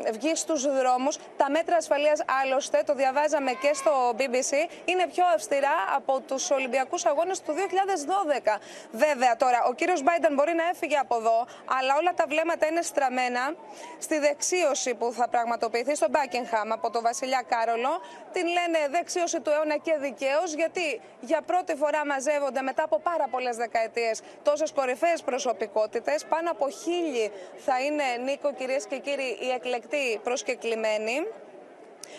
ε, 0.07 0.11
βγει 0.11 0.35
στους 0.35 0.63
δρόμους. 0.79 1.19
Τα 1.37 1.51
μέτρα 1.51 1.77
ασφαλείας, 1.77 2.23
άλλωστε, 2.43 2.83
το 2.87 2.95
διαβάζαμε 2.95 3.53
και 3.53 3.71
στο 3.75 3.93
BBC, 4.19 4.53
είναι 4.85 5.07
πιο 5.13 5.25
αυστηρά 5.35 5.77
από 5.97 6.21
τους 6.21 6.51
Ολυμπιακούς 6.51 7.07
Αγώνες 7.07 7.41
του 7.41 7.53
2012. 7.53 8.59
Βέβαια, 8.91 9.37
τώρα, 9.37 9.65
ο 9.69 9.73
κύριος 9.73 10.03
Μπάιντεν 10.03 10.35
μπορεί 10.35 10.55
να 10.55 10.65
έφυγε 10.73 10.97
από 10.97 11.17
εδώ, 11.17 11.47
αλλά 11.79 11.97
όλα 12.01 12.13
τα 12.15 12.25
βλέμματα 12.29 12.67
είναι 12.67 12.83
στραμμένα 12.83 13.55
στη 13.99 14.19
δεξίωση 14.19 14.95
που 14.95 15.13
θα 15.13 15.29
πραγματοποιηθεί 15.29 15.95
στο 15.95 16.07
Buckingham 16.13 16.69
από 16.69 16.91
τον 16.91 17.03
Βασιλιά 17.03 17.43
Κάρολο. 17.49 18.01
Την 18.33 18.47
λένε 18.47 18.79
δεξίωση 18.91 19.41
του 19.41 19.51
αιώνα 19.51 19.77
και 19.77 19.97
δικαίως, 20.01 20.55
γιατί 20.55 21.01
για 21.21 21.41
πρώτη 21.47 21.75
φορά 21.75 22.07
μαζεύονται 22.07 22.63
μετά 22.63 22.83
από 22.83 22.99
πάρα 22.99 23.27
πολλές 23.31 23.57
δεκαετίες 23.57 24.21
τόσες 24.43 24.73
κορυφαίες 24.73 25.16
προσωπικότητες. 25.23 26.25
Πάνω 26.25 26.51
από 26.51 26.71
χίλιοι 26.71 27.31
θα 27.57 27.81
είναι, 27.81 28.05
Νίκο, 28.25 28.53
κυρίες 28.53 28.87
και 28.87 28.99
κύριοι, 28.99 29.39
οι 29.41 29.49
εκλεκτοί 29.55 30.21
προσκεκλημένοι. 30.23 31.27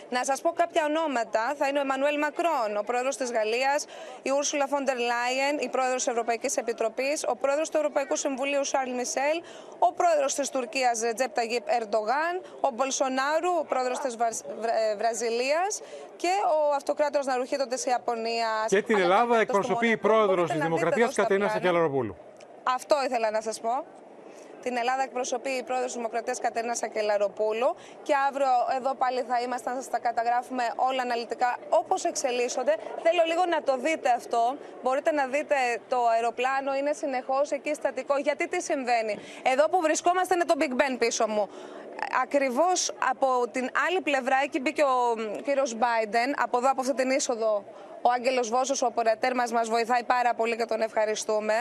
Να 0.10 0.24
σας 0.24 0.42
πω 0.42 0.52
κάποια 0.52 0.86
ονόματα. 0.86 1.54
Θα 1.58 1.68
είναι 1.68 1.78
ο 1.78 1.82
Εμμανουέλ 1.82 2.18
Μακρόν, 2.18 2.78
ο 2.78 2.84
πρόεδρος 2.86 3.18
της 3.18 3.32
Γαλλίας, 3.32 3.86
η 4.22 4.30
Ούρσουλα 4.32 4.68
Φόντερ 4.68 4.98
Λάιεν, 4.98 5.58
η 5.60 5.70
πρόεδρος 5.70 6.04
της 6.04 6.08
Ευρωπαϊκής 6.08 6.58
Επιτροπής, 6.58 7.26
ο 7.28 7.36
πρόεδρος 7.36 7.70
του 7.70 7.78
Ευρωπαϊκού 7.78 8.16
Συμβουλίου 8.16 8.64
Σάρλ 8.64 8.92
Μισελ, 8.92 9.42
ο 9.80 9.94
πρόεδρος 9.94 10.34
της 10.34 10.50
Τουρκίας 10.50 11.00
Ρετζέπ 11.02 11.34
Ταγίπ 11.34 11.64
Ερντογάν, 11.68 12.42
ο 12.62 12.70
Μπολσονάρου, 12.74 13.52
ο 13.60 13.66
πρόεδρος 13.66 14.00
της 14.00 14.16
Βραζιλίας 14.98 15.82
και 16.16 16.32
ο 16.56 16.74
αυτοκράτορας 16.76 17.26
Ναρουχίτο 17.26 17.68
της 17.68 17.86
Ιαπωνίας. 17.86 18.66
Και 18.68 18.82
την 18.82 18.98
Ελλάδα 18.98 19.40
εκπροσωπεί 19.40 19.88
η 19.88 19.98
πρόεδρος 19.98 20.52
της 20.52 20.62
Δημοκρατίας 20.62 21.16
Κατερίνα 21.16 21.50
Σακελαροπούλου. 21.50 22.16
Αυτό 22.76 22.96
ήθελα 23.06 23.32
να 23.32 23.42
σας 23.42 23.60
πω. 23.60 23.86
Την 24.62 24.78
Ελλάδα 24.78 25.04
εκπροσωπεί 25.04 25.50
η 25.50 25.64
πρόεδρος 25.64 25.92
της 25.92 25.96
Δημοκρατίας 25.96 26.40
Κατερίνα 26.40 26.76
Σακελαροπούλου. 26.76 27.76
Και 28.04 28.14
αύριο 28.28 28.48
εδώ 28.78 28.94
πάλι 28.96 29.22
θα 29.22 29.42
είμαστε 29.42 29.70
να 29.70 29.76
σας 29.76 29.90
τα 29.90 30.00
καταγράφουμε 30.00 30.64
όλα 30.76 31.02
αναλυτικά 31.02 31.58
όπως 31.70 32.04
εξελίσσονται. 32.04 32.76
Θέλω 33.04 33.24
λίγο 33.26 33.46
να 33.46 33.64
το 33.64 33.78
δείτε 33.78 34.10
αυτό. 34.10 34.58
Μπορείτε 34.84 35.12
να 35.12 35.26
δείτε 35.28 35.56
το 35.90 36.08
αεροπλάνο, 36.08 36.76
είναι 36.76 36.94
συνεχώς 36.94 37.52
εκεί 37.52 37.74
στατικό. 37.74 38.18
Γιατί 38.18 38.48
τι 38.48 38.62
συμβαίνει; 38.62 39.20
Εδώ 39.44 39.70
που 39.70 39.82
βρισκόμαστε 39.82 40.34
είναι 40.36 40.46
το 40.46 40.56
Big 40.60 40.72
Ben 40.82 40.96
πίσω 41.00 41.28
μου. 41.28 41.50
Ακριβώς 42.22 42.92
από 43.10 43.48
την 43.52 43.70
άλλη 43.88 44.02
πλευρά, 44.02 44.38
εκεί 44.44 44.60
μπήκε 44.60 44.84
ο 44.84 45.16
κύριος 45.44 45.76
Biden, 45.80 46.34
από 46.44 46.58
εδώ, 46.58 46.70
από 46.72 46.82
αυτή 46.82 46.94
την 46.94 47.10
είσοδο. 47.10 47.64
Ο 48.02 48.12
Άγγελος 48.12 48.50
Βόσος, 48.50 48.82
ο 48.82 48.86
οπερατέρ 48.86 49.36
μας, 49.36 49.52
μας 49.52 49.70
βοηθάει 49.70 50.04
πάρα 50.04 50.34
πολύ 50.34 50.56
και 50.56 50.66
τον 50.66 50.82
ευχαριστούμε. 50.82 51.54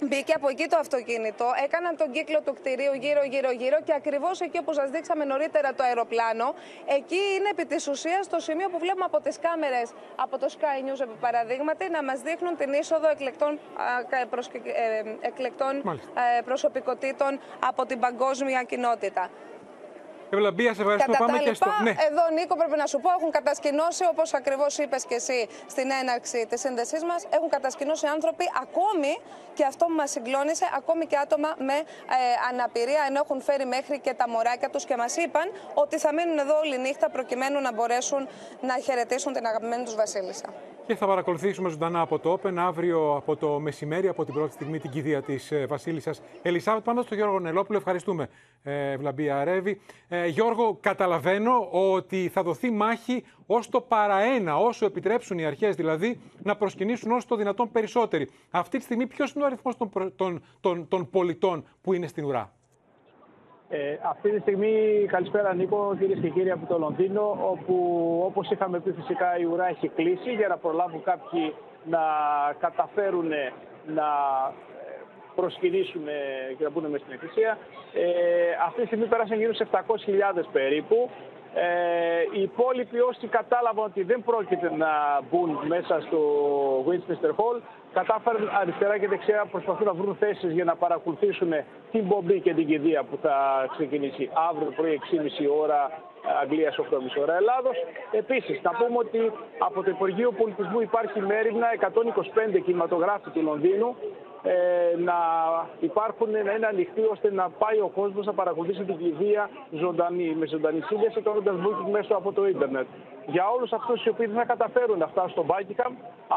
Μπήκε 0.00 0.32
από 0.32 0.48
εκεί 0.48 0.66
το 0.68 0.76
αυτοκίνητο, 0.80 1.44
έκαναν 1.64 1.96
τον 1.96 2.10
κύκλο 2.10 2.40
του 2.40 2.54
κτηρίου 2.54 2.92
γύρω-γύρω-γύρω 2.94 3.78
και 3.84 3.92
ακριβώς 3.94 4.40
εκεί 4.40 4.58
όπου 4.58 4.72
σας 4.72 4.90
δείξαμε 4.90 5.24
νωρίτερα 5.24 5.74
το 5.74 5.82
αεροπλάνο, 5.82 6.54
εκεί 6.86 7.20
είναι 7.36 7.48
επί 7.50 7.64
της 7.66 7.88
ουσίας 7.88 8.28
το 8.28 8.38
σημείο 8.40 8.68
που 8.70 8.78
βλέπουμε 8.78 9.04
από 9.04 9.20
τις 9.20 9.38
κάμερες 9.38 9.90
από 10.16 10.38
το 10.38 10.46
Sky 10.56 10.88
News, 10.90 11.00
επί 11.00 11.16
παραδείγματι, 11.20 11.88
να 11.90 12.02
μας 12.02 12.20
δείχνουν 12.20 12.56
την 12.56 12.72
είσοδο 12.72 13.08
εκλεκτών, 13.10 13.52
α, 13.52 13.58
κα- 14.08 14.26
προσκε- 14.30 14.66
ε, 14.66 15.02
εκλεκτών 15.20 15.76
ε, 16.38 16.42
προσωπικότητων 16.44 17.40
από 17.66 17.86
την 17.86 17.98
παγκόσμια 18.00 18.62
κοινότητα. 18.62 19.30
Ευλαμπία, 20.34 20.74
σε 20.74 20.80
ευχαριστώ. 20.82 21.12
Κατά 21.12 21.24
Πάμε 21.24 21.38
τα 21.38 21.44
και 21.44 21.54
στο. 21.54 21.66
λοιπά, 21.70 21.82
Ναι. 21.82 21.94
εδώ 22.08 22.22
Νίκο 22.36 22.54
πρέπει 22.60 22.76
να 22.82 22.86
σου 22.92 22.98
πω, 23.04 23.08
έχουν 23.18 23.30
κατασκηνώσει, 23.38 24.04
όπως 24.12 24.28
ακριβώς 24.40 24.72
είπες 24.82 25.02
και 25.08 25.14
εσύ 25.14 25.38
στην 25.74 25.88
έναρξη 26.00 26.46
της 26.50 26.60
σύνδεσής 26.60 27.02
μας, 27.10 27.20
έχουν 27.36 27.48
κατασκηνώσει 27.56 28.06
άνθρωποι 28.06 28.44
ακόμη, 28.64 29.12
και 29.54 29.64
αυτό 29.64 29.84
που 29.88 29.92
μας 30.00 30.10
συγκλώνησε, 30.10 30.66
ακόμη 30.76 31.04
και 31.06 31.16
άτομα 31.16 31.50
με 31.58 31.76
ε, 31.76 31.82
αναπηρία, 32.50 33.02
ενώ 33.08 33.20
έχουν 33.24 33.40
φέρει 33.42 33.66
μέχρι 33.66 33.96
και 34.04 34.14
τα 34.14 34.28
μωράκια 34.28 34.68
τους 34.70 34.84
και 34.84 34.96
μας 34.96 35.16
είπαν 35.16 35.46
ότι 35.74 35.98
θα 35.98 36.10
μείνουν 36.12 36.38
εδώ 36.38 36.58
όλη 36.58 36.78
νύχτα 36.78 37.10
προκειμένου 37.10 37.60
να 37.60 37.72
μπορέσουν 37.72 38.28
να 38.60 38.74
χαιρετήσουν 38.78 39.32
την 39.32 39.46
αγαπημένη 39.46 39.84
τους 39.84 39.94
Βασίλισσα. 39.94 40.48
Και 40.86 40.94
θα 40.94 41.06
παρακολουθήσουμε 41.06 41.68
ζωντανά 41.68 42.00
από 42.00 42.18
το 42.18 42.38
Open 42.42 42.54
αύριο 42.56 43.14
από 43.16 43.36
το 43.36 43.60
μεσημέρι, 43.60 44.08
από 44.08 44.24
την 44.24 44.34
πρώτη 44.34 44.52
στιγμή, 44.52 44.78
την 44.78 44.90
κηδεία 44.90 45.22
της 45.22 45.52
Βασίλισσας 45.68 46.22
Ελισάβετ. 46.42 46.84
Πάμε 46.84 47.02
στο 47.02 47.14
Γιώργο 47.14 47.38
Νελόπουλο. 47.40 47.78
Ευχαριστούμε, 47.78 48.28
ε, 48.62 48.96
Βλαμπία 48.96 49.44
Ρεύη. 49.44 49.80
Ε, 50.08 50.26
Γιώργο, 50.26 50.78
καταλαβαίνω 50.80 51.68
ότι 51.70 52.28
θα 52.32 52.42
δοθεί 52.42 52.70
μάχη 52.70 53.24
ως 53.46 53.68
το 53.68 53.80
παραένα, 53.80 54.56
όσο 54.56 54.86
επιτρέψουν 54.86 55.38
οι 55.38 55.44
αρχές 55.44 55.74
δηλαδή 55.74 56.20
να 56.42 56.56
προσκυνήσουν 56.56 57.10
όσο 57.10 57.26
το 57.28 57.36
δυνατόν 57.36 57.70
περισσότεροι. 57.70 58.28
Αυτή 58.50 58.78
τη 58.78 58.84
στιγμή, 58.84 59.06
ποιος 59.06 59.32
είναι 59.32 59.44
ο 59.44 59.46
αριθμός 59.46 59.76
των, 59.76 59.88
προ- 59.88 60.12
των, 60.16 60.42
των, 60.60 60.88
των 60.88 61.10
πολιτών 61.10 61.64
που 61.82 61.92
είναι 61.92 62.06
στην 62.06 62.24
ουρά; 62.24 62.52
Ε, 63.68 63.98
αυτή 64.02 64.30
τη 64.30 64.40
στιγμή, 64.40 65.06
καλησπέρα 65.06 65.54
Νίκο, 65.54 65.96
κυρίες 65.98 66.18
και 66.20 66.28
κύριοι 66.28 66.50
από 66.50 66.66
το 66.66 66.78
Λονδίνο, 66.78 67.38
όπου 67.50 67.74
όπως 68.26 68.50
είχαμε 68.50 68.80
πει 68.80 68.92
φυσικά 68.92 69.38
η 69.38 69.44
ουρά 69.44 69.68
έχει 69.68 69.88
κλείσει 69.88 70.32
για 70.32 70.48
να 70.48 70.56
προλάβουν 70.56 71.02
κάποιοι 71.02 71.54
να 71.84 72.00
καταφέρουν 72.58 73.28
να 73.86 74.08
ε, 74.80 74.94
προσκυνήσουν 75.34 76.08
ε, 76.08 76.54
και 76.56 76.64
να 76.64 76.70
μπουν 76.70 76.84
μες 76.90 77.00
στην 77.00 77.12
εκκλησία. 77.12 77.58
Ε, 77.94 78.04
αυτή 78.66 78.80
τη 78.80 78.86
στιγμή 78.86 79.06
πέρασαν 79.06 79.38
γύρω 79.38 79.54
σε 79.54 79.66
700.000 79.72 79.80
περίπου. 80.52 81.10
Ε, 81.54 82.38
οι 82.38 82.42
υπόλοιποι 82.42 83.00
όσοι 83.00 83.26
κατάλαβαν 83.26 83.84
ότι 83.84 84.02
δεν 84.02 84.22
πρόκειται 84.24 84.70
να 84.70 85.20
μπουν 85.30 85.58
μέσα 85.66 86.00
στο 86.00 86.20
Westminster 86.88 87.30
Hall 87.30 87.60
κατάφεραν 87.94 88.50
αριστερά 88.60 88.98
και 88.98 89.08
δεξιά 89.08 89.46
προσπαθούν 89.50 89.86
να 89.86 89.94
βρουν 89.94 90.16
θέσεις 90.22 90.52
για 90.52 90.64
να 90.64 90.74
παρακολουθήσουν 90.76 91.52
την 91.92 92.08
πομπή 92.08 92.40
και 92.40 92.54
την 92.54 92.66
κηδεία 92.66 93.02
που 93.04 93.16
θα 93.22 93.36
ξεκινήσει 93.74 94.30
αύριο 94.48 94.66
το 94.66 94.72
πρωί 94.76 95.00
6.30 95.12 95.60
ώρα 95.62 95.80
Αγγλίας 96.42 96.76
8,5 96.78 97.22
ώρα 97.22 97.34
Ελλάδος. 97.36 97.76
Επίσης, 98.10 98.60
να 98.62 98.70
πούμε 98.70 98.98
ότι 98.98 99.32
από 99.58 99.82
το 99.82 99.90
Υπουργείο 99.90 100.30
Πολιτισμού 100.32 100.80
υπάρχει 100.80 101.20
μέρημνα 101.20 101.66
125 102.56 102.60
κινηματογράφοι 102.64 103.30
του 103.30 103.42
Λονδίνου 103.42 103.96
ε, 104.46 104.96
να 104.96 105.18
υπάρχουν, 105.80 106.30
να 106.30 106.38
είναι 106.38 106.66
ανοιχτοί 106.66 107.00
ώστε 107.10 107.32
να 107.32 107.48
πάει 107.50 107.78
ο 107.80 107.90
κόσμος 107.94 108.26
να 108.26 108.32
παρακολουθήσει 108.32 108.84
την 108.84 108.96
κηδεία 108.96 109.50
ζωντανή, 109.70 110.34
με 110.38 110.46
ζωντανή 110.46 110.80
σύνδεση, 110.80 111.20
κάνοντας 111.20 111.54
booking 111.58 111.90
μέσω 111.90 112.14
από 112.14 112.32
το 112.32 112.46
ίντερνετ. 112.46 112.86
Για 113.26 113.48
όλους 113.48 113.72
αυτούς 113.72 114.04
οι 114.04 114.08
οποίοι 114.08 114.26
δεν 114.26 114.36
θα 114.36 114.44
καταφέρουν 114.44 114.98
να 114.98 115.06
φτάσουν 115.06 115.30
στο 115.30 115.46
Buckingham 115.48 115.92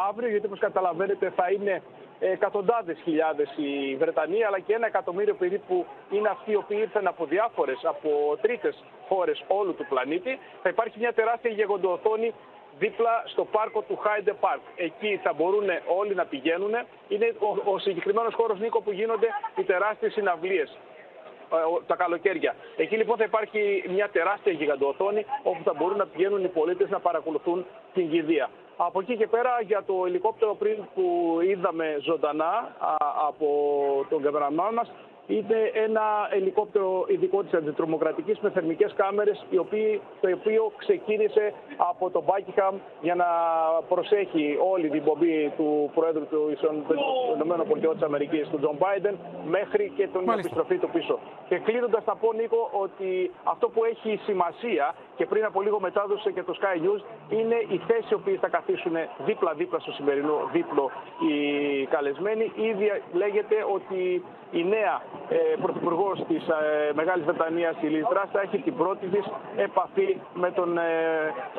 αύριο, 0.10 0.30
γιατί 0.30 0.46
όπως 0.46 0.60
καταλαβαίνετε 0.60 1.34
θα 1.36 1.52
είναι 1.52 1.82
εκατοντάδες 2.20 2.98
χιλιάδες 3.04 3.50
οι 3.58 3.96
Βρετανοί, 3.96 4.44
αλλά 4.44 4.60
και 4.60 4.74
ένα 4.74 4.88
εκατομμύριο 4.88 5.36
περίπου 5.36 5.86
είναι 6.12 6.30
αυτοί 6.30 6.52
οι 6.52 6.56
οποίοι 6.56 6.78
ήρθαν 6.82 7.08
από 7.08 7.26
διάφορες, 7.26 7.80
από 7.84 8.38
τρίτες 8.42 8.84
χώρες 9.08 9.44
όλου 9.48 9.76
του 9.76 9.86
πλανήτη. 9.90 10.40
Θα 10.62 10.70
υπάρχει 10.70 11.00
μια 11.00 11.14
τεράστια 11.14 11.52
γεγοντοοθόνη 11.52 12.34
δίπλα 12.80 13.24
στο 13.26 13.46
πάρκο 13.46 13.82
του 13.82 14.00
Hyde 14.04 14.30
Park. 14.30 14.60
Εκεί 14.76 15.20
θα 15.24 15.34
μπορούν 15.34 15.68
όλοι 16.00 16.16
να 16.16 16.26
πηγαίνουν. 16.26 16.74
Είναι 17.08 17.34
ο, 17.40 17.72
ο 17.72 17.80
συγκεκριμένος 17.80 18.34
χώρος, 18.34 18.60
Νίκο, 18.60 18.82
που 18.82 18.92
γίνονται 18.92 19.28
οι 19.56 19.64
τεράστιες 19.64 20.12
συναυλίες 20.14 20.78
ε, 21.54 21.56
τα 21.88 21.96
καλοκαίρια. 21.96 22.56
Εκεί 22.76 22.96
λοιπόν 22.98 23.18
θα 23.18 23.24
υπάρχει 23.24 23.84
μια 23.90 24.10
τεράστια 24.10 24.52
γιγαντοοθόνη 24.52 25.26
όπου 25.44 25.64
θα 25.64 25.74
μπορούν 25.74 25.98
να 25.98 26.06
πηγαίνουν 26.06 26.44
οι 26.44 26.48
πολίτες 26.48 26.90
να 26.90 27.00
παρακολουθούν 27.00 27.66
την 27.94 28.10
κηδεία. 28.10 28.50
Από 28.78 29.00
εκεί 29.00 29.18
και 29.18 29.28
πέρα 29.28 29.62
για 29.62 29.84
το 29.84 30.04
ελικόπτερο 30.06 30.56
πριν 30.56 30.78
που 30.96 31.38
είδαμε 31.44 31.98
ζωντανά 32.02 32.76
από 33.28 33.48
τον 34.10 34.22
καμεραμάν 34.22 34.74
μας 34.74 34.92
είναι 35.28 35.72
ένα 35.74 36.02
ελικόπτερο 36.30 37.06
ειδικό 37.08 37.44
της 37.44 37.54
αντιτρομοκρατικής 37.54 38.40
με 38.40 38.50
θερμικές 38.50 38.94
κάμερες, 38.94 39.46
το 40.22 40.30
οποίο 40.34 40.72
ξεκίνησε 40.78 41.54
από 41.78 42.10
το 42.10 42.24
Buckingham 42.28 42.74
για 43.02 43.16
να 43.16 43.26
προσέχει 43.90 44.58
όλη 44.72 44.90
την 44.90 45.04
πομπή 45.04 45.52
του 45.58 45.92
Πρόεδρου 45.94 46.28
του 46.28 46.50
ΗΠΑ, 46.52 46.68
του 48.52 48.58
Τζον 48.60 48.76
Μπάιντεν, 48.78 49.18
μέχρι 49.48 49.92
και 49.96 50.08
την 50.08 50.30
επιστροφή 50.30 50.78
του 50.78 50.90
πίσω. 50.90 51.20
Και 51.50 51.58
κλείνοντας, 51.58 52.04
θα 52.04 52.16
πω, 52.16 52.34
Νίκο, 52.34 52.70
ότι 52.72 53.32
αυτό 53.44 53.70
που 53.70 53.84
έχει 53.84 54.20
σημασία 54.24 54.96
και 55.16 55.26
πριν 55.26 55.46
από 55.46 55.62
λίγο 55.62 55.80
μετάδοσε 55.80 56.32
και 56.32 56.44
το 56.44 56.54
Sky 56.62 56.78
News 56.86 57.02
είναι 57.30 57.56
η 57.56 57.82
θέση 57.88 58.16
που 58.16 58.38
θα 58.42 58.48
καθίσουν 58.48 58.96
δίπλα-δίπλα 59.26 59.80
στο 59.80 59.92
σημερινό 59.92 60.50
δείπνο 60.52 60.92
οι 61.28 61.86
καλεσμένοι. 61.86 62.52
Ήδη 62.56 63.02
λέγεται 63.14 63.56
ότι 63.74 64.24
η 64.52 64.64
νέα 64.64 65.02
ε, 65.30 65.38
πρωθυπουργός 65.62 66.24
της 66.28 66.48
ε, 66.48 66.94
Μεγάλης 66.94 67.26
Βρετανίας, 67.26 67.76
η 67.82 67.88
Λίζ 67.88 68.04
θα 68.32 68.42
έχει 68.42 68.58
την 68.58 68.76
πρώτη 68.76 69.08
της 69.08 69.26
επαφή 69.56 70.18
με 70.34 70.52
τον 70.52 70.78
ε, 70.78 70.82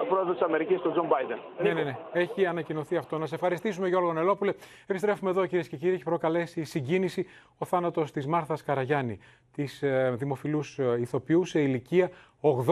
πρόεδρο 0.08 0.32
της 0.32 0.42
Αμερικής, 0.42 0.80
τον 0.80 0.92
Τζον 0.92 1.06
Μπάιντεν. 1.06 1.38
Ναι, 1.62 1.72
ναι, 1.72 1.82
ναι. 1.82 1.96
Έχει 2.12 2.46
ανακοινωθεί 2.46 2.96
αυτό. 2.96 3.18
Να 3.18 3.26
σε 3.26 3.34
ευχαριστήσουμε, 3.34 3.88
Γιώργο 3.88 4.12
Νελόπουλε. 4.12 4.52
Επιστρέφουμε 4.86 5.30
εδώ, 5.30 5.46
κυρίες 5.46 5.68
και 5.68 5.76
κύριοι. 5.76 5.94
Έχει 5.94 6.04
προκαλέσει 6.04 6.64
συγκίνηση 6.64 7.26
ο 7.58 7.64
θάνατος 7.64 8.12
της 8.12 8.26
Μάρθας 8.26 8.62
Καραγιάννη, 8.62 9.18
της 9.52 9.82
ε, 9.82 10.14
δημοφιλούς 10.18 10.78
ε, 10.78 10.96
ηθοποιού 11.00 11.44
σε 11.44 11.60
ηλικία 11.60 12.10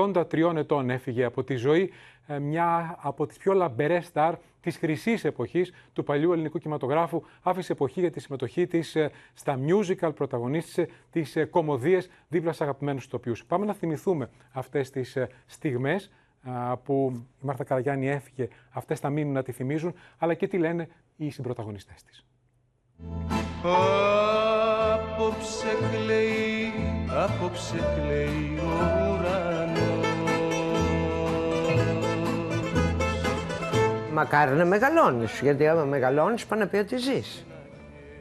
83 0.04 0.56
ετών. 0.56 0.90
Έφυγε 0.90 1.24
από 1.24 1.44
τη 1.44 1.56
ζωή 1.56 1.82
ε, 1.82 2.15
μια 2.40 2.96
από 3.00 3.26
τις 3.26 3.36
πιο 3.36 3.52
λαμπερές 3.52 4.06
στάρ 4.06 4.34
της 4.60 4.76
χρυσής 4.76 5.24
εποχής 5.24 5.72
του 5.92 6.04
παλιού 6.04 6.32
ελληνικού 6.32 6.58
κινηματογράφου. 6.58 7.22
Άφησε 7.42 7.72
εποχή 7.72 8.00
για 8.00 8.10
τη 8.10 8.20
συμμετοχή 8.20 8.66
της 8.66 8.96
ε, 8.96 9.10
στα 9.34 9.58
musical, 9.66 10.14
πρωταγωνίστησε 10.14 10.88
τις 11.10 11.36
ε, 11.36 11.44
κωμωδίες 11.44 12.08
δίπλα 12.28 12.52
σε 12.52 12.62
αγαπημένους 12.62 13.08
ηθοποιούς. 13.08 13.44
Πάμε 13.44 13.66
να 13.66 13.74
θυμηθούμε 13.74 14.30
αυτές 14.52 14.90
τις 14.90 15.16
στιγμές 15.46 16.10
που 16.84 17.12
η 17.14 17.46
Μάρθα 17.46 17.64
Καραγιάννη 17.64 18.08
έφυγε, 18.08 18.48
αυτές 18.70 19.00
θα 19.00 19.10
μείνουν 19.10 19.32
να 19.32 19.42
τη 19.42 19.52
θυμίζουν, 19.52 19.94
αλλά 20.18 20.34
και 20.34 20.46
τι 20.46 20.58
λένε 20.58 20.88
οι 21.16 21.30
συμπροταγωνιστές 21.30 22.02
της. 22.02 22.24
Απόψε 24.92 25.66
κλαίει, 25.90 26.72
απόψε 27.08 27.76
κλαίει 27.96 28.58
Μακάρι 34.16 34.56
να 34.56 34.64
μεγαλώνεις, 34.64 35.40
γιατί 35.42 35.68
άμα 35.68 35.84
μεγαλώνεις 35.84 36.46
πάνε 36.46 36.62
να 36.62 36.68
πει 36.68 36.76
ότι 36.76 36.96
ζεις. 36.96 37.46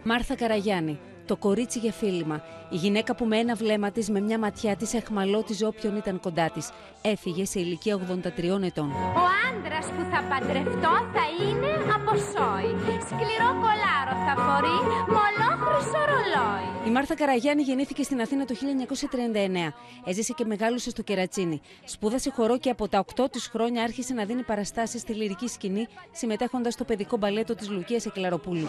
Μάρθα 0.04 0.36
Καραγιάννη, 0.36 1.00
το 1.26 1.36
κορίτσι 1.36 1.80
για 1.80 1.92
φίλημα. 1.92 2.42
Η 2.70 2.76
γυναίκα 2.76 3.16
που 3.16 3.26
με 3.26 3.38
ένα 3.38 3.56
βλέμμα 3.56 3.92
της, 3.92 4.10
με 4.10 4.20
μια 4.20 4.40
ματιά 4.40 4.76
της, 4.76 4.94
εχμαλώτιζε 4.94 5.66
όποιον 5.66 5.96
ήταν 5.96 6.20
κοντά 6.20 6.50
της. 6.50 6.70
Έφυγε 7.02 7.46
σε 7.46 7.60
ηλικία 7.60 7.96
83 7.96 8.64
ετών. 8.64 8.92
Ο 8.92 9.26
άντρας 9.50 9.86
που 9.86 10.04
θα 10.12 10.24
παντρευτώ 10.30 10.94
θα 11.16 11.26
είναι 11.42 11.72
από 11.96 12.12
σόι. 12.16 12.72
Σκληρό 13.10 13.52
κολάρο 13.64 14.14
θα 14.26 14.34
φορεί, 14.46 14.78
μολόχρυσο 15.16 16.02
ρολόι. 16.10 16.88
Η 16.88 16.90
Μάρθα 16.90 17.16
Καραγιάννη 17.16 17.64
γεννήθηκε 17.64 18.04
στην 18.04 18.22
Αθήνα 18.22 18.46
το 18.46 18.56
1939. 18.56 19.74
Έζησε 20.06 20.34
και 20.34 20.46
μεγάλωσε 20.46 20.90
στο 20.90 21.02
Κερατσίνι. 21.02 21.62
Σπούδασε 21.86 22.30
χορό 22.30 22.58
και 22.58 22.70
από 22.70 22.88
τα 22.88 23.06
8 23.16 23.26
της 23.32 23.48
χρόνια 23.48 23.84
άρχισε 23.84 24.14
να 24.14 24.26
δίνει 24.26 24.44
παραστάσεις 24.44 25.02
στη 25.02 25.14
λυρική 25.14 25.48
σκηνή, 25.48 25.88
συμμετέχοντας 26.12 26.74
στο 26.74 26.84
παιδικό 26.84 27.18
μπαλέτο 27.18 27.56
της 27.56 27.70
Λουκίας 27.70 28.06
Εκλαροπούλου. 28.06 28.68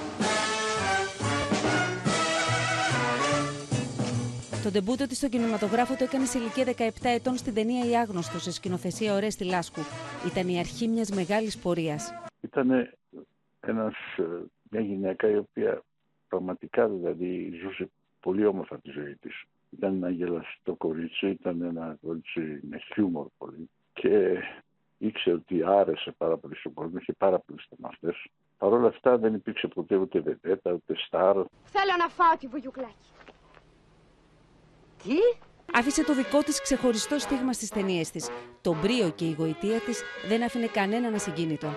Το 4.67 4.73
ντεμπούτο 4.73 5.07
της 5.07 5.17
στον 5.17 5.31
κινηματογράφο 5.31 5.95
το 5.97 6.05
έκανε 6.05 6.25
σε 6.25 6.39
ηλικία 6.39 6.65
17 6.65 6.91
ετών 7.03 7.37
στην 7.37 7.55
ταινία 7.55 7.85
Η 7.85 7.97
Άγνωστος, 7.97 8.43
σε 8.43 8.53
σκηνοθεσία 8.53 9.15
Ωραία 9.15 9.31
στη 9.31 9.45
Λάσκου. 9.45 9.81
Ήταν 10.27 10.49
η 10.49 10.59
αρχή 10.59 10.89
μιας 10.89 11.11
μεγάλης 11.11 11.59
πορείας. 11.59 12.13
Ήταν 12.41 12.71
ένας, 13.61 13.95
ε, 14.17 14.23
μια 14.71 14.81
γυναίκα 14.81 15.31
η 15.31 15.37
οποία 15.37 15.83
πραγματικά 16.29 16.89
δηλαδή 16.89 17.61
ζούσε 17.63 17.91
πολύ 18.21 18.47
όμορφα 18.47 18.79
τη 18.79 18.91
ζωή 18.91 19.15
της. 19.15 19.45
Ήταν 19.71 19.95
ένα 19.95 20.11
γελαστό 20.11 20.75
κορίτσι, 20.75 21.29
ήταν 21.29 21.63
ένα 21.63 21.97
κορίτσι 22.03 22.61
με 22.71 22.79
χιούμορ 22.79 23.27
πολύ 23.39 23.71
και 23.93 24.39
ήξερε 24.99 25.37
ότι 25.37 25.63
άρεσε 25.65 26.15
πάρα 26.19 26.37
πολύ 26.37 26.57
στον 26.57 26.73
κόσμο, 26.75 26.99
είχε 27.01 27.13
πάρα 27.13 27.39
πολλούς 27.39 27.67
θεμαστέ. 27.69 28.15
Παρ' 28.59 28.73
όλα 28.73 28.89
αυτά 28.89 29.19
δεν 29.19 29.35
υπήρξε 29.35 29.69
ποτέ 29.69 29.97
ούτε 29.97 30.21
βεντέτα, 30.21 30.73
ούτε 30.73 30.95
στάρ. 31.07 31.35
Θέλω 31.65 31.95
να 31.99 32.09
φάω 32.09 32.37
τη 32.39 32.47
βουγιουκλάκι. 32.47 33.16
Τι; 35.07 35.19
Άφησε 35.73 36.05
το 36.05 36.15
δικό 36.15 36.43
της 36.43 36.63
ξεχωριστό 36.63 37.19
στίγμα 37.19 37.53
στις 37.53 37.69
ταινίες 37.69 38.11
της. 38.11 38.29
Το 38.61 38.77
μπρίο 38.83 39.09
και 39.15 39.25
η 39.25 39.35
γοητεία 39.39 39.79
της 39.81 40.03
δεν 40.29 40.43
άφηνε 40.43 40.67
κανέναν 40.67 41.15
ασυγκίνητο. 41.15 41.69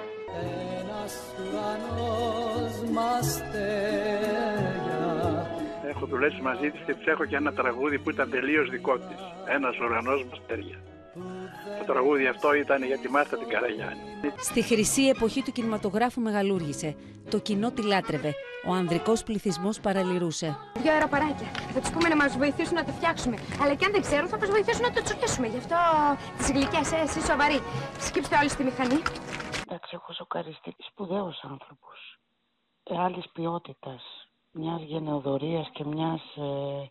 Έχω 5.89 6.05
δουλέψει 6.05 6.41
μαζί 6.41 6.69
της 6.69 6.81
και 6.85 6.93
της 6.93 7.05
έχω 7.05 7.25
και 7.25 7.35
ένα 7.35 7.53
τραγούδι 7.53 7.99
που 7.99 8.09
ήταν 8.09 8.29
τελείως 8.29 8.69
δικό 8.69 8.97
της. 8.97 9.19
Ένας 9.45 9.79
ουρανός 9.79 10.25
μαστέρια. 10.29 10.77
Το 11.79 11.93
τραγούδι 11.93 12.27
αυτό 12.27 12.53
ήταν 12.53 12.83
για 12.83 12.97
τη 12.97 13.09
Μάρθα 13.09 13.37
την 13.37 13.47
Καραγιάννη. 13.47 14.01
Στη 14.39 14.61
χρυσή 14.61 15.03
εποχή 15.03 15.41
του 15.41 15.51
κινηματογράφου 15.51 16.21
μεγαλούργησε. 16.21 16.95
Το 17.29 17.39
κοινό 17.39 17.71
τη 17.71 17.81
λάτρευε. 17.81 18.33
Ο 18.67 18.73
ανδρικός 18.73 19.23
πληθυσμός 19.23 19.79
παραλυρούσε. 19.79 20.57
Δύο 20.81 20.91
αεροπαράκια. 20.91 21.47
Θα 21.73 21.79
τους 21.79 21.89
πούμε 21.89 22.09
να 22.09 22.15
μας 22.15 22.37
βοηθήσουν 22.37 22.73
να 22.75 22.83
το 22.85 22.91
φτιάξουμε. 22.91 23.37
Αλλά 23.61 23.73
και 23.75 23.85
αν 23.85 23.91
δεν 23.91 24.01
ξέρουν, 24.01 24.27
θα 24.27 24.37
μας 24.37 24.49
βοηθήσουν 24.49 24.81
να 24.81 24.91
το 24.91 25.01
τσουρκίσουμε. 25.01 25.47
Γι' 25.47 25.57
αυτό 25.57 25.77
τις 26.37 26.51
γλυκές, 26.51 26.91
ε, 26.91 26.95
εσύ 27.05 27.21
σοβαρή. 27.21 27.59
Σκύψτε 27.99 28.35
όλοι 28.41 28.49
στη 28.49 28.63
μηχανή. 28.63 28.99
Εντάξει, 29.65 29.91
έχω 29.93 30.13
σοκαριστεί. 30.13 30.75
Σπουδαίος 30.89 31.43
άνθρωπος. 31.51 31.97
Ε, 32.83 32.97
Άλλη 33.05 33.23
ποιότητας. 33.33 34.03
Μιας 34.51 34.81
γενεοδορίας 34.81 35.67
και 35.73 35.83
μιας 35.85 36.21
ε, 36.35 36.89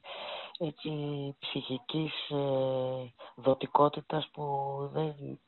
έτσι, 0.58 0.90
ψυχικής 1.38 2.30
ε, 2.30 3.12
δοτικότητας 3.36 4.28
που 4.32 4.44
δεν 4.92 5.38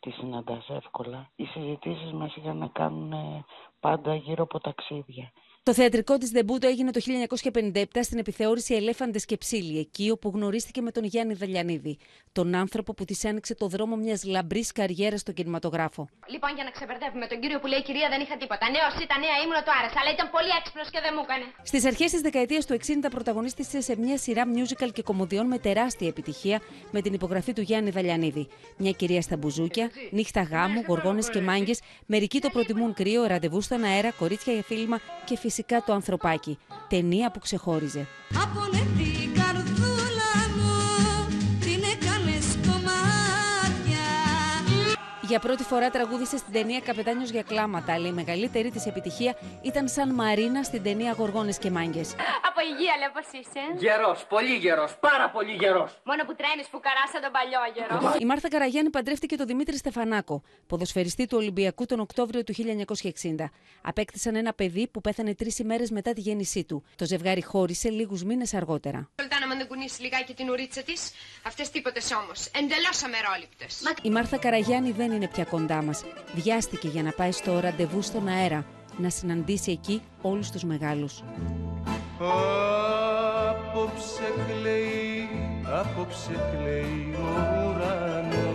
τη 0.00 0.10
συναντάς 0.10 0.68
εύκολα. 0.68 1.30
Οι 1.36 1.44
συζητήσεις 1.44 2.12
μας 2.12 2.36
είχαν 2.36 2.56
να 2.56 2.66
κάνουν 2.66 3.44
πάντα 3.80 4.14
γύρω 4.14 4.42
από 4.42 4.60
ταξίδια. 4.60 5.32
Το 5.68 5.74
θεατρικό 5.74 6.18
της 6.18 6.30
Δεμπούτο 6.30 6.66
έγινε 6.66 6.90
το 6.90 7.00
1957 7.52 7.84
στην 8.00 8.18
επιθεώρηση 8.18 8.74
Ελέφαντες 8.74 9.24
και 9.24 9.36
Ψήλοι, 9.36 9.78
εκεί 9.78 10.10
όπου 10.10 10.30
γνωρίστηκε 10.34 10.80
με 10.80 10.90
τον 10.90 11.04
Γιάννη 11.04 11.34
Δελιανίδη, 11.34 11.98
τον 12.32 12.54
άνθρωπο 12.54 12.94
που 12.94 13.04
της 13.04 13.24
άνοιξε 13.24 13.54
το 13.54 13.66
δρόμο 13.66 13.96
μιας 13.96 14.24
λαμπρής 14.24 14.72
καριέρας 14.72 15.20
στον 15.20 15.34
κινηματογράφο. 15.34 16.08
Λοιπόν, 16.26 16.50
για 16.54 16.64
να 16.64 16.70
ξεπερδεύουμε 16.70 17.26
τον 17.26 17.40
κύριο 17.40 17.58
που 17.58 17.66
λέει 17.66 17.82
κυρία 17.82 18.08
δεν 18.08 18.20
είχα 18.20 18.36
τίποτα. 18.36 18.70
Νέος 18.70 19.04
ήταν 19.04 19.18
νέα, 19.20 19.36
ήμουν 19.44 19.60
το 19.64 19.72
άρεσα, 19.78 19.98
αλλά 20.00 20.10
ήταν 20.16 20.30
πολύ 20.30 20.50
έξυπνος 20.58 20.90
και 20.90 21.00
δεν 21.04 21.12
μου 21.16 21.22
έκανε. 21.26 21.44
Στις 21.62 21.84
αρχές 21.84 22.10
της 22.10 22.20
δεκαετίας 22.20 22.66
του 22.66 22.74
60 22.74 23.10
πρωταγωνίστησε 23.10 23.80
σε 23.80 23.96
μια 23.98 24.16
σειρά 24.18 24.44
musical 24.56 24.90
και 24.92 25.02
κομμωδιών 25.02 25.46
με 25.46 25.58
τεράστια 25.58 26.08
επιτυχία 26.08 26.58
με 26.90 27.00
την 27.04 27.12
υπογραφή 27.18 27.52
του 27.52 27.60
Γιάννη 27.68 27.90
Δελιανίδη. 27.90 28.48
Μια 28.76 28.92
κυρία 29.00 29.22
στα 29.22 29.36
μπουζούκια, 29.36 29.90
νύχτα 30.10 30.42
γάμου, 30.42 30.80
γοργόνες 30.88 31.30
και 31.30 31.40
μάγκες, 31.40 31.80
μερικοί 32.06 32.38
το 32.40 32.48
προτιμούν 32.50 32.94
κρύο, 32.94 33.22
ραντεβού 33.26 33.60
στον 33.60 33.80
αέρα, 33.84 34.10
κορίτσια 34.12 34.52
για 34.52 34.62
φίλημα 34.62 34.98
και 35.24 35.36
φυσικά 35.36 35.56
φυσικά 35.58 35.82
το 35.86 35.92
ανθρωπάκι. 35.92 36.58
Ταινία 36.88 37.30
που 37.30 37.38
ξεχώριζε. 37.38 38.06
Από 38.34 38.60
Για 45.28 45.38
πρώτη 45.38 45.62
φορά 45.62 45.90
τραγούδισε 45.90 46.36
στην 46.36 46.52
ταινία 46.52 46.80
Καπετάνιος 46.80 47.30
για 47.30 47.42
κλάματα, 47.42 47.92
αλλά 47.92 48.08
η 48.08 48.12
μεγαλύτερη 48.12 48.70
της 48.70 48.86
επιτυχία 48.86 49.38
ήταν 49.62 49.88
σαν 49.88 50.14
Μαρίνα 50.14 50.62
στην 50.62 50.82
ταινία 50.82 51.12
Γοργόνες 51.12 51.58
και 51.58 51.70
Μάγκες. 51.70 52.14
Από 52.48 52.60
υγεία, 52.70 52.94
λέω 52.98 53.10
πώς 53.12 53.40
είσαι. 53.40 53.60
Γερός, 53.76 54.26
πολύ 54.28 54.54
γερός, 54.54 54.96
πάρα 55.00 55.30
πολύ 55.30 55.52
γερός. 55.52 56.00
Μόνο 56.04 56.24
που 56.24 56.34
τρέμεις 56.34 56.66
που 56.70 56.80
καράσα 56.80 57.18
τον 57.20 57.32
παλιό 57.32 57.60
γερό. 57.74 58.16
Η 58.18 58.24
Μάρθα 58.24 58.48
Καραγιάννη 58.48 58.90
παντρεύτηκε 58.90 59.36
τον 59.36 59.46
Δημήτρη 59.46 59.76
Στεφανάκο, 59.76 60.42
ποδοσφαιριστή 60.66 61.26
του 61.26 61.36
Ολυμπιακού 61.40 61.86
τον 61.86 62.00
Οκτώβριο 62.00 62.44
του 62.44 62.52
1960. 62.52 63.50
Απέκτησαν 63.82 64.34
ένα 64.34 64.52
παιδί 64.52 64.88
που 64.88 65.00
πέθανε 65.00 65.34
τρεις 65.34 65.58
ημέρες 65.58 65.90
μετά 65.90 66.12
τη 66.12 66.20
γέννησή 66.20 66.64
του. 66.64 66.84
Το 66.96 67.04
ζευγάρι 67.04 67.42
χώρισε 67.42 67.88
λίγους 67.90 68.24
μήνες 68.24 68.54
αργότερα. 68.54 69.10
Σολτάνα, 69.20 69.46
αν 69.52 69.58
δεν 69.58 69.66
κουνήσει 69.66 70.02
λιγάκι 70.02 70.34
την 70.34 70.50
ουρίτσα 70.50 70.82
της, 70.82 71.12
αυτές 71.46 71.70
τίποτες 71.70 72.12
όμως. 72.22 72.46
Εντελώς 72.46 73.02
αμερόληπτες. 73.04 73.82
Η 74.02 74.10
Μάρθα 74.10 74.38
Καραγιάννη 74.38 74.90
δεν 74.90 75.12
είναι 75.18 75.28
πια 75.28 75.44
κοντά 75.44 75.82
μας. 75.82 76.04
Βιάστηκε 76.34 76.88
για 76.88 77.02
να 77.02 77.10
πάει 77.10 77.32
στο 77.32 77.60
ραντεβού 77.60 78.02
στον 78.02 78.28
αέρα, 78.28 78.64
να 78.96 79.10
συναντήσει 79.10 79.70
εκεί 79.70 80.02
όλους 80.22 80.50
τους 80.50 80.64
μεγάλους. 80.64 81.22
Απόψε 83.48 84.32
κλαίει, 84.46 85.28
απόψε 85.64 86.32
κλαίει 86.52 87.14
ο 87.14 87.74
ουρανός 87.74 88.47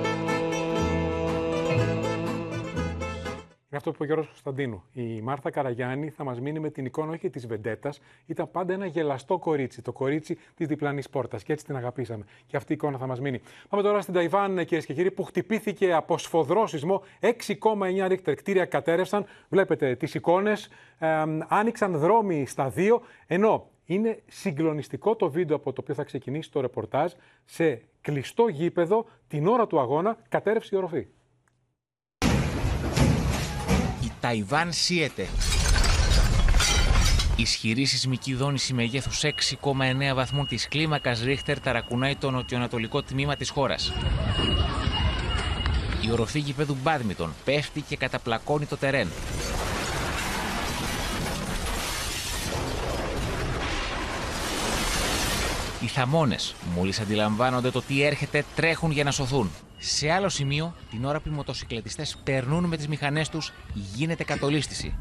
Είναι 3.74 3.82
αυτό 3.82 3.98
που 3.98 4.04
είπε 4.04 4.14
ο 4.14 4.16
Γιώργος 4.16 4.44
Κωνσταντίνου. 4.44 4.84
Η 4.94 5.22
Μάρθα 5.22 5.50
Καραγιάννη 5.50 6.10
θα 6.10 6.24
μας 6.24 6.40
μείνει 6.40 6.60
με 6.60 6.70
την 6.70 6.86
εικόνα 6.86 7.12
όχι 7.12 7.30
της 7.30 7.48
Βεντέτας. 7.48 8.00
Ήταν 8.26 8.52
πάντα 8.52 8.74
ένα 8.74 8.86
γελαστό 8.86 9.38
κορίτσι. 9.38 9.82
Το 9.82 9.92
κορίτσι 9.92 10.38
της 10.56 10.68
διπλανής 10.68 11.10
πόρτας. 11.10 11.44
Και 11.44 11.54
έτσι 11.54 11.66
την 11.66 11.76
αγαπήσαμε. 11.76 12.26
Και 12.48 12.58
αυτή 12.58 12.72
η 12.72 12.76
εικόνα 12.76 12.98
θα 12.98 13.08
μας 13.08 13.20
μείνει. 13.20 13.42
Πάμε 13.70 13.84
τώρα 13.84 14.02
στην 14.02 14.14
Ταϊβάν, 14.14 14.56
κυρίες 14.56 14.86
και 14.86 14.94
κύριοι, 14.94 15.12
που 15.12 15.24
χτυπήθηκε 15.24 15.94
από 15.94 16.18
σφοδρό 16.18 16.68
σεισμό. 16.68 17.04
6,9 17.20 18.08
ρίχτερ 18.08 18.36
κτίρια 18.36 18.66
κατέρευσαν. 18.66 19.26
Βλέπετε 19.50 19.96
τις 19.96 20.14
εικόνες. 20.14 20.70
Ε, 21.00 21.08
άνοιξαν 21.48 21.98
δρόμοι 21.98 22.46
στα 22.46 22.70
δύο. 22.70 23.02
Ενώ 23.28 23.70
είναι 23.86 24.20
συγκλονιστικό 24.28 25.16
το 25.16 25.30
βίντεο 25.30 25.56
από 25.56 25.74
το 25.74 25.82
οποίο 25.82 25.96
θα 25.96 26.04
ξεκινήσει 26.04 26.52
το 26.52 26.62
ρεπορτάζ. 26.62 27.12
Σε 27.46 27.82
κλειστό 28.02 28.48
γήπεδο, 28.48 29.06
την 29.28 29.48
ώρα 29.48 29.68
του 29.68 29.80
αγώνα, 29.80 30.18
κατέρευσε 30.30 30.76
η 30.76 30.78
οροφή. 30.78 31.08
Ταϊβάν 34.24 34.72
σύεται. 34.72 35.28
Ισχυρή 37.36 37.86
σεισμική 37.86 38.34
δόνηση 38.34 38.74
μεγέθους 38.74 39.22
6,9 39.24 40.14
βαθμών 40.16 40.48
της 40.48 40.68
κλίμακας 40.68 41.22
Ρίχτερ 41.22 41.60
ταρακουνάει 41.60 42.16
το 42.16 42.32
νοτιοανατολικό 42.32 43.02
τμήμα 43.02 43.36
της 43.36 43.50
χώρας. 43.50 43.94
Η 46.02 46.12
οροφή 46.12 46.40
γηπέδου 46.40 46.78
Μπάδμιτον 46.84 47.34
πέφτει 47.46 47.82
και 47.82 47.98
καταπλακώνει 47.98 48.66
το 48.66 48.78
τερέν. 48.78 49.08
Οι 55.84 55.88
θαμώνες, 55.88 56.56
μόλις 56.76 57.00
αντιλαμβάνονται 57.00 57.72
το 57.72 57.82
τι 57.82 58.02
έρχεται, 58.02 58.46
τρέχουν 58.56 58.92
για 58.92 59.04
να 59.04 59.12
σωθούν. 59.12 59.52
Σε 59.78 60.12
άλλο 60.12 60.30
σημείο, 60.30 60.76
την 60.90 61.06
ώρα 61.06 61.20
που 61.20 61.30
οι 61.30 61.32
μοτοσυκλετιστές 61.32 62.18
περνούν 62.24 62.64
με 62.64 62.78
τις 62.78 62.88
μηχανές 62.88 63.30
τους, 63.30 63.54
γίνεται 63.74 64.24
κατολίσθηση. 64.24 64.96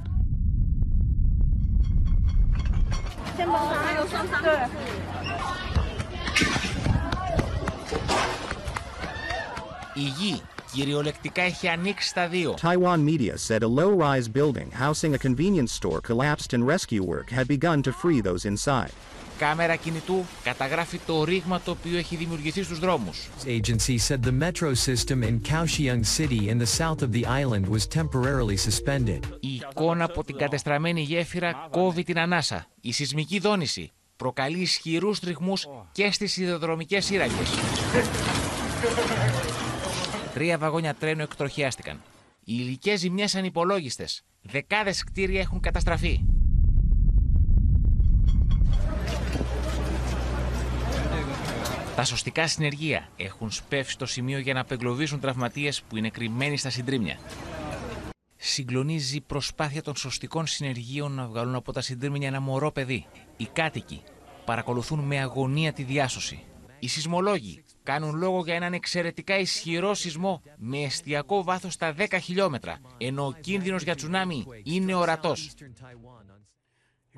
Η 9.94 10.00
γη 10.00 10.42
κυριολεκτικά 10.72 11.42
έχει 11.42 11.68
ανοίξει 11.68 12.08
στα 12.08 12.28
δύο. 12.28 12.54
Taiwan 12.62 13.04
media 13.04 13.36
said 13.48 13.62
a 13.62 13.68
low-rise 13.68 14.28
building 14.28 14.70
housing 14.70 15.14
a 15.14 15.18
convenience 15.18 15.72
store 15.80 16.00
collapsed 16.00 16.52
and 16.52 16.66
rescue 16.66 17.02
work 17.02 17.30
had 17.30 17.46
begun 17.46 17.82
to 17.82 17.92
free 17.92 18.20
those 18.20 18.44
inside. 18.44 18.92
Κάμερα 19.42 19.76
κινητού 19.76 20.24
καταγράφει 20.42 20.98
το 21.06 21.24
ρήγμα 21.24 21.60
το 21.60 21.70
οποίο 21.70 21.98
έχει 21.98 22.16
δημιουργηθεί 22.16 22.62
στους 22.62 22.78
δρόμους. 22.78 23.28
agency 23.46 23.98
said 24.08 24.20
the 24.22 24.42
metro 24.42 24.74
system 24.74 25.22
in 25.22 25.40
Kaohsiung 25.50 26.04
City 26.18 26.48
in 26.48 26.58
the 26.58 26.66
south 26.78 27.02
of 27.02 27.12
the 27.12 27.24
island 27.26 27.66
was 27.68 27.86
temporarily 27.86 28.56
suspended. 28.56 29.20
Η 29.40 29.54
εικόνα 29.54 30.04
από 30.04 30.24
την 30.24 30.36
κατεστραμμένη 30.36 31.00
γέφυρα 31.00 31.68
κόβει 31.70 32.02
την 32.02 32.18
ανάσα. 32.18 32.66
Η 32.80 32.92
σεισμική 32.92 33.38
δόνηση 33.38 33.90
προκαλεί 34.16 34.58
ισχυρούς 34.58 35.18
ρυθμούς 35.18 35.66
και 35.92 36.12
στις 36.12 36.32
σιδηροδρομικές 36.32 37.04
σύραγγες. 37.04 37.50
Τρία 40.34 40.58
βαγόνια 40.58 40.94
τρένου 40.94 41.22
εκτροχιάστηκαν. 41.22 42.00
Οι 42.44 42.54
υλικές 42.58 43.00
ζημιές 43.00 43.34
ανυπολόγιστες. 43.34 44.24
Δεκάδες 44.42 45.04
κτίρια 45.04 45.40
έχουν 45.40 45.60
καταστραφεί. 45.60 46.24
Τα 51.96 52.04
σωστικά 52.04 52.46
συνεργεία 52.46 53.08
έχουν 53.16 53.50
σπεύσει 53.50 53.92
στο 53.92 54.06
σημείο 54.06 54.38
για 54.38 54.54
να 54.54 54.60
απεγκλωβίσουν 54.60 55.20
τραυματίες 55.20 55.82
που 55.82 55.96
είναι 55.96 56.10
κρυμμένοι 56.10 56.56
στα 56.56 56.70
συντρίμια. 56.70 57.18
Συγκλονίζει 58.36 59.16
η 59.16 59.20
προσπάθεια 59.20 59.82
των 59.82 59.96
σωστικών 59.96 60.46
συνεργείων 60.46 61.12
να 61.12 61.26
βγάλουν 61.26 61.54
από 61.54 61.72
τα 61.72 61.80
συντρίμμια 61.80 62.28
ένα 62.28 62.40
μωρό 62.40 62.72
παιδί. 62.72 63.06
Οι 63.36 63.48
κάτοικοι 63.52 64.02
παρακολουθούν 64.44 64.98
με 64.98 65.20
αγωνία 65.20 65.72
τη 65.72 65.82
διάσωση. 65.82 66.44
Οι 66.78 66.88
σεισμολόγοι 66.88 67.64
κάνουν 67.82 68.16
λόγο 68.16 68.42
για 68.44 68.54
έναν 68.54 68.72
εξαιρετικά 68.72 69.38
ισχυρό 69.38 69.94
σεισμό 69.94 70.42
με 70.56 70.78
εστιακό 70.78 71.42
βάθος 71.42 71.72
στα 71.72 71.94
10 71.98 72.18
χιλιόμετρα, 72.22 72.78
ενώ 72.98 73.26
ο 73.26 73.32
κίνδυνος 73.32 73.82
για 73.82 73.94
τσουνάμι 73.94 74.44
είναι 74.62 74.94
ορατός. 74.94 75.50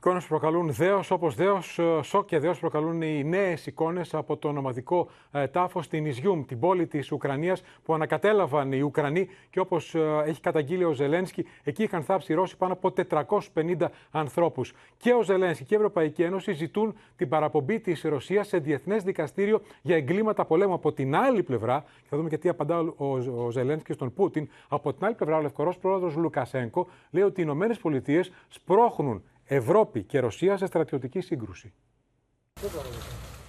Εικόνες 0.04 0.22
που 0.22 0.28
προκαλούν 0.28 0.72
δέος, 0.72 1.10
όπως 1.10 1.34
δέος, 1.34 1.80
σοκ 2.02 2.26
και 2.26 2.38
δέος 2.38 2.58
προκαλούν 2.58 3.02
οι 3.02 3.24
νέες 3.24 3.66
εικόνες 3.66 4.14
από 4.14 4.36
το 4.36 4.48
ομαδικό 4.48 5.08
ε, 5.32 5.46
τάφος 5.46 5.84
στην 5.84 6.06
Ιζιούμ, 6.06 6.44
την 6.44 6.58
πόλη 6.58 6.86
της 6.86 7.12
Ουκρανίας, 7.12 7.62
που 7.84 7.94
ανακατέλαβαν 7.94 8.72
οι 8.72 8.80
Ουκρανοί 8.80 9.28
και 9.50 9.60
όπως 9.60 9.94
έχει 10.24 10.40
καταγγείλει 10.40 10.84
ο 10.84 10.92
Ζελένσκι, 10.92 11.46
εκεί 11.62 11.82
είχαν 11.82 12.02
θάψει 12.02 12.32
οι 12.32 12.34
Ρώσοι 12.34 12.56
πάνω 12.56 12.72
από 12.72 12.90
450 12.90 13.90
ανθρώπους. 14.10 14.72
Και 14.96 15.12
ο 15.12 15.22
Ζελένσκι 15.22 15.64
και 15.64 15.74
η 15.74 15.76
Ευρωπαϊκή 15.76 16.22
Ένωση 16.22 16.52
ζητούν 16.52 16.94
την 17.16 17.28
παραπομπή 17.28 17.80
της 17.80 18.02
Ρωσίας 18.02 18.48
σε 18.48 18.58
διεθνές 18.58 19.02
δικαστήριο 19.02 19.60
για 19.82 19.96
εγκλήματα 19.96 20.44
πολέμου. 20.44 20.74
Από 20.74 20.92
την 20.92 21.16
άλλη 21.16 21.42
πλευρά, 21.42 21.84
και 22.00 22.06
θα 22.08 22.16
δούμε 22.16 22.28
και 22.28 22.38
τι 22.38 22.48
απαντά 22.48 22.78
ο, 22.78 23.06
ο 23.44 23.50
Ζελένσκι 23.50 23.92
στον 23.92 24.14
Πούτιν, 24.14 24.48
από 24.68 24.92
την 24.92 25.04
άλλη 25.06 25.14
πλευρά, 25.14 25.36
ο 25.36 25.40
Λευκορό 25.40 25.74
πρόεδρος 25.80 26.16
Λουκασέγκο 26.16 26.86
λέει 27.10 27.22
ότι 27.22 27.40
οι 27.40 27.44
Ηνωμένες 27.46 27.78
Πολιτείες 27.78 28.32
σπρώχνουν 28.48 29.22
Ευρώπη 29.45 30.03
και 30.03 30.19
Ρωσία 30.19 30.57
σε 30.57 30.65
στρατιωτική 30.65 31.21
σύγκρουση. 31.21 31.73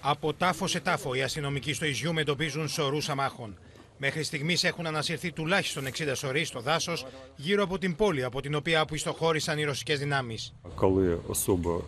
Από 0.01 0.35
τάφο 0.35 0.67
σε 0.67 0.81
τάφο, 0.81 1.15
οι 1.15 1.23
αστυνομικοί 1.23 1.73
στο 1.73 1.85
Ιζιούμ 1.87 2.19
εντοπίζουν 2.19 2.69
σωρού 2.69 2.99
αμάχων. 3.09 3.59
Μέχρι 3.99 4.23
στιγμή 4.23 4.57
έχουν 4.63 4.87
ανασυρθεί 4.87 5.33
τουλάχιστον 5.33 5.85
60 5.87 6.13
σωροί 6.15 6.45
στο 6.45 6.61
δάσο 6.61 6.93
γύρω 7.37 7.63
από 7.63 7.79
την 7.79 7.97
πόλη 7.97 8.25
από 8.25 8.41
την 8.41 8.55
οποία 8.55 8.81
απιστοχώρησαν 8.81 9.59
οι 9.59 9.65
ρωσικέ 9.65 9.97
δυνάμει. 9.97 10.39
Коли 10.75 11.19
особу 11.27 11.85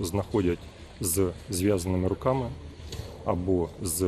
е, 0.00 0.04
знаходять 0.04 0.58
з 1.00 1.32
зв'язаними 1.48 2.06
руками 2.06 2.48
або 3.24 3.70
з 3.82 3.98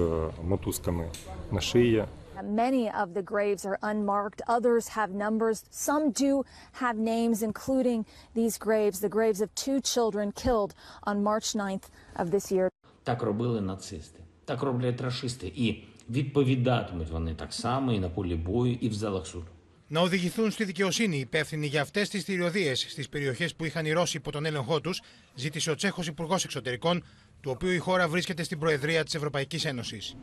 мотузками 0.43 1.07
на 1.51 1.61
шиї, 1.61 2.05
Many 2.45 2.91
of 3.03 3.15
the 3.15 3.23
graves 3.23 3.63
are 3.67 3.79
unmarked, 3.83 4.41
others 4.57 4.89
have 4.89 5.11
numbers. 5.27 5.65
Some 5.71 6.11
do 6.11 6.45
have 6.83 6.97
names, 6.97 7.43
including 7.43 8.07
these 8.35 8.57
graves, 8.67 9.01
the 9.01 9.15
graves 9.19 9.41
of 9.41 9.49
two 9.55 9.81
children 9.93 10.33
killed 10.33 10.73
on 11.05 11.23
March 11.23 11.49
9th 11.55 11.87
of 12.17 12.31
this 12.31 12.51
year. 12.51 12.69
Так 13.03 13.23
робили 13.23 13.61
нацисти, 13.61 14.21
так 14.45 14.63
роблять 14.63 15.01
рашисти. 15.01 15.47
І 15.47 15.85
відповідатимуть 16.11 17.11
вони 17.11 17.35
так 17.35 17.53
само 17.53 17.93
і 17.93 17.99
на 17.99 18.09
полі 18.09 18.35
бою, 18.35 18.79
і 18.81 18.89
в 18.89 18.93
залах 18.93 19.27
суду. 19.27 19.47
Να 19.93 20.01
οδηγηθούν 20.01 20.51
στη 20.51 20.65
δικαιοσύνη 20.65 21.17
οι 21.17 21.21
υπεύθυνοι 21.21 21.67
για 21.67 21.83
αυτέ 21.83 22.03
τι 22.03 22.21
θηριωδίε 22.21 22.75
στι 22.75 23.05
περιοχέ 23.11 23.49
που 23.57 23.65
είχαν 23.65 23.87
οι 23.87 23.93
Ρώσοι 23.93 24.17
υπό 24.17 24.33
τον 24.33 24.47
έλεγχό 24.47 24.81
του, 24.81 24.91
ζήτησε 25.35 25.71
ο 25.71 25.75
Τσέχο 25.75 26.03
Υπουργό 26.07 26.35
Εξωτερικών, 26.45 27.05
του 27.41 27.51
οποίου 27.51 27.71
η 27.71 27.79
χώρα 27.79 28.09
βρίσκεται 28.09 28.43
στην 28.43 28.59
Προεδρία 28.59 29.05
τη 29.05 29.17
Ευρωπαϊκή 29.17 29.69
Ένωση. 29.69 30.17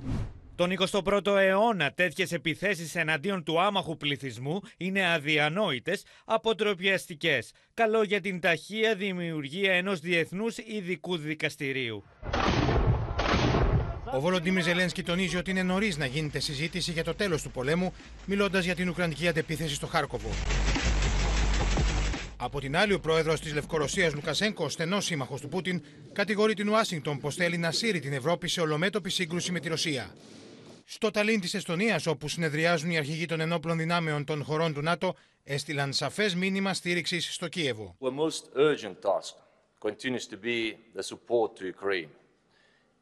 Τον 0.54 0.70
21ο 0.78 1.26
αιώνα 1.26 1.92
τέτοιες 1.92 2.32
επιθέσεις 2.32 2.94
εναντίον 2.94 3.42
του 3.42 3.60
άμαχου 3.60 3.96
πληθυσμού 3.96 4.60
είναι 4.76 5.12
αδιανόητες, 5.12 6.04
αποτροπιαστικές. 6.24 7.52
Καλό 7.74 8.02
για 8.02 8.20
την 8.20 8.40
ταχεία 8.40 8.94
δημιουργία 8.94 9.72
ενός 9.72 10.00
διεθνούς 10.00 10.58
ειδικού 10.58 11.16
δικαστηρίου. 11.16 12.04
Ο 14.14 14.20
Βολοντίμιρ 14.20 14.62
Ζελένσκι 14.62 15.02
τονίζει 15.02 15.36
ότι 15.36 15.50
είναι 15.50 15.62
νωρίς 15.62 15.96
να 15.96 16.06
γίνεται 16.06 16.38
συζήτηση 16.38 16.92
για 16.92 17.04
το 17.04 17.14
τέλος 17.14 17.42
του 17.42 17.50
πολέμου, 17.50 17.92
μιλώντας 18.26 18.64
για 18.64 18.74
την 18.74 18.88
Ουκρανική 18.88 19.28
αντεπίθεση 19.28 19.74
στο 19.74 19.86
Χάρκοβο. 19.86 20.30
Από 22.36 22.60
την 22.60 22.76
άλλη, 22.76 22.92
ο 22.92 23.00
πρόεδρος 23.00 23.40
της 23.40 23.54
Λευκορωσίας 23.54 24.14
Λουκασέγκο, 24.14 24.68
στενός 24.68 25.04
σύμμαχος 25.04 25.40
του 25.40 25.48
Πούτιν, 25.48 25.82
κατηγορεί 26.12 26.54
την 26.54 26.68
Ουάσιγκτον 26.68 27.18
πως 27.18 27.34
θέλει 27.34 27.58
να 27.58 27.70
σύρει 27.70 28.00
την 28.00 28.12
Ευρώπη 28.12 28.48
σε 28.48 28.60
ολομέτωπη 28.60 29.10
σύγκρουση 29.10 29.52
με 29.52 29.60
τη 29.60 29.68
Ρωσία. 29.68 30.14
Στο 30.91 31.11
Ταλίν 31.11 31.39
τη 31.39 31.57
Εστονία, 31.57 32.01
όπου 32.07 32.27
συνεδριάζουν 32.27 32.89
οι 32.89 32.97
αρχηγοί 32.97 33.25
των 33.25 33.39
ενόπλων 33.39 33.77
δυνάμεων 33.77 34.23
των 34.23 34.43
χωρών 34.43 34.73
του 34.73 34.81
ΝΑΤΟ, 34.81 35.15
έστειλαν 35.43 35.93
σαφέ 35.93 36.35
μήνυμα 36.35 36.73
στήριξη 36.73 37.21
στο 37.21 37.47
Κίεβο. 37.47 37.95
Our 37.99 38.11
most 38.11 38.43
urgent 38.55 39.01
task 39.01 39.33
continues 39.79 40.27
to 40.27 40.37
be 40.43 40.77
the 40.95 41.03
support 41.03 41.55
to 41.57 41.65
Ukraine. 41.65 42.09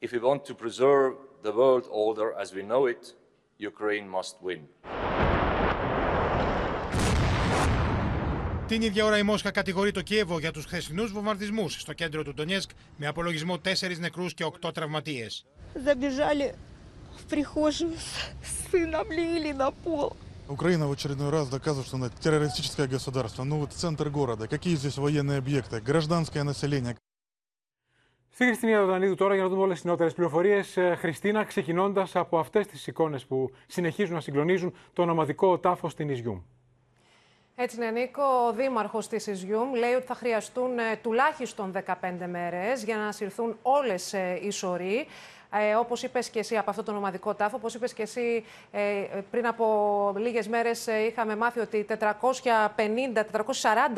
If 0.01 0.11
we 0.11 0.19
want 0.19 0.41
to 0.49 0.53
preserve 0.63 1.13
the 1.43 1.53
world 1.61 1.85
order 2.05 2.27
as 2.43 2.53
we 2.57 2.63
know 2.71 2.83
it, 2.93 3.03
Ukraine 3.57 4.07
must 4.09 4.35
win. 4.43 4.61
Την 8.67 8.81
ίδια 8.81 9.05
ώρα 9.05 9.17
η 9.17 9.23
Μόσχα 9.23 9.51
κατηγορεί 9.51 9.91
το 9.91 10.01
Κίεβο 10.01 10.39
για 10.39 10.51
τους 10.51 10.65
χθεσινούς 10.65 11.11
βομβαρδισμούς 11.11 11.73
στο 11.81 11.93
κέντρο 11.93 12.23
του 12.23 12.33
Ντονιέσκ 12.33 12.69
με 12.97 13.07
απολογισμό 13.07 13.59
4 13.65 13.97
νεκρούς 13.99 14.33
και 14.33 14.45
8 14.61 14.73
τραυματίες. 14.73 15.45
Забежали 15.83 16.53
в 17.19 17.25
прихожую 17.29 17.95
с 17.97 18.71
сыном 18.71 19.11
лили 19.11 19.51
на 19.51 19.71
пол. 19.71 20.15
Украина 20.47 20.87
в 20.87 20.91
очередной 20.91 21.29
раз 21.31 21.49
доказывает, 21.49 21.87
что 21.87 21.97
она 21.97 22.09
террористическое 22.09 22.87
государство. 22.87 23.43
Ну 23.43 23.57
вот 23.57 23.73
центр 23.73 24.09
города, 24.09 24.47
какие 24.47 24.75
здесь 24.75 24.97
военные 24.97 25.39
объекты, 25.39 25.81
гражданское 25.81 26.43
население. 26.43 26.95
Στη 28.35 28.45
Χριστίνα 28.45 28.71
Ιορδανίδου 28.71 29.15
τώρα 29.15 29.33
για 29.33 29.43
να 29.43 29.49
δούμε 29.49 29.61
όλε 29.61 29.73
τι 29.73 29.87
νεότερε 29.87 30.09
πληροφορίε. 30.09 30.61
Χριστίνα, 30.95 31.43
ξεκινώντα 31.43 32.07
από 32.13 32.39
αυτέ 32.39 32.61
τι 32.61 32.83
εικόνε 32.85 33.19
που 33.27 33.51
συνεχίζουν 33.67 34.13
να 34.13 34.21
συγκλονίζουν 34.21 34.73
το 34.93 35.01
ομαδικό 35.01 35.59
τάφο 35.59 35.89
στην 35.89 36.09
Ιζιούμ. 36.09 36.41
Έτσι 37.55 37.75
είναι, 37.75 37.91
Νίκο. 37.91 38.23
Ο 38.47 38.53
Δήμαρχο 38.53 38.99
τη 38.99 39.31
Ιζιούμ 39.31 39.73
λέει 39.73 39.93
ότι 39.93 40.05
θα 40.05 40.15
χρειαστούν 40.15 40.79
ε, 40.79 40.99
τουλάχιστον 41.01 41.73
15 41.85 41.93
μέρε 42.29 42.73
για 42.85 42.97
να 42.97 43.11
συρθούν 43.11 43.57
όλε 43.61 43.95
οι 44.41 44.49
σωροί. 44.49 45.07
Ε, 45.52 45.74
Όπως 45.74 46.02
είπες 46.02 46.28
και 46.30 46.38
εσύ 46.38 46.56
από 46.56 46.70
αυτό 46.70 46.82
τον 46.82 46.96
ομαδικό 46.96 47.34
τάφο, 47.34 47.56
όπως 47.56 47.74
είπες 47.74 47.92
και 47.92 48.02
εσύ 48.02 48.44
ε, 48.70 48.80
πριν 49.30 49.46
από 49.46 50.14
λίγες 50.16 50.48
μέρες, 50.48 50.86
ε, 50.86 50.98
είχαμε 50.98 51.36
μάθει 51.36 51.60
ότι 51.60 51.86
450-440 51.88 51.96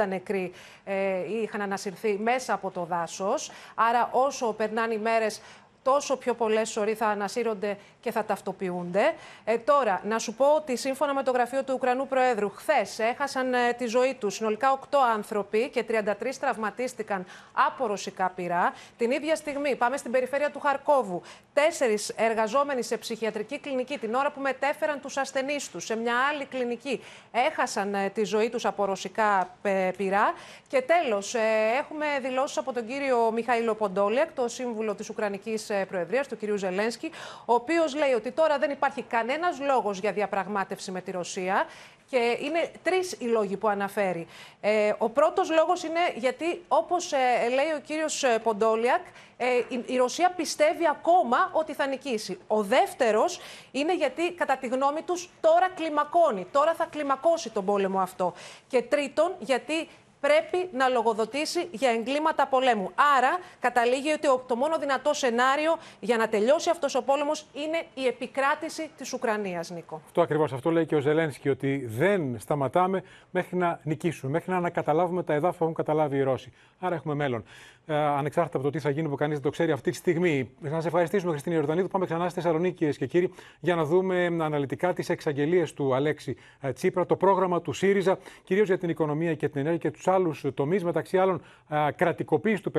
νεκροί 0.08 0.52
ε, 0.84 1.40
είχαν 1.42 1.60
ανασυρθεί 1.60 2.18
μέσα 2.22 2.52
από 2.52 2.70
το 2.70 2.84
δάσος. 2.84 3.50
Άρα, 3.74 4.08
όσο 4.12 4.52
περνάνε 4.52 4.94
οι 4.94 4.98
μέρες, 4.98 5.40
τόσο 5.82 6.16
πιο 6.16 6.34
πολλές 6.34 6.68
σωροί 6.68 6.94
θα 6.94 7.06
ανασύρονται 7.06 7.76
και 8.00 8.10
θα 8.10 8.24
ταυτοποιούνται. 8.24 9.14
Ε, 9.44 9.58
τώρα, 9.58 10.00
να 10.04 10.18
σου 10.18 10.34
πω 10.34 10.44
ότι 10.54 10.76
σύμφωνα 10.76 11.14
με 11.14 11.22
το 11.22 11.30
γραφείο 11.30 11.64
του 11.64 11.72
Ουκρανού 11.74 12.06
Προέδρου, 12.06 12.50
χθες 12.50 12.98
έχασαν 12.98 13.54
ε, 13.54 13.72
τη 13.72 13.86
ζωή 13.86 14.14
τους 14.14 14.34
συνολικά 14.34 14.78
8 14.90 14.96
άνθρωποι 15.14 15.68
και 15.68 15.84
33 15.88 16.12
τραυματίστηκαν 16.40 17.26
από 17.52 17.86
ρωσικά 17.86 18.32
πυρά. 18.34 18.72
Την 18.98 19.10
ίδια 19.10 19.36
στιγμή, 19.36 19.76
πάμε 19.76 19.96
στην 19.96 20.10
περιφέρεια 20.10 20.50
του 20.50 20.60
Χαρκόβου. 20.60 21.22
Τέσσερις 21.52 22.08
εργαζόμενοι 22.08 22.82
σε 22.82 22.96
ψυχιατρική 22.96 23.58
κλινική 23.58 23.98
την 23.98 24.14
ώρα 24.14 24.30
που 24.30 24.40
μετέφεραν 24.40 25.00
τους 25.00 25.16
ασθενείς 25.16 25.70
τους 25.70 25.84
σε 25.84 25.96
μια 25.96 26.14
άλλη 26.30 26.44
κλινική 26.44 27.00
έχασαν 27.32 27.94
ε, 27.94 28.10
τη 28.10 28.24
ζωή 28.24 28.50
τους 28.50 28.64
από 28.64 28.84
ρωσικά 28.84 29.48
ε, 29.62 29.90
πυρά. 29.96 30.32
Και 30.68 30.82
τέλος, 30.82 31.34
ε, 31.34 31.38
έχουμε 31.78 32.06
δηλώσεις 32.22 32.56
από 32.56 32.72
τον 32.72 32.86
κύριο 32.86 33.30
Μιχαήλο 33.32 33.74
Ποντόλιακ, 33.74 34.32
το 34.32 34.48
σύμβουλο 34.48 34.94
της 34.94 35.08
Ουκρανικής 35.08 35.70
Προεδρίας, 35.88 36.28
του 36.28 36.36
κυρίου 36.36 36.56
Ζελένσκι, 36.56 37.10
ο 37.44 37.54
οποίος 37.54 37.94
λέει 37.94 38.12
ότι 38.12 38.30
τώρα 38.30 38.58
δεν 38.58 38.70
υπάρχει 38.70 39.02
κανένας 39.02 39.60
λόγος 39.60 39.98
για 39.98 40.12
διαπραγμάτευση 40.12 40.90
με 40.90 41.00
τη 41.00 41.10
Ρωσία. 41.10 41.66
Και 42.10 42.38
είναι 42.40 42.70
τρεις 42.82 43.12
οι 43.12 43.24
λόγοι 43.24 43.56
που 43.56 43.68
αναφέρει. 43.68 44.26
Ε, 44.60 44.92
ο 44.98 45.08
πρώτος 45.08 45.50
λόγος 45.50 45.82
είναι 45.82 46.00
γιατί, 46.14 46.62
όπως 46.68 47.12
ε, 47.12 47.48
λέει 47.48 47.72
ο 47.76 47.80
κύριος 47.84 48.24
Ποντόλιακ, 48.42 49.00
ε, 49.36 49.46
η, 49.68 49.84
η 49.86 49.96
Ρωσία 49.96 50.30
πιστεύει 50.36 50.88
ακόμα 50.88 51.50
ότι 51.52 51.74
θα 51.74 51.86
νικήσει. 51.86 52.38
Ο 52.46 52.62
δεύτερος 52.62 53.40
είναι 53.70 53.94
γιατί, 53.96 54.32
κατά 54.32 54.56
τη 54.56 54.66
γνώμη 54.66 55.02
τους, 55.02 55.30
τώρα 55.40 55.68
κλιμακώνει. 55.74 56.46
Τώρα 56.52 56.74
θα 56.74 56.86
κλιμακώσει 56.90 57.50
τον 57.50 57.64
πόλεμο 57.64 58.00
αυτό. 58.00 58.32
Και 58.68 58.82
τρίτον, 58.82 59.34
γιατί 59.38 59.88
πρέπει 60.26 60.68
να 60.72 60.88
λογοδοτήσει 60.88 61.68
για 61.70 61.90
εγκλήματα 61.90 62.46
πολέμου. 62.46 62.90
Άρα, 63.16 63.38
καταλήγει 63.60 64.12
ότι 64.12 64.28
το 64.46 64.56
μόνο 64.56 64.78
δυνατό 64.78 65.12
σενάριο 65.14 65.72
για 66.00 66.16
να 66.16 66.28
τελειώσει 66.28 66.70
αυτός 66.70 66.94
ο 66.94 67.02
πόλεμος 67.02 67.46
είναι 67.52 67.82
η 67.94 68.06
επικράτηση 68.06 68.90
της 68.96 69.12
Ουκρανίας, 69.12 69.70
Νίκο. 69.70 70.00
Αυτό 70.04 70.20
ακριβώς. 70.20 70.52
Αυτό 70.52 70.70
λέει 70.70 70.86
και 70.86 70.96
ο 70.96 71.00
Ζελένσκι, 71.00 71.48
ότι 71.48 71.86
δεν 71.86 72.36
σταματάμε 72.38 73.02
μέχρι 73.30 73.56
να 73.56 73.80
νικήσουμε, 73.82 74.32
μέχρι 74.32 74.50
να 74.50 74.56
ανακαταλάβουμε 74.56 75.22
τα 75.22 75.34
εδάφη 75.34 75.58
που 75.58 75.64
έχουν 75.64 75.76
καταλάβει 75.76 76.16
οι 76.16 76.22
Ρώσοι. 76.22 76.52
Άρα 76.78 76.94
έχουμε 76.94 77.14
μέλλον. 77.14 77.44
Ε, 77.86 77.94
ανεξάρτητα 77.94 78.56
από 78.56 78.66
το 78.66 78.72
τι 78.72 78.78
θα 78.78 78.90
γίνει, 78.90 79.08
που 79.08 79.14
κανείς 79.14 79.34
δεν 79.34 79.44
το 79.44 79.50
ξέρει 79.50 79.72
αυτή 79.72 79.90
τη 79.90 79.96
στιγμή. 79.96 80.50
Να 80.60 80.80
σε 80.80 80.86
ευχαριστήσουμε, 80.86 81.30
Χριστίνη 81.30 81.56
Ιορδανίδου. 81.56 81.88
Πάμε 81.88 82.04
ξανά 82.04 82.28
στη 82.28 82.40
Θεσσαλονίκη, 82.40 82.74
κυρίε 82.74 82.92
και 82.92 83.06
κύριοι, 83.06 83.32
για 83.60 83.74
να 83.74 83.84
δούμε 83.84 84.24
αναλυτικά 84.24 84.92
τις 84.92 85.08
εξαγγελίες 85.08 85.72
του 85.72 85.94
Αλέξη 85.94 86.36
ε, 86.60 86.72
Τσίπρα, 86.72 87.06
το 87.06 87.16
πρόγραμμα 87.16 87.60
του 87.60 87.72
ΣΥΡΙΖΑ, 87.72 88.18
κυρίως 88.44 88.66
για 88.66 88.78
την 88.78 88.88
οικονομία 88.88 89.34
και 89.34 89.48
την 89.48 89.60
ενέργεια 89.60 89.78
και 89.78 89.90
τους 89.90 90.08
άλλους 90.12 90.44
τομείς, 90.54 90.84
μεταξύ 90.84 91.18
άλλων 91.18 91.42
ε, 91.68 91.90
κρατικοποίηση 91.96 92.62
του 92.62 92.72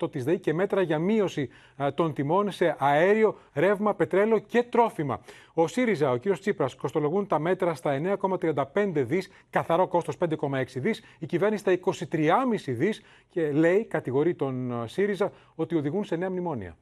51% 0.00 0.10
της 0.10 0.24
ΔΕΗ 0.24 0.38
και 0.38 0.54
μέτρα 0.54 0.82
για 0.82 0.98
μείωση 0.98 1.48
των 1.94 2.14
τιμών 2.14 2.50
σε 2.50 2.76
αέριο, 2.78 3.38
ρεύμα, 3.54 3.94
πετρέλαιο 3.94 4.38
και 4.38 4.62
τρόφιμα. 4.62 5.20
Ο 5.54 5.66
ΣΥΡΙΖΑ, 5.66 6.10
ο 6.10 6.18
κ. 6.18 6.38
Τσίπρας, 6.38 6.74
κοστολογούν 6.74 7.26
τα 7.26 7.38
μέτρα 7.38 7.74
στα 7.74 8.18
9,35 8.20 9.04
δις, 9.04 9.30
καθαρό 9.50 9.88
κόστος 9.88 10.16
5,6 10.16 10.80
δις, 10.80 11.04
η 11.18 11.26
κυβέρνηση 11.26 11.62
στα 11.62 11.72
23,5 11.72 12.72
δις 12.72 13.02
και 13.28 13.52
λέει, 13.52 13.84
κατηγορεί 13.84 14.34
τον 14.34 14.84
ΣΥΡΙΖΑ, 14.88 15.32
ότι 15.54 15.76
οδηγούν 15.76 16.04
σε 16.04 16.16
νέα 16.16 16.30
μνημόνια. 16.30 16.76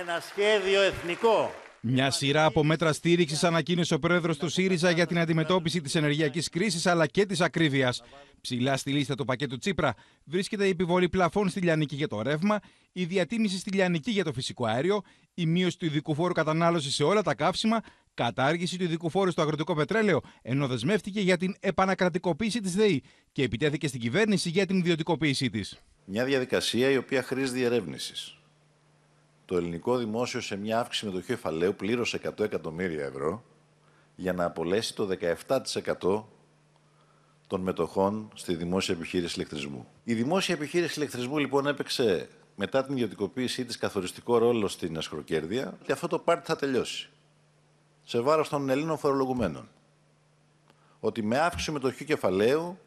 Ένα 0.00 0.20
σχέδιο 0.20 0.82
εθνικό 0.82 1.50
μια 1.80 2.10
σειρά 2.10 2.44
από 2.44 2.64
μέτρα 2.64 2.92
στήριξης 2.92 3.44
ανακοίνωσε 3.44 3.94
ο 3.94 3.98
πρόεδρος 3.98 4.38
του 4.38 4.48
ΣΥΡΙΖΑ 4.48 4.90
για 4.90 5.06
την 5.06 5.18
αντιμετώπιση 5.18 5.80
της 5.80 5.94
ενεργειακής 5.94 6.48
κρίσης 6.48 6.86
αλλά 6.86 7.06
και 7.06 7.26
της 7.26 7.40
ακρίβειας. 7.40 8.02
Ψηλά 8.40 8.76
στη 8.76 8.90
λίστα 8.90 9.14
του 9.14 9.24
πακέτου 9.24 9.58
Τσίπρα 9.58 9.94
βρίσκεται 10.24 10.66
η 10.66 10.68
επιβολή 10.68 11.08
πλαφών 11.08 11.48
στη 11.48 11.60
λιανική 11.60 11.94
για 11.94 12.08
το 12.08 12.22
ρεύμα, 12.22 12.58
η 12.92 13.04
διατίμηση 13.04 13.58
στη 13.58 13.70
λιανική 13.70 14.10
για 14.10 14.24
το 14.24 14.32
φυσικό 14.32 14.66
αέριο, 14.66 15.02
η 15.34 15.46
μείωση 15.46 15.78
του 15.78 15.84
ειδικού 15.84 16.14
φόρου 16.14 16.32
κατανάλωσης 16.32 16.94
σε 16.94 17.02
όλα 17.02 17.22
τα 17.22 17.34
καύσιμα, 17.34 17.80
κατάργηση 18.14 18.78
του 18.78 18.84
ειδικού 18.84 19.10
φόρου 19.10 19.30
στο 19.30 19.42
αγροτικό 19.42 19.74
πετρέλαιο, 19.74 20.20
ενώ 20.42 20.66
δεσμεύτηκε 20.66 21.20
για 21.20 21.36
την 21.36 21.54
επανακρατικοποίηση 21.60 22.60
της 22.60 22.74
ΔΕΗ 22.74 23.02
και 23.32 23.42
επιτέθηκε 23.42 23.88
στην 23.88 24.00
κυβέρνηση 24.00 24.48
για 24.48 24.66
την 24.66 24.78
ιδιωτικοποίησή 24.78 25.50
της. 25.50 25.78
Μια 26.04 26.24
διαδικασία 26.24 26.90
η 26.90 26.96
οποία 26.96 27.22
χρήζει 27.22 27.52
διερεύνησης 27.52 28.35
το 29.46 29.56
ελληνικό 29.56 29.96
δημόσιο 29.96 30.40
σε 30.40 30.56
μια 30.56 30.78
αύξηση 30.78 31.04
μετοχή 31.04 31.26
κεφαλαίου 31.26 31.74
πλήρωσε 31.74 32.20
100 32.24 32.40
εκατομμύρια 32.40 33.04
ευρώ 33.04 33.44
για 34.16 34.32
να 34.32 34.44
απολέσει 34.44 34.94
το 34.94 35.08
17% 35.98 36.24
των 37.46 37.60
μετοχών 37.60 38.30
στη 38.34 38.54
δημόσια 38.54 38.94
επιχείρηση 38.94 39.34
ηλεκτρισμού. 39.36 39.86
Η 40.04 40.14
δημόσια 40.14 40.54
επιχείρηση 40.54 40.98
ηλεκτρισμού 40.98 41.38
λοιπόν 41.38 41.66
έπαιξε 41.66 42.28
μετά 42.56 42.84
την 42.84 42.94
ιδιωτικοποίησή 42.94 43.64
της 43.64 43.78
καθοριστικό 43.78 44.38
ρόλο 44.38 44.68
στην 44.68 44.96
ασχροκέρδεια 44.96 45.78
και 45.82 45.92
αυτό 45.92 46.06
το 46.08 46.18
πάρτι 46.18 46.46
θα 46.46 46.56
τελειώσει. 46.56 47.08
Σε 48.04 48.20
βάρος 48.20 48.48
των 48.48 48.68
Ελλήνων 48.68 48.98
φορολογουμένων. 48.98 49.68
Ότι 51.00 51.22
με 51.22 51.38
αύξηση 51.38 51.70
μετοχή 51.70 52.04
κεφαλαίου 52.04 52.78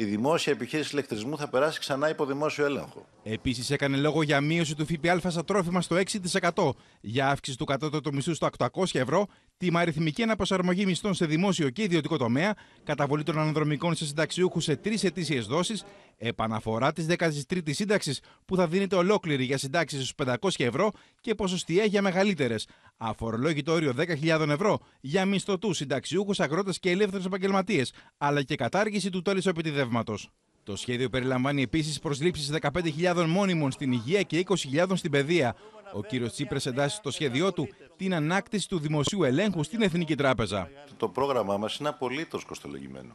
η 0.00 0.04
δημόσια 0.04 0.52
επιχείρηση 0.52 0.90
ηλεκτρισμού 0.92 1.36
θα 1.36 1.48
περάσει 1.48 1.78
ξανά 1.78 2.08
υπό 2.08 2.26
δημόσιο 2.26 2.64
έλεγχο. 2.64 3.06
Επίσης, 3.22 3.70
έκανε 3.70 3.96
λόγο 3.96 4.22
για 4.22 4.40
μείωση 4.40 4.74
του 4.74 4.86
ΦΠΑ 4.86 5.30
στα 5.30 5.44
τρόφιμα 5.44 5.80
στο 5.80 5.96
6%, 5.96 6.70
για 7.00 7.28
αύξηση 7.28 7.58
του 7.58 7.64
κατώτατου 7.64 8.14
μισθού 8.14 8.34
στο 8.34 8.48
800 8.58 8.66
ευρώ, 8.92 9.26
τη 9.56 9.68
αριθμική 9.72 10.22
αναπροσαρμογή 10.22 10.86
μισθών 10.86 11.14
σε 11.14 11.26
δημόσιο 11.26 11.70
και 11.70 11.82
ιδιωτικό 11.82 12.16
τομέα, 12.16 12.54
καταβολή 12.84 13.22
των 13.22 13.38
αναδρομικών 13.38 13.94
σε 13.94 14.06
συνταξιούχους 14.06 14.64
σε 14.64 14.76
τρεις 14.76 15.04
ετήσιες 15.04 15.46
δόσεις, 15.46 15.84
επαναφορά 16.20 16.92
της 16.92 17.06
13η 17.08 17.74
σύνταξης 17.74 18.20
που 18.44 18.56
θα 18.56 18.66
δίνεται 18.66 18.96
ολόκληρη 18.96 19.44
για 19.44 19.58
συντάξεις 19.58 20.08
στους 20.08 20.26
500 20.40 20.48
ευρώ 20.56 20.90
και 21.20 21.34
ποσοστιαία 21.34 21.84
για 21.84 22.02
μεγαλύτερες, 22.02 22.66
αφορολόγητο 22.96 23.72
όριο 23.72 23.94
10.000 23.96 24.48
ευρώ 24.48 24.78
για 25.00 25.24
μισθωτούς, 25.24 25.76
συνταξιούχους, 25.76 26.40
αγρότες 26.40 26.78
και 26.78 26.90
ελεύθερους 26.90 27.26
επαγγελματίες, 27.26 27.92
αλλά 28.18 28.42
και 28.42 28.54
κατάργηση 28.54 29.10
του 29.10 29.22
τόλου 29.22 29.40
επιτιδεύματος. 29.44 30.30
Το 30.62 30.76
σχέδιο 30.76 31.08
περιλαμβάνει 31.08 31.62
επίσης 31.62 31.98
προσλήψεις 31.98 32.50
15.000 32.60 33.24
μόνιμων 33.28 33.70
στην 33.70 33.92
υγεία 33.92 34.22
και 34.22 34.38
20.000 34.38 34.96
στην 34.96 35.10
παιδεία. 35.10 35.56
Ο 35.92 36.02
κύριος 36.02 36.32
Τσίπρας 36.32 36.66
εντάσσει 36.66 36.96
στο 36.96 37.10
σχέδιό 37.10 37.52
του 37.52 37.68
την 37.96 38.14
ανάκτηση 38.14 38.68
του 38.68 38.78
δημοσίου 38.78 39.24
ελέγχου 39.24 39.62
στην 39.62 39.82
Εθνική 39.82 40.14
Τράπεζα. 40.14 40.70
Το 40.96 41.08
πρόγραμμά 41.08 41.56
μας 41.56 41.76
είναι 41.76 41.88
απολύτως 41.88 42.44
κοστολογημένο. 42.44 43.14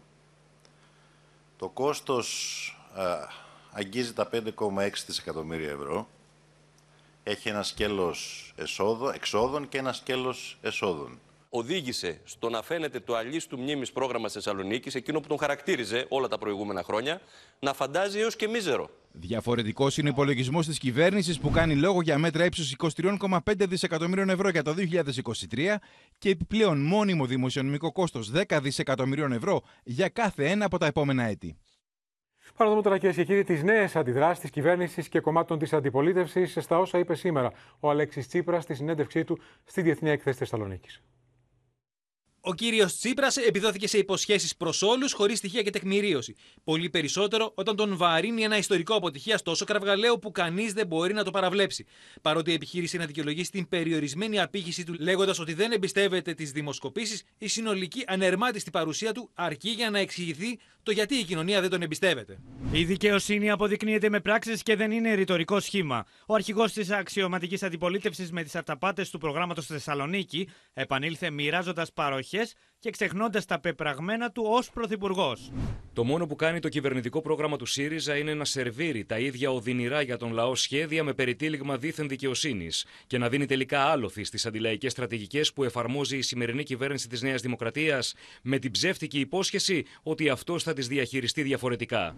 Το 1.58 1.70
κόστος 1.70 2.75
αγγίζει 3.72 4.14
τα 4.14 4.30
5,6 4.32 5.06
δισεκατομμύρια 5.06 5.70
ευρώ. 5.70 6.08
Έχει 7.24 7.50
ένα 7.50 7.64
σκέλος 7.64 8.54
εξόδων 9.14 9.70
και 9.70 9.78
ένα 9.78 9.94
σκέλος 9.94 10.58
εσόδων. 10.62 11.20
οδήγησε 11.58 12.20
στο 12.24 12.50
να 12.50 12.62
φαίνεται 12.62 13.00
το 13.00 13.16
αλίστου 13.16 13.60
μνήμης 13.60 13.92
πρόγραμμα 13.92 14.30
Θεσσαλονίκης, 14.30 14.96
εκείνο 14.96 15.20
που 15.20 15.28
τον 15.28 15.38
χαρακτήριζε 15.38 16.06
όλα 16.10 16.28
τα 16.28 16.38
προηγούμενα 16.38 16.84
χρόνια, 16.84 17.22
να 17.60 17.74
φαντάζει 17.74 18.20
έως 18.20 18.36
και 18.36 18.48
μίζερο. 18.48 18.90
Διαφορετικός 19.12 19.98
είναι 19.98 20.10
ο 20.10 20.12
υπολογισμός 20.12 20.66
της 20.66 20.78
κυβέρνησης 20.78 21.40
που 21.40 21.50
κάνει 21.50 21.76
λόγο 21.76 22.02
για 22.02 22.18
μέτρα 22.18 22.46
ύψους 22.46 22.76
23,5 22.78 23.38
δισεκατομμυρίων 23.68 24.30
ευρώ 24.30 24.50
για 24.50 24.64
το 24.64 24.74
2023 24.74 25.76
και 26.18 26.30
επιπλέον 26.30 26.86
μόνιμο 26.86 27.26
δημοσιονομικό 27.26 27.92
κόστος 27.92 28.32
10 28.48 28.60
δισεκατομμυρίων 28.62 29.32
ευρώ 29.32 29.62
για 29.84 30.10
κάθε 30.10 30.50
ένα 30.50 30.66
από 30.66 30.78
τα 30.78 30.86
επόμενα 30.86 31.24
έτη. 31.24 31.58
Παραδούμε 32.58 32.82
τώρα 32.82 32.98
κυρίε 32.98 33.16
και 33.16 33.24
κύριοι 33.24 33.44
τις 33.44 33.64
νέες 33.64 33.96
αντιδράσεις 33.96 34.40
της 34.40 34.50
κυβέρνησης 34.50 35.10
και 35.10 35.20
κομμάτων 35.20 35.60
της 35.60 35.74
αντιπολίτευσης 35.74 36.58
στα 36.60 36.80
όσα 36.80 36.98
είπε 36.98 37.16
σήμερα 37.16 37.52
ο 37.80 37.90
Αλέξης 37.90 38.28
Τσίπρας 38.28 38.64
στη 38.64 38.74
συνέντευξή 38.76 39.24
του 39.24 39.40
στη 39.66 39.82
Διεθνή 39.82 40.10
Έκθεση 40.10 40.38
Θεσσαλονίκης. 40.38 41.02
Ο 42.48 42.54
κύριος 42.54 42.98
Τσίπρας 42.98 43.38
επιδόθηκε 43.38 43.88
σε 43.88 43.98
υποσχέσεις 43.98 44.56
προς 44.56 44.82
όλους 44.82 45.14
χωρίς 45.14 45.38
στοιχεία 45.38 45.62
και 45.62 45.70
τεκμηρίωση. 45.70 46.36
Πολύ 46.64 46.90
περισσότερο 46.90 47.52
όταν 47.56 47.76
τον 47.76 47.98
βαρύνει 47.98 48.44
ένα 48.44 48.58
ιστορικό 48.58 48.96
αποτυχίας 48.96 49.42
τόσο 49.42 49.66
κραυγαλαίο 49.66 50.20
που 50.20 50.32
κανείς 50.32 50.74
δεν 50.74 50.88
μπορεί 50.88 51.14
να 51.14 51.24
το 51.24 51.32
παραβλέψει. 51.32 51.86
Παρότι 52.22 52.54
επιχείρησε 52.54 52.98
να 52.98 53.06
δικαιολογήσει 53.06 53.52
την 53.52 53.70
περιορισμένη 53.70 54.40
απήχηση 54.42 54.84
του 54.84 54.96
λέγοντας 55.00 55.40
ότι 55.40 55.54
δεν 55.54 55.72
εμπιστεύεται 55.72 56.34
τις 56.34 56.52
δημοσκοπήσεις, 56.52 57.24
η 57.38 57.48
συνολική 57.48 58.04
ανερμάτιστη 58.08 58.72
παρουσία 58.72 59.12
του 59.12 59.30
αρκεί 59.34 59.70
για 59.70 59.90
να 59.90 60.00
εξηγηθεί 60.00 60.60
το 60.84 60.92
γιατί 60.92 61.16
η 61.16 61.24
κοινωνία 61.24 61.62
δεν 61.62 61.70
τον 61.70 61.82
εμπιστεύεται. 61.82 62.38
Η 62.72 62.84
δικαιοσύνη 62.84 63.52
αποδεικνύεται 63.52 64.10
με 64.10 64.20
πράξεις 64.20 64.64
και 64.64 64.76
δεν 64.76 64.92
είναι 64.92 65.14
ρητορικό 65.14 65.60
σχήμα. 65.60 66.06
Ο 66.28 66.34
αρχηγός 66.34 66.74
της 66.74 66.90
αξιωματικής 66.90 67.64
αντιπολίτευσης 67.64 68.32
με 68.32 68.44
τις 68.44 68.56
αυταπάτε 68.56 69.06
του 69.12 69.18
προγράμματος 69.18 69.66
Θεσσαλονίκη 69.66 70.50
επανήλθε 70.74 71.30
μοιράζοντας 71.30 71.94
παροχές 71.94 72.35
και 72.80 72.90
ξεχνώντας 72.90 73.46
τα 73.46 73.60
πεπραγμένα 73.60 74.32
του 74.32 74.44
ως 74.48 74.70
πρωθυπουργός. 74.70 75.52
Το 75.94 76.04
μόνο 76.04 76.28
που 76.28 76.36
κάνει 76.36 76.60
το 76.60 76.70
κυβερνητικό 76.70 77.22
πρόγραμμα 77.22 77.58
του 77.58 77.66
ΣΥΡΙΖΑ 77.66 78.18
είναι 78.18 78.34
να 78.34 78.46
σερβίρει 78.46 79.06
τα 79.06 79.20
ίδια 79.20 79.52
οδυνηρά 79.52 80.02
για 80.02 80.18
τον 80.18 80.34
λαό 80.34 80.56
σχέδια 80.56 81.04
με 81.04 81.14
περιτύλιγμα 81.14 81.78
δίθεν 81.78 82.08
δικαιοσύνης 82.08 82.86
και 83.08 83.18
να 83.18 83.30
δίνει 83.30 83.46
τελικά 83.46 83.84
άλοθη 83.84 84.24
στις 84.24 84.46
αντιλαϊκές 84.46 84.92
στρατηγικές 84.92 85.54
που 85.54 85.64
εφαρμόζει 85.64 86.18
η 86.18 86.22
σημερινή 86.22 86.64
κυβέρνηση 86.64 87.08
της 87.08 87.22
Νέας 87.22 87.42
Δημοκρατίας 87.42 88.14
με 88.42 88.60
την 88.60 88.72
ψεύτικη 88.72 89.20
υπόσχεση 89.20 89.86
ότι 90.04 90.30
αυτός 90.30 90.64
θα 90.64 90.74
τις 90.74 90.88
διαχειριστεί 90.88 91.42
διαφορετικά. 91.42 92.16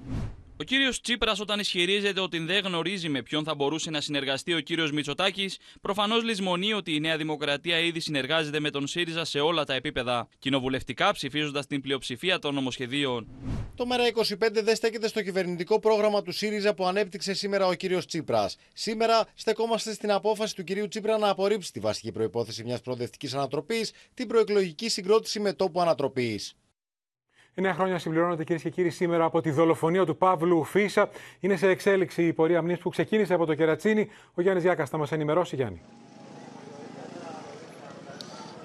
Ο 0.60 0.64
κύριος 0.64 1.02
Τσίπρας, 1.02 1.40
όταν 1.40 1.60
ισχυρίζεται 1.60 2.20
ότι 2.20 2.40
δεν 2.40 2.64
γνωρίζει 2.64 3.10
με 3.10 3.22
ποιον 3.22 3.44
θα 3.44 3.56
μπορούσε 3.56 3.90
να 3.90 4.02
συνεργαστεί 4.02 4.54
ο 4.54 4.60
κύριος 4.60 4.92
Μητσοτάκης, 4.92 5.58
προφανώς 5.82 6.24
λησμονεί 6.24 6.74
ότι 6.74 6.96
η 6.96 7.00
Νέα 7.00 7.18
Δημοκρατία 7.18 7.80
ήδη 7.80 8.00
συνεργάζεται 8.00 8.60
με 8.60 8.70
τον 8.70 8.88
ΣΥΡΙΖΑ 8.88 9.26
σε 9.26 9.40
όλα 9.40 9.64
τα 9.64 9.74
επίπεδα, 9.74 10.28
κοινοβουλευτικά 10.40 11.12
ψηφίζοντας 11.12 11.68
την 11.68 11.82
πλειοψηφία 11.82 12.40
των 12.40 12.54
νομοσχεδίων. 12.54 13.28
Το 13.76 13.86
ΜΕΡΑ25 13.90 14.64
δεν 14.64 14.76
στέκεται 14.76 15.08
στο 15.08 15.22
κυβερνητικό 15.22 15.80
πρόγραμμα 15.80 16.22
του 16.22 16.32
ΣΥΡΙΖΑ 16.32 16.74
που 16.74 16.86
ανέπτυξε 16.86 17.34
σήμερα 17.34 17.68
ο 17.68 17.74
κύριος 17.74 18.06
Τσίπρας. 18.06 18.56
Σήμερα 18.74 19.28
στεκόμαστε 19.34 19.94
στην 19.94 20.12
απόφαση 20.12 20.56
του 20.56 20.64
κυρίου 20.64 20.88
Τσίπρα 20.88 21.18
να 21.18 21.30
απορρίψει 21.30 21.72
τη 21.72 21.80
βασική 21.80 22.12
προπόθεση 22.12 22.64
μιας 22.64 22.82
προοδευτικής 22.82 23.34
ανατροπής, 23.34 23.92
την 24.14 24.28
προεκλογική 24.28 24.90
συγκρότηση 24.90 25.40
με 25.40 25.54
τόπο 25.54 25.82
ανατροπής. 25.82 26.56
Εννέα 27.60 27.74
χρόνια 27.74 27.98
συμπληρώνονται 27.98 28.44
κυρίες 28.44 28.64
και 28.64 28.70
κύριοι 28.70 28.90
σήμερα 28.90 29.24
από 29.24 29.42
τη 29.42 29.52
δολοφονία 29.52 30.06
του 30.06 30.18
Παύλου 30.18 30.64
Φίσα. 30.64 31.10
Είναι 31.40 31.56
σε 31.56 31.68
εξέλιξη 31.68 32.24
η 32.24 32.34
πορεία 32.34 32.62
μνήμης 32.62 32.80
που 32.80 32.90
ξεκίνησε 32.90 33.34
από 33.34 33.46
το 33.46 33.56
Κερατσίνι. 33.56 34.08
Ο 34.34 34.42
Γιάννης 34.42 34.64
Γιάκας 34.64 34.90
θα 34.90 34.98
μας 34.98 35.12
ενημερώσει, 35.12 35.56
Γιάννη. 35.56 35.82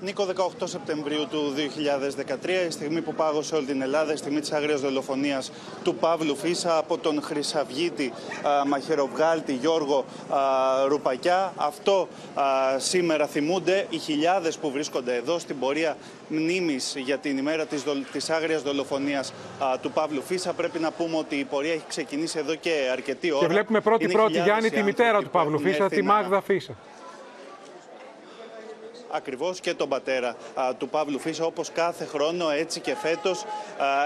Νίκο, 0.05 0.27
18 0.61 0.65
Σεπτεμβρίου 0.65 1.27
του 1.31 1.55
2013, 2.45 2.67
η 2.69 2.71
στιγμή 2.71 3.01
που 3.01 3.15
πάγωσε 3.15 3.55
όλη 3.55 3.67
την 3.67 3.83
Ελλάδα, 3.83 4.13
η 4.13 4.17
στιγμή 4.17 4.41
της 4.41 4.53
άγριας 4.53 4.81
δολοφονίας 4.81 5.53
του 5.83 5.95
Παύλου 5.95 6.37
Φίσα 6.37 6.77
από 6.79 6.99
τον 6.99 7.23
Χρυσαυγίτη 7.23 8.13
α, 8.43 8.67
μαχαιροβγάλτη 8.67 9.53
Γιώργο 9.53 10.05
α, 10.31 10.39
Ρουπακιά. 10.89 11.53
Αυτό 11.57 12.09
α, 12.35 12.43
σήμερα 12.79 13.27
θυμούνται 13.27 13.87
οι 13.91 13.99
χιλιάδες 13.99 14.59
που 14.59 14.71
βρίσκονται 14.71 15.15
εδώ 15.15 15.39
στην 15.39 15.59
πορεία 15.59 15.97
μνήμης 16.29 16.95
για 16.97 17.19
την 17.19 17.39
ημέρα 17.39 17.67
της, 17.67 17.83
δολ, 17.83 18.05
της 18.13 18.31
άγριας 18.31 18.63
δολοφονίας 18.63 19.33
του 19.83 19.91
Παύλου 19.91 20.23
Φίσα. 20.23 20.53
Πρέπει 20.53 20.79
να 20.79 20.91
πούμε 20.91 21.17
ότι 21.17 21.37
η 21.37 21.45
πορεία 21.45 21.73
έχει 21.73 21.87
ξεκινήσει 21.89 22.39
εδώ 22.39 22.55
και 22.55 22.73
αρκετή 22.93 23.33
ώρα. 23.33 23.47
Και 23.47 23.53
βλέπουμε 23.53 23.81
πρώτη-πρώτη, 23.81 24.41
Γιάννη, 24.41 24.71
τη 24.71 24.83
μητέρα 24.83 25.23
του 25.23 25.31
Παύλου 25.31 25.59
Φίσα, 25.59 25.89
τη 25.89 26.03
Μάγδα 26.03 26.41
Φίσα 26.41 26.77
ακριβώς 29.13 29.61
και 29.61 29.75
τον 29.75 29.89
πατέρα 29.89 30.37
α, 30.55 30.75
του 30.79 30.89
Παύλου 30.89 31.19
Φίσα 31.19 31.45
όπως 31.45 31.71
κάθε 31.71 32.05
χρόνο 32.05 32.51
έτσι 32.51 32.81
και 32.81 32.95
φέτος 32.95 33.43
α, 33.43 33.47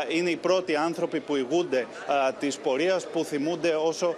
είναι 0.08 0.30
οι 0.30 0.36
πρώτοι 0.36 0.76
άνθρωποι 0.76 1.20
που 1.20 1.36
ηγούνται 1.36 1.86
α, 2.06 2.32
της 2.32 2.56
πορείας 2.56 3.06
που 3.06 3.24
θυμούνται 3.24 3.74
όσο 3.74 4.06
α, 4.06 4.14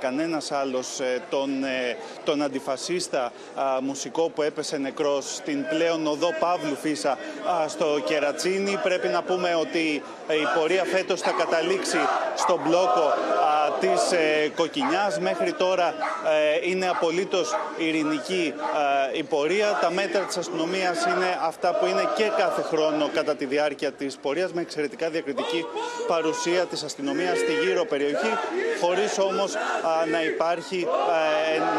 κανένας 0.00 0.52
άλλος 0.52 1.00
ε, 1.00 1.22
τον, 1.30 1.64
ε, 1.64 1.96
τον 2.24 2.42
αντιφασίστα 2.42 3.32
μουσικό 3.82 4.28
που 4.28 4.42
έπεσε 4.42 4.76
νεκρός 4.76 5.34
στην 5.34 5.66
πλέον 5.68 6.06
οδό 6.06 6.34
Παύλου 6.40 6.76
Φίσα 6.76 7.18
στο 7.68 8.00
Κερατσίνι. 8.04 8.78
Πρέπει 8.82 9.08
να 9.08 9.22
πούμε 9.22 9.54
ότι 9.54 10.02
η 10.28 10.58
πορεία 10.58 10.84
φέτος 10.84 11.20
θα 11.20 11.30
καταλήξει 11.30 11.98
στον 12.34 12.60
μπλόκο 12.64 13.12
της 13.80 14.12
ε, 14.12 14.48
Κοκκινιάς. 14.56 15.18
Μέχρι 15.18 15.52
τώρα 15.52 15.94
είναι 16.64 16.88
απολύτως 16.88 17.56
ειρηνική 17.76 18.54
η 19.12 19.22
πορεία. 19.22 19.78
Τα 19.80 19.90
μέτρα 19.90 20.25
της 20.26 20.36
αστυνομίας 20.36 21.04
είναι 21.04 21.38
αυτά 21.42 21.78
που 21.78 21.86
είναι 21.86 22.08
και 22.16 22.30
κάθε 22.36 22.62
χρόνο 22.62 23.08
κατά 23.14 23.34
τη 23.36 23.44
διάρκεια 23.44 23.92
της 23.92 24.16
πορείας 24.16 24.52
με 24.52 24.60
εξαιρετικά 24.60 25.10
διακριτική 25.10 25.64
παρουσία 26.06 26.64
της 26.64 26.82
αστυνομίας 26.82 27.38
στη 27.38 27.52
γύρω 27.52 27.84
περιοχή 27.84 28.32
χωρίς 28.80 29.18
όμως 29.18 29.54
να, 30.10 30.22
υπάρχει, 30.24 30.86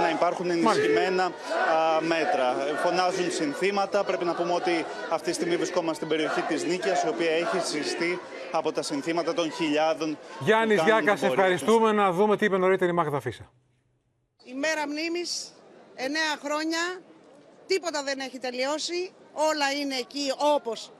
να 0.01 0.09
υπάρχουν 0.09 0.49
ενισχυμένα 0.49 1.31
μέτρα. 1.99 2.55
Φωνάζουν 2.83 3.31
συνθήματα. 3.31 4.03
Πρέπει 4.03 4.25
να 4.25 4.33
πούμε 4.33 4.53
ότι 4.53 4.85
αυτή 5.09 5.27
τη 5.29 5.33
στιγμή 5.33 5.55
βρισκόμαστε 5.55 5.95
στην 5.95 6.07
περιοχή 6.07 6.41
της 6.41 6.63
Νίκαιας 6.63 7.03
η 7.03 7.07
οποία 7.07 7.31
έχει 7.31 7.59
συστεί 7.59 8.19
από 8.51 8.71
τα 8.71 8.81
συνθήματα 8.81 9.33
των 9.33 9.51
χιλιάδων 9.51 10.17
Γιάννης 10.39 10.81
Γιάκας, 10.83 11.23
ευχαριστούμε 11.23 11.91
να 11.91 12.11
δούμε 12.11 12.37
τι 12.37 12.45
είπε 12.45 12.57
νωρίτερα 12.57 12.91
η 12.91 12.93
Μάγδα 12.93 13.19
Φίσα. 13.19 13.51
Η 14.43 14.53
μέρα 14.53 14.87
μνήμης, 14.87 15.53
εννέα 15.95 16.37
χρόνια, 16.43 16.79
Τίποτα 17.67 18.03
δεν 18.03 18.19
έχει 18.19 18.39
τελειώσει. 18.39 19.13
Όλα 19.33 19.71
είναι 19.71 19.95
εκεί 19.95 20.33
όπως 20.37 20.91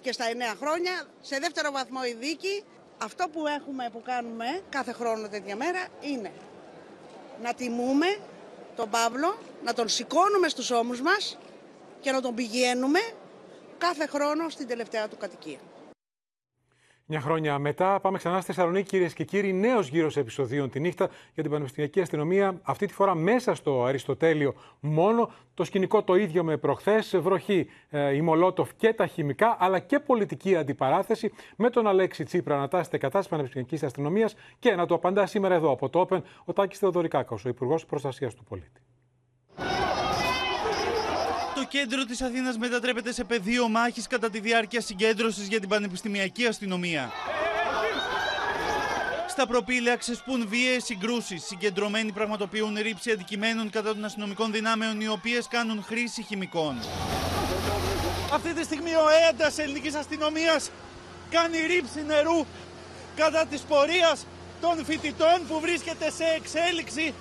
και 0.00 0.12
στα 0.12 0.24
εννέα 0.24 0.54
χρόνια. 0.54 1.06
Σε 1.20 1.38
δεύτερο 1.38 1.70
βαθμό 1.70 2.00
η 2.04 2.12
δίκη. 2.12 2.64
Αυτό 3.02 3.28
που 3.28 3.46
έχουμε, 3.46 3.90
που 3.92 4.02
κάνουμε 4.02 4.62
κάθε 4.68 4.92
χρόνο 4.92 5.28
τέτοια 5.28 5.56
μέρα 5.56 5.86
είναι 6.00 6.32
να 7.42 7.54
τιμούμε 7.54 8.18
τον 8.76 8.90
Παύλο, 8.90 9.38
να 9.64 9.72
τον 9.72 9.88
σηκώνουμε 9.88 10.48
στους 10.48 10.70
ώμους 10.70 11.00
μας 11.00 11.38
και 12.00 12.10
να 12.10 12.20
τον 12.20 12.34
πηγαίνουμε 12.34 13.00
κάθε 13.78 14.06
χρόνο 14.06 14.48
στην 14.48 14.66
τελευταία 14.66 15.08
του 15.08 15.16
κατοικία. 15.16 15.58
Μια 17.06 17.20
χρόνια 17.20 17.58
μετά, 17.58 18.00
πάμε 18.00 18.18
ξανά 18.18 18.36
στη 18.40 18.52
Θεσσαλονίκη, 18.52 18.88
κυρίες 18.88 19.14
και 19.14 19.24
κύριοι. 19.24 19.52
Νέος 19.52 19.88
γύρος 19.88 20.16
επεισοδίων 20.16 20.70
τη 20.70 20.80
νύχτα 20.80 21.08
για 21.34 21.42
την 21.42 21.52
Πανεπιστημιακή 21.52 22.00
Αστυνομία. 22.00 22.60
Αυτή 22.62 22.86
τη 22.86 22.92
φορά 22.92 23.14
μέσα 23.14 23.54
στο 23.54 23.84
Αριστοτέλειο 23.84 24.54
μόνο. 24.80 25.30
Το 25.54 25.64
σκηνικό 25.64 26.02
το 26.02 26.14
ίδιο 26.14 26.44
με 26.44 26.56
προχθές. 26.56 27.16
Βροχή, 27.16 27.66
ε, 27.90 28.14
η 28.14 28.20
Μολότοφ 28.20 28.74
και 28.76 28.92
τα 28.92 29.06
χημικά, 29.06 29.56
αλλά 29.58 29.78
και 29.78 29.98
πολιτική 29.98 30.56
αντιπαράθεση 30.56 31.32
με 31.56 31.70
τον 31.70 31.86
Αλέξη 31.86 32.24
Τσίπρα 32.24 32.58
να 32.58 32.68
τάσσεται 32.68 32.98
κατά 32.98 33.20
τη 33.20 33.28
Πανεπιστημιακής 33.28 33.82
Αστυνομίας 33.82 34.34
και 34.58 34.74
να 34.74 34.86
το 34.86 34.94
απαντά 34.94 35.26
σήμερα 35.26 35.54
εδώ 35.54 35.70
από 35.70 35.88
το 35.88 36.06
Open 36.10 36.20
ο 36.44 36.52
Τάκης 36.52 36.78
Θεοδωρικάκος, 36.78 37.44
ο 37.44 37.48
Υπουργός 37.48 37.86
Προστασίας 37.86 38.34
του 38.34 38.44
Πολίτη. 38.44 38.83
Το 41.64 41.70
κέντρο 41.70 42.04
της 42.04 42.22
Αθήνας 42.22 42.58
μετατρέπεται 42.58 43.12
σε 43.12 43.24
πεδίο 43.24 43.68
μάχης 43.68 44.06
κατά 44.06 44.30
τη 44.30 44.40
διάρκεια 44.40 44.80
συγκέντρωσης 44.80 45.46
για 45.48 45.60
την 45.60 45.68
πανεπιστημιακή 45.68 46.46
αστυνομία. 46.46 47.12
Στα 49.28 49.46
προπήλαια 49.46 49.96
ξεσπούν 49.96 50.48
βίαιες 50.48 50.84
συγκρούσεις. 50.84 51.44
Συγκεντρωμένοι 51.44 52.12
πραγματοποιούν 52.12 52.76
ρήψη 52.80 53.10
αντικειμένων 53.10 53.70
κατά 53.70 53.94
των 53.94 54.04
αστυνομικών 54.04 54.52
δυνάμεων, 54.52 55.00
οι 55.00 55.08
οποίες 55.08 55.46
κάνουν 55.48 55.84
χρήση 55.86 56.22
χημικών. 56.22 56.78
Αυτή 58.32 58.54
τη 58.54 58.64
στιγμή 58.64 58.94
ο 58.94 59.04
ΕΕΝΤΑ 59.08 59.62
ελληνικής 59.62 59.94
αστυνομίας 59.94 60.70
κάνει 61.30 61.58
ρήψη 61.58 62.04
νερού 62.06 62.46
κατά 63.16 63.46
της 63.46 63.60
πορείας 63.60 64.26
των 64.60 64.84
φοιτητών 64.84 65.46
που 65.48 65.60
βρίσκεται 65.60 66.10
σε 66.10 66.24
εξέλιξη 66.36 67.14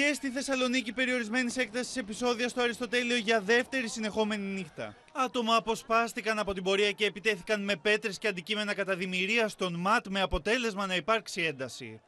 και 0.00 0.14
στη 0.14 0.30
Θεσσαλονίκη 0.30 0.92
περιορισμένης 0.92 1.56
έκτασης 1.56 1.96
επεισόδια 1.96 2.48
στο 2.48 2.60
Αριστοτέλειο 2.60 3.16
για 3.16 3.40
δεύτερη 3.40 3.88
συνεχόμενη 3.88 4.46
νύχτα. 4.46 4.94
Άτομα 5.12 5.56
αποσπάστηκαν 5.56 6.38
από 6.38 6.52
την 6.52 6.62
πορεία 6.62 6.92
και 6.92 7.04
επιτέθηκαν 7.04 7.64
με 7.64 7.76
πέτρες 7.76 8.18
και 8.18 8.28
αντικείμενα 8.28 8.74
κατά 8.74 8.96
δημιουργία 8.96 9.48
στον 9.48 9.74
ΜΑΤ 9.74 10.06
με 10.08 10.20
αποτέλεσμα 10.20 10.86
να 10.86 10.94
υπάρξει 10.94 11.42
ένταση. 11.42 12.00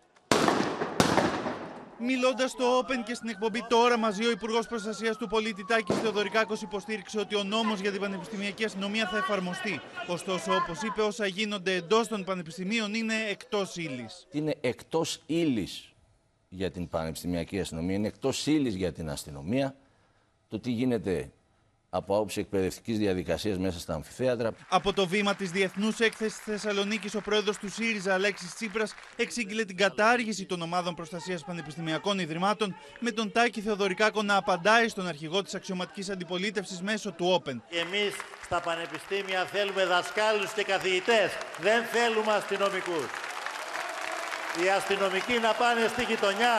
Μιλώντας 1.99 2.51
στο 2.51 2.79
Open 2.79 3.03
και 3.05 3.15
στην 3.15 3.29
εκπομπή 3.29 3.67
τώρα 3.69 3.99
μαζί, 3.99 4.27
ο 4.27 4.31
Υπουργός 4.31 4.67
Προστασίας 4.67 5.17
του 5.17 5.29
Πολίτη 5.29 5.65
Τάκης 5.65 5.97
Θεοδωρικάκος 5.97 6.63
υποστήριξε 6.63 7.19
ότι 7.19 7.35
ο 7.37 7.43
νόμος 7.43 7.81
για 7.81 7.91
την 7.91 8.01
πανεπιστημιακή 8.01 8.65
αστυνομία 8.65 9.09
θα 9.09 9.17
εφαρμοστεί. 9.17 9.81
Ωστόσο, 10.07 10.55
όπως 10.55 10.83
είπε, 10.83 11.03
όσα 11.03 11.27
γίνονται 11.27 11.75
εντός 11.75 12.09
των 12.09 12.25
πανεπιστημίων 12.25 12.95
είναι 12.95 13.15
εκτός 13.31 13.77
ύλης. 13.77 14.27
Είναι 14.31 14.57
εκτός 14.61 15.23
ύλης 15.27 15.92
για 16.55 16.71
την 16.71 16.89
πανεπιστημιακή 16.89 17.61
αστυνομία, 17.61 17.95
είναι 17.95 18.07
εκτός 18.07 18.47
ύλης 18.47 18.75
για 18.75 18.93
την 18.93 19.11
αστυνομία. 19.11 19.77
Το 20.49 20.61
τι 20.61 20.71
γίνεται 20.71 21.31
από 21.91 22.15
άποψη 22.15 22.41
εκπαιδευτικής 22.41 22.99
διαδικασίας 22.99 23.59
μέσα 23.59 23.79
στα 23.79 23.95
αμφιθέατρα. 23.95 24.53
Από 24.69 24.93
το 24.93 25.07
βήμα 25.07 25.35
της 25.35 25.51
Διεθνούς 25.51 25.99
Έκθεσης 26.01 26.39
Θεσσαλονίκης, 26.39 27.15
ο 27.15 27.21
πρόεδρος 27.21 27.59
του 27.59 27.69
ΣΥΡΙΖΑ, 27.69 28.15
Αλέξης 28.15 28.55
Τσίπρας, 28.55 28.95
εξήγηλε 29.17 29.65
την 29.65 29.77
κατάργηση 29.77 30.45
των 30.47 30.63
ομάδων 30.63 30.95
προστασίας 30.95 31.45
πανεπιστημιακών 31.45 32.19
ιδρυμάτων, 32.19 32.75
με 33.01 33.11
τον 33.11 33.33
Τάκη 33.33 33.61
Θεοδωρικάκο 33.61 34.23
να 34.23 34.37
απαντάει 34.37 34.89
στον 34.89 35.07
αρχηγό 35.07 35.43
της 35.43 35.55
αξιωματικής 35.55 36.11
αντιπολίτευσης 36.11 36.83
μέσω 36.83 37.13
του 37.13 37.43
Open. 37.43 37.57
Εμείς 37.69 38.15
στα 38.45 38.61
πανεπιστήμια 38.61 39.45
θέλουμε 39.45 39.85
δασκάλους 39.85 40.53
και 40.53 40.63
καθηγητές. 40.63 41.31
Δεν 41.61 41.85
θέλουμε 41.85 42.33
αστυνομικούς. 42.33 43.32
Οι 44.61 44.69
αστυνομικοί 44.69 45.39
να 45.39 45.53
πάνε 45.53 45.87
στη 45.89 46.03
γειτονιά. 46.05 46.57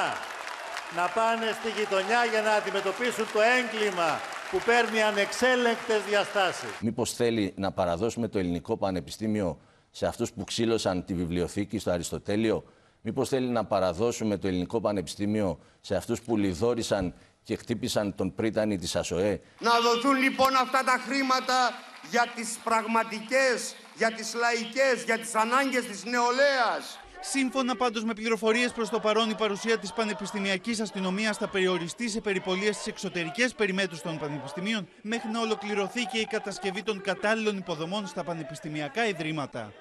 Να 0.96 1.08
πάνε 1.08 1.46
στη 1.60 1.70
γειτονιά 1.80 2.26
για 2.26 2.41
να 2.41 2.52
αντιμετωπίσουν 2.52 3.26
το 3.34 3.39
έγκλημα 3.41 4.20
που 4.52 4.60
παίρνει 4.66 5.02
ανεξέλεγκτες 5.02 6.02
διαστάσεις. 6.10 6.70
Μήπως 6.80 7.14
θέλει 7.14 7.54
να 7.58 7.72
παραδώσουμε 7.72 8.28
το 8.28 8.39
ελληνικό 8.39 8.78
πανεπιστήμιο 8.78 9.60
σε 9.91 10.06
αυτούς 10.06 10.32
που 10.34 10.44
ξύλωσαν 10.44 11.06
τη 11.06 11.14
βιβλιοθήκη 11.14 11.80
στο 11.80 11.91
Αριστοτέλειο; 11.91 12.64
Μήπως 13.02 13.30
θέλει 13.30 13.48
να 13.48 13.66
παραδώσουμε 13.66 14.38
το 14.38 14.48
ελληνικό 14.48 14.82
πανεπιστήμιο 14.82 15.60
σε 15.82 15.96
αυτούς 15.96 16.22
που 16.22 16.38
λιδόρισαν 16.38 17.14
και 17.44 17.56
χτύπησαν 17.56 18.16
τον 18.16 18.34
πρίτανη 18.36 18.78
της 18.78 18.96
ΑΣΟΕ; 18.96 19.41
Να 19.60 19.72
δοθούν 19.80 20.16
λοιπόν 20.16 20.56
αυτά 20.56 20.84
τα 20.84 21.02
χρήματα 21.06 21.74
για 22.10 22.28
τις 22.36 22.58
πραγματικές, 22.64 23.76
για 23.96 24.12
τις 24.12 24.34
λαϊκές, 24.34 25.04
για 25.06 25.20
τις 25.20 25.36
ανάγκες 25.36 25.86
της 25.86 26.04
νεολαίας. 26.04 26.98
Σύμφωνα 27.26 27.76
πάντως 27.76 28.03
με 28.03 28.13
πληροφορίες 28.13 28.71
προς 28.71 28.89
το 28.89 28.99
παρόν, 28.99 29.30
η 29.30 29.36
παρουσία 29.36 29.78
της 29.78 29.93
πανεπιστημιακής 29.93 30.80
αστυνομίας 30.80 31.38
θα 31.38 31.47
περιοριστεί 31.47 32.09
σε 32.09 32.21
περιπολίες 32.21 32.76
στι 32.76 32.89
εξωτερικές 32.89 33.53
περιμέτρου 33.53 33.97
των 34.03 34.17
πανεπιστημίων 34.17 34.88
μέχρι 35.01 35.30
να 35.32 35.39
ολοκληρωθεί 35.39 36.05
και 36.05 36.17
η 36.19 36.26
κατασκευή 36.26 36.84
των 36.84 37.01
κατάλληλων 37.01 37.57
υποδομών 37.57 38.07
στα 38.07 38.24
πανεπιστημιακά 38.24 39.07
ιδρύματα. 39.07 39.74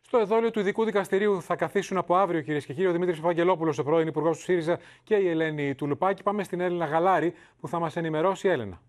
Στο 0.00 0.18
εδόλιο 0.18 0.50
του 0.50 0.60
ειδικού 0.60 0.84
δικαστηρίου 0.84 1.42
θα 1.42 1.56
καθίσουν 1.56 1.96
από 1.96 2.16
αύριο, 2.16 2.40
κυρίες 2.40 2.66
και 2.66 2.72
κύριοι, 2.74 2.88
ο 2.88 2.92
Δημήτρης 2.92 3.18
Ευαγγελόπουλος, 3.18 3.78
ο 3.78 3.82
πρώην 3.82 4.06
Υπουργός 4.06 4.36
του 4.36 4.42
ΣΥΡΙΖΑ 4.42 4.78
και 5.02 5.14
η 5.14 5.28
Ελένη 5.28 5.74
Τουλουπάκη. 5.74 6.22
Πάμε 6.22 6.42
στην 6.42 6.60
Έλληνα 6.60 6.84
Γαλάρη 6.84 7.34
που 7.60 7.68
θα 7.68 7.78
μας 7.78 7.96
ενημερώσει 7.96 8.46
η 8.46 8.50
Έλενα 8.50 8.80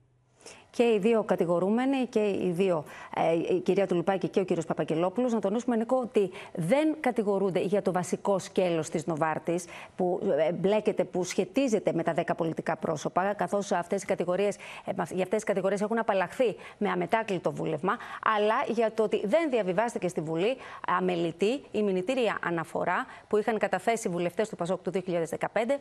και 0.75 0.83
οι 0.83 0.99
δύο 0.99 1.23
κατηγορούμενοι, 1.23 2.05
και 2.05 2.19
οι 2.19 2.51
δύο, 2.55 2.83
ε, 3.15 3.53
η 3.55 3.59
κυρία 3.59 3.87
Τουλουπάκη 3.87 4.27
και 4.27 4.39
ο 4.39 4.43
κύριος 4.43 4.65
Παπακελόπουλος, 4.65 5.33
να 5.33 5.39
τονίσουμε, 5.39 5.75
Νίκο, 5.75 5.97
ότι 5.97 6.31
δεν 6.53 6.95
κατηγορούνται 6.99 7.59
για 7.59 7.81
το 7.81 7.91
βασικό 7.91 8.39
σκέλος 8.39 8.89
της 8.89 9.05
Νοβάρτης, 9.05 9.65
που 9.95 10.19
ε, 10.47 10.51
μπλέκεται, 10.51 11.03
που 11.03 11.23
σχετίζεται 11.23 11.93
με 11.93 12.03
τα 12.03 12.13
10 12.13 12.35
πολιτικά 12.37 12.75
πρόσωπα, 12.75 13.33
καθώς 13.33 13.71
αυτές 13.71 14.03
οι 14.03 14.05
κατηγορίες, 14.05 14.55
ε, 14.55 14.91
για 14.91 15.03
αυτές 15.03 15.27
τις 15.29 15.43
κατηγορίες 15.43 15.81
έχουν 15.81 15.97
απαλλαχθεί 15.97 16.55
με 16.77 16.89
αμετάκλητο 16.89 17.51
βούλευμα, 17.51 17.97
αλλά 18.37 18.55
για 18.67 18.91
το 18.91 19.03
ότι 19.03 19.21
δεν 19.25 19.49
διαβιβάστηκε 19.49 20.07
στη 20.07 20.21
Βουλή 20.21 20.57
αμελητή 20.87 21.61
η 21.71 21.83
μηνυτήρια 21.83 22.37
αναφορά 22.43 23.05
που 23.27 23.37
είχαν 23.37 23.57
καταθέσει 23.57 24.07
οι 24.07 24.11
βουλευτές 24.11 24.49
του 24.49 24.55
Πασόκ 24.55 24.81
του 24.81 24.91
2015 24.91 25.79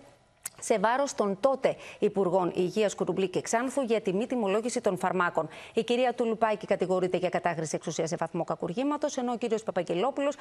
σε 0.61 0.79
βάρος 0.79 1.15
των 1.15 1.37
τότε 1.41 1.77
Υπουργών 1.99 2.53
Υγείας 2.55 2.95
Κουρουμπλή 2.95 3.29
και 3.29 3.41
Ξάνθου 3.41 3.83
για 3.83 4.01
τη 4.01 4.13
μη 4.13 4.27
τιμολόγηση 4.27 4.81
των 4.81 4.99
φαρμάκων. 4.99 5.49
Η 5.75 5.83
κυρία 5.83 6.15
Τουλουπάκη 6.15 6.67
κατηγορείται 6.67 7.17
για 7.17 7.29
κατάχρηση 7.29 7.77
εξουσίας 7.77 8.09
σε 8.09 8.17
βαθμό 8.17 8.45
κακουργήματος, 8.45 9.17
ενώ 9.17 9.33
ο 9.33 9.37
κύριος 9.37 9.63
Παπαγγελόπουλος 9.63 10.37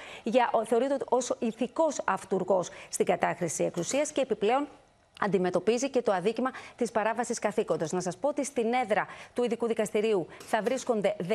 θεωρείται 0.66 0.98
ως 1.10 1.36
ηθικός 1.40 2.02
αυτούργος 2.06 2.70
στην 2.90 3.06
κατάχρηση 3.06 3.64
εξουσίας 3.64 4.12
και 4.12 4.22
επιπλέον 4.22 4.68
αντιμετωπίζει 5.24 5.90
και 5.90 6.02
το 6.02 6.12
αδίκημα 6.12 6.52
της 6.76 6.92
παράβασης 6.92 7.40
καθήκοντος. 7.40 7.92
Να 7.92 8.02
σας 8.02 8.18
πω 8.18 8.28
ότι 8.28 8.46
στην 8.46 8.74
έδρα 8.74 9.08
του 9.34 9.44
ειδικού 9.44 9.68
δικαστηρίου 9.68 10.28
θα 10.40 10.62
βρίσκονται 10.62 11.16
13 11.30 11.34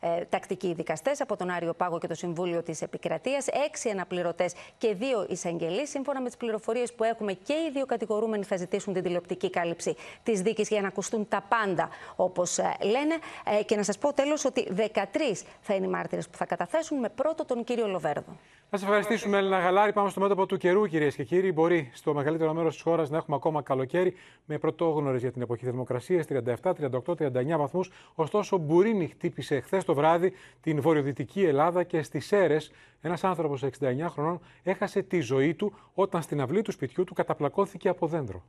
ε, 0.00 0.24
τακτικοί 0.24 0.72
δικαστές 0.72 1.20
από 1.20 1.36
τον 1.36 1.50
Άριο 1.50 1.74
Πάγο 1.74 1.98
και 1.98 2.06
το 2.06 2.14
Συμβούλιο 2.14 2.62
της 2.62 2.82
Επικρατείας, 2.82 3.46
6 3.84 3.90
αναπληρωτές 3.92 4.52
και 4.78 4.96
2 5.00 5.26
εισαγγελείς. 5.28 5.90
Σύμφωνα 5.90 6.20
με 6.20 6.26
τις 6.26 6.36
πληροφορίες 6.36 6.92
που 6.92 7.04
έχουμε, 7.04 7.32
και 7.32 7.52
οι 7.52 7.70
δύο 7.72 7.86
κατηγορούμενοι 7.86 8.44
θα 8.44 8.56
ζητήσουν 8.56 8.92
την 8.92 9.02
τηλεοπτική 9.02 9.50
κάλυψη 9.50 9.96
της 10.22 10.40
δίκης 10.40 10.68
για 10.68 10.80
να 10.80 10.88
ακουστούν 10.88 11.28
τα 11.28 11.44
πάντα, 11.48 11.88
όπως 12.16 12.58
ε, 12.58 12.76
λένε. 12.82 13.14
Ε, 13.58 13.62
και 13.62 13.76
να 13.76 13.82
σας 13.82 13.98
πω 13.98 14.12
τέλος 14.12 14.44
ότι 14.44 14.68
13 14.76 15.44
θα 15.60 15.74
είναι 15.74 15.86
οι 15.86 15.90
μάρτυρες 15.90 16.28
που 16.28 16.36
θα 16.36 16.44
καταθέσουν 16.44 16.98
με 16.98 17.08
πρώτο 17.08 17.44
τον 17.44 17.64
κύριο 17.64 17.86
Λοβέρδο. 17.86 18.36
Να 18.70 18.78
σα 18.78 18.84
ευχαριστήσουμε, 18.84 19.38
Έλληνα 19.38 19.58
Γαλάρη. 19.58 19.92
Πάμε 19.92 20.10
στο 20.10 20.20
μέτωπο 20.20 20.46
του 20.46 20.56
καιρού, 20.56 20.86
κυρίες 20.86 21.14
και 21.14 21.24
κύριοι. 21.24 21.52
Μπορεί 21.52 21.90
στο 21.92 22.14
μεγαλύτερο 22.14 22.54
μέρος 22.54 22.72
της 22.72 22.82
χώρας 22.82 23.10
να 23.10 23.16
έχουμε 23.16 23.36
ακόμα 23.36 23.62
καλοκαίρι 23.62 24.14
με 24.44 24.58
πρωτόγνωρες 24.58 25.20
για 25.20 25.32
την 25.32 25.42
εποχή 25.42 25.64
θερμοκρασίας 25.64 26.26
37, 26.26 26.72
38, 26.74 27.14
39 27.14 27.56
βαθμούς. 27.56 27.90
Ωστόσο, 28.14 28.58
Μπουρίνη 28.58 29.06
χτύπησε 29.06 29.60
χθες 29.60 29.84
το 29.84 29.94
βράδυ 29.94 30.32
την 30.60 30.80
βορειοδυτική 30.80 31.44
Ελλάδα 31.44 31.82
και 31.82 32.02
στις 32.02 32.26
Σέρε 32.26 32.56
ένας 33.00 33.24
άνθρωπος 33.24 33.62
69 33.80 34.06
χρονών 34.08 34.40
έχασε 34.62 35.02
τη 35.02 35.20
ζωή 35.20 35.54
του 35.54 35.72
όταν 35.94 36.22
στην 36.22 36.40
αυλή 36.40 36.62
του 36.62 36.72
σπιτιού 36.72 37.04
του 37.04 37.14
καταπλακώθηκε 37.14 37.88
από 37.88 38.06
δέντρο. 38.06 38.42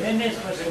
Δεν 0.00 0.20
έσπασε 0.20 0.62
ο 0.62 0.70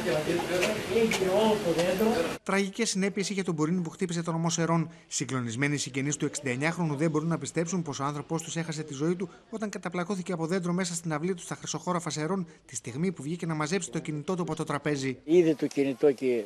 έγινε 0.95 1.31
όλο 1.31 1.57
το 1.65 1.71
δέντρο. 1.71 2.11
Τραγικές 2.43 2.89
συνέπειες 2.89 3.29
είχε 3.29 3.43
τον 3.43 3.53
Μπορίνη 3.53 3.81
που 3.81 3.89
χτύπησε 3.89 4.23
τον 4.23 4.35
ομό 4.35 4.49
Σερών. 4.49 4.91
Συγκλονισμένοι 5.07 5.77
συγγενείς 5.77 6.15
του 6.15 6.29
69χρονου 6.43 6.95
δεν 6.95 7.09
μπορούν 7.09 7.27
να 7.27 7.37
πιστέψουν 7.37 7.81
πως 7.81 7.99
ο 7.99 8.03
άνθρωπό 8.03 8.39
τους 8.39 8.55
έχασε 8.55 8.83
τη 8.83 8.93
ζωή 8.93 9.15
του 9.15 9.29
όταν 9.49 9.69
καταπλακώθηκε 9.69 10.31
από 10.31 10.45
δέντρο 10.45 10.73
μέσα 10.73 10.93
στην 10.93 11.13
αυλή 11.13 11.33
του 11.33 11.41
στα 11.41 11.55
χρυσοχώραφα 11.55 12.09
Σερών 12.09 12.47
τη 12.65 12.75
στιγμή 12.75 13.11
που 13.11 13.23
βγήκε 13.23 13.45
να 13.45 13.53
μαζέψει 13.53 13.91
το 13.91 13.99
κινητό 13.99 14.35
του 14.35 14.41
από 14.41 14.55
το 14.55 14.63
τραπέζι. 14.63 15.17
Είδε 15.23 15.55
το 15.55 15.67
κινητό 15.67 16.11
και 16.11 16.43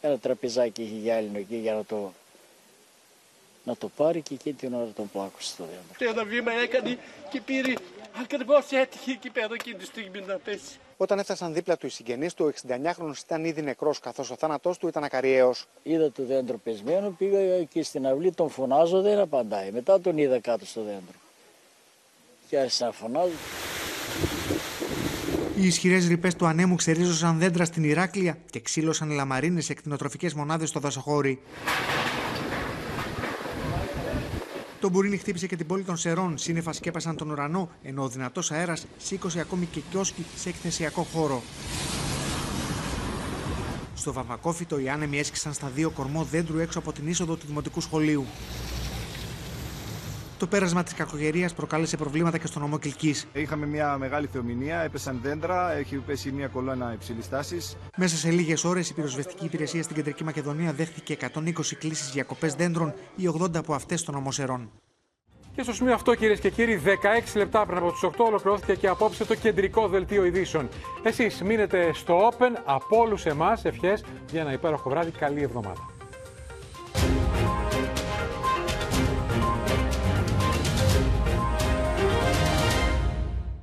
ένα 0.00 0.18
τραπεζάκι 0.18 0.82
είχε 0.82 0.94
γυάλινο 0.94 1.38
εκεί 1.38 1.56
για 1.56 1.74
να 1.74 1.84
το 1.84 2.12
να 3.64 3.76
το 3.76 3.90
πάρει 3.96 4.20
και 4.20 4.34
εκείνη 4.34 4.54
την 4.54 4.74
ώρα 4.74 4.90
τον 4.96 5.10
πλάκωσε 5.12 5.48
στο 5.48 5.64
δέντρο. 5.64 6.12
Ένα 6.12 6.24
βήμα 6.24 6.52
έκανε 6.52 6.98
και 7.30 7.40
πήρε 7.40 7.72
ακριβώς 8.22 8.70
έτυχε 8.70 9.10
εκεί 9.10 9.30
πέρα 9.30 9.48
εκείνη 9.52 9.76
τη 9.76 9.84
στιγμή 9.84 10.20
να 10.26 10.36
πέσει. 10.36 10.78
Όταν 10.96 11.18
έφτασαν 11.18 11.54
δίπλα 11.54 11.76
του 11.76 11.86
οι 11.86 11.88
συγγενείς 11.88 12.34
του, 12.34 12.44
ο 12.44 12.68
69χρονο 12.68 13.12
ήταν 13.24 13.44
ήδη 13.44 13.62
νεκρός, 13.62 14.00
καθώς 14.00 14.30
ο 14.30 14.36
θάνατός 14.38 14.78
του 14.78 14.88
ήταν 14.88 15.04
ακαριαίος. 15.04 15.66
Είδα 15.82 16.12
το 16.12 16.24
δέντρο 16.24 16.58
πεσμένο, 16.58 17.10
πήγα 17.10 17.38
εκεί 17.38 17.82
στην 17.82 18.06
αυλή, 18.06 18.32
τον 18.32 18.50
φωνάζω, 18.50 19.00
δεν 19.00 19.18
απαντάει. 19.18 19.70
Μετά 19.70 20.00
τον 20.00 20.18
είδα 20.18 20.38
κάτω 20.38 20.66
στο 20.66 20.80
δέντρο. 20.80 21.18
Και 22.48 22.58
άρχισα 22.58 22.84
να 22.84 22.92
φωνάζω. 22.92 23.32
Οι 25.56 25.66
ισχυρές 25.66 26.08
ρηπές 26.08 26.34
του 26.34 26.46
ανέμου 26.46 26.74
ξερίζωσαν 26.74 27.38
δέντρα 27.38 27.64
στην 27.64 27.84
Ηράκλεια 27.84 28.38
και 28.50 28.60
ξύλωσαν 28.60 29.10
λαμαρίνες 29.10 29.64
σε 29.64 29.74
κτηνοτροφικέ 29.74 30.30
μονάδες 30.34 30.68
στο 30.68 30.80
δασοχώρι. 30.80 31.42
Το 34.84 34.90
μπουρίνι 34.90 35.16
χτύπησε 35.16 35.46
και 35.46 35.56
την 35.56 35.66
πόλη 35.66 35.82
των 35.82 35.96
Σερών. 35.96 36.38
Σύννεφα 36.38 36.72
σκέπασαν 36.72 37.16
τον 37.16 37.30
ουρανό, 37.30 37.70
ενώ 37.82 38.02
ο 38.02 38.08
δυνατός 38.08 38.50
αέρας 38.50 38.86
σήκωσε 38.98 39.40
ακόμη 39.40 39.66
και 39.66 39.80
κιόσκι 39.90 40.24
σε 40.36 40.48
εκθεσιακό 40.48 41.02
χώρο. 41.02 41.42
Στο 43.94 44.12
Βαμβακόφυτο 44.12 44.78
οι 44.78 44.88
άνεμοι 44.88 45.18
έσκησαν 45.18 45.52
στα 45.52 45.70
δύο 45.74 45.90
κορμό 45.90 46.24
δέντρου 46.24 46.58
έξω 46.58 46.78
από 46.78 46.92
την 46.92 47.08
είσοδο 47.08 47.36
του 47.36 47.46
Δημοτικού 47.46 47.80
Σχολείου. 47.80 48.26
Το 50.44 50.50
πέρασμα 50.50 50.82
της 50.82 50.94
κακογερίας 50.94 51.54
προκάλεσε 51.54 51.96
προβλήματα 51.96 52.38
και 52.38 52.46
στον 52.46 52.62
νομό 52.62 52.78
Κυλκής. 52.78 53.26
Είχαμε 53.32 53.66
μια 53.66 53.98
μεγάλη 53.98 54.26
θεομηνία, 54.26 54.80
έπεσαν 54.80 55.20
δέντρα, 55.22 55.72
έχει 55.72 55.96
πέσει 55.96 56.32
μια 56.32 56.48
κολόνα 56.48 56.92
υψηλής 56.92 57.28
τάσης. 57.28 57.76
Μέσα 57.96 58.16
σε 58.16 58.30
λίγες 58.30 58.64
ώρες 58.64 58.90
η 58.90 58.94
πυροσβεστική 58.94 59.44
υπηρεσία 59.44 59.82
στην 59.82 59.96
Κεντρική 59.96 60.24
Μακεδονία 60.24 60.72
δέχτηκε 60.72 61.16
120 61.20 61.74
κλήσεις 61.78 62.10
για 62.12 62.22
κοπές 62.22 62.54
δέντρων, 62.54 62.94
οι 63.16 63.28
80 63.40 63.56
από 63.56 63.74
αυτές 63.74 64.02
των 64.02 64.14
νομοσερών. 64.14 64.70
Και 65.54 65.62
στο 65.62 65.72
σημείο 65.72 65.94
αυτό, 65.94 66.14
κυρίες 66.14 66.40
και 66.40 66.50
κύριοι, 66.50 66.76
16 66.76 67.36
λεπτά 67.36 67.66
πριν 67.66 67.78
από 67.78 67.92
τις 67.92 68.02
8 68.02 68.10
ολοκληρώθηκε 68.18 68.74
και 68.74 68.88
απόψε 68.88 69.24
το 69.24 69.34
κεντρικό 69.34 69.88
δελτίο 69.88 70.24
ειδήσεων. 70.24 70.68
Εσείς 71.02 71.42
μείνετε 71.42 71.92
στο 71.92 72.30
Open 72.30 72.60
από 72.64 72.98
όλους 72.98 73.26
εμάς. 73.26 73.64
Ευχές 73.64 74.04
για 74.30 74.40
ένα 74.40 74.52
υπέροχο 74.52 74.90
βράδυ. 74.90 75.10
Καλή 75.10 75.42
εβδομάδα. 75.42 75.93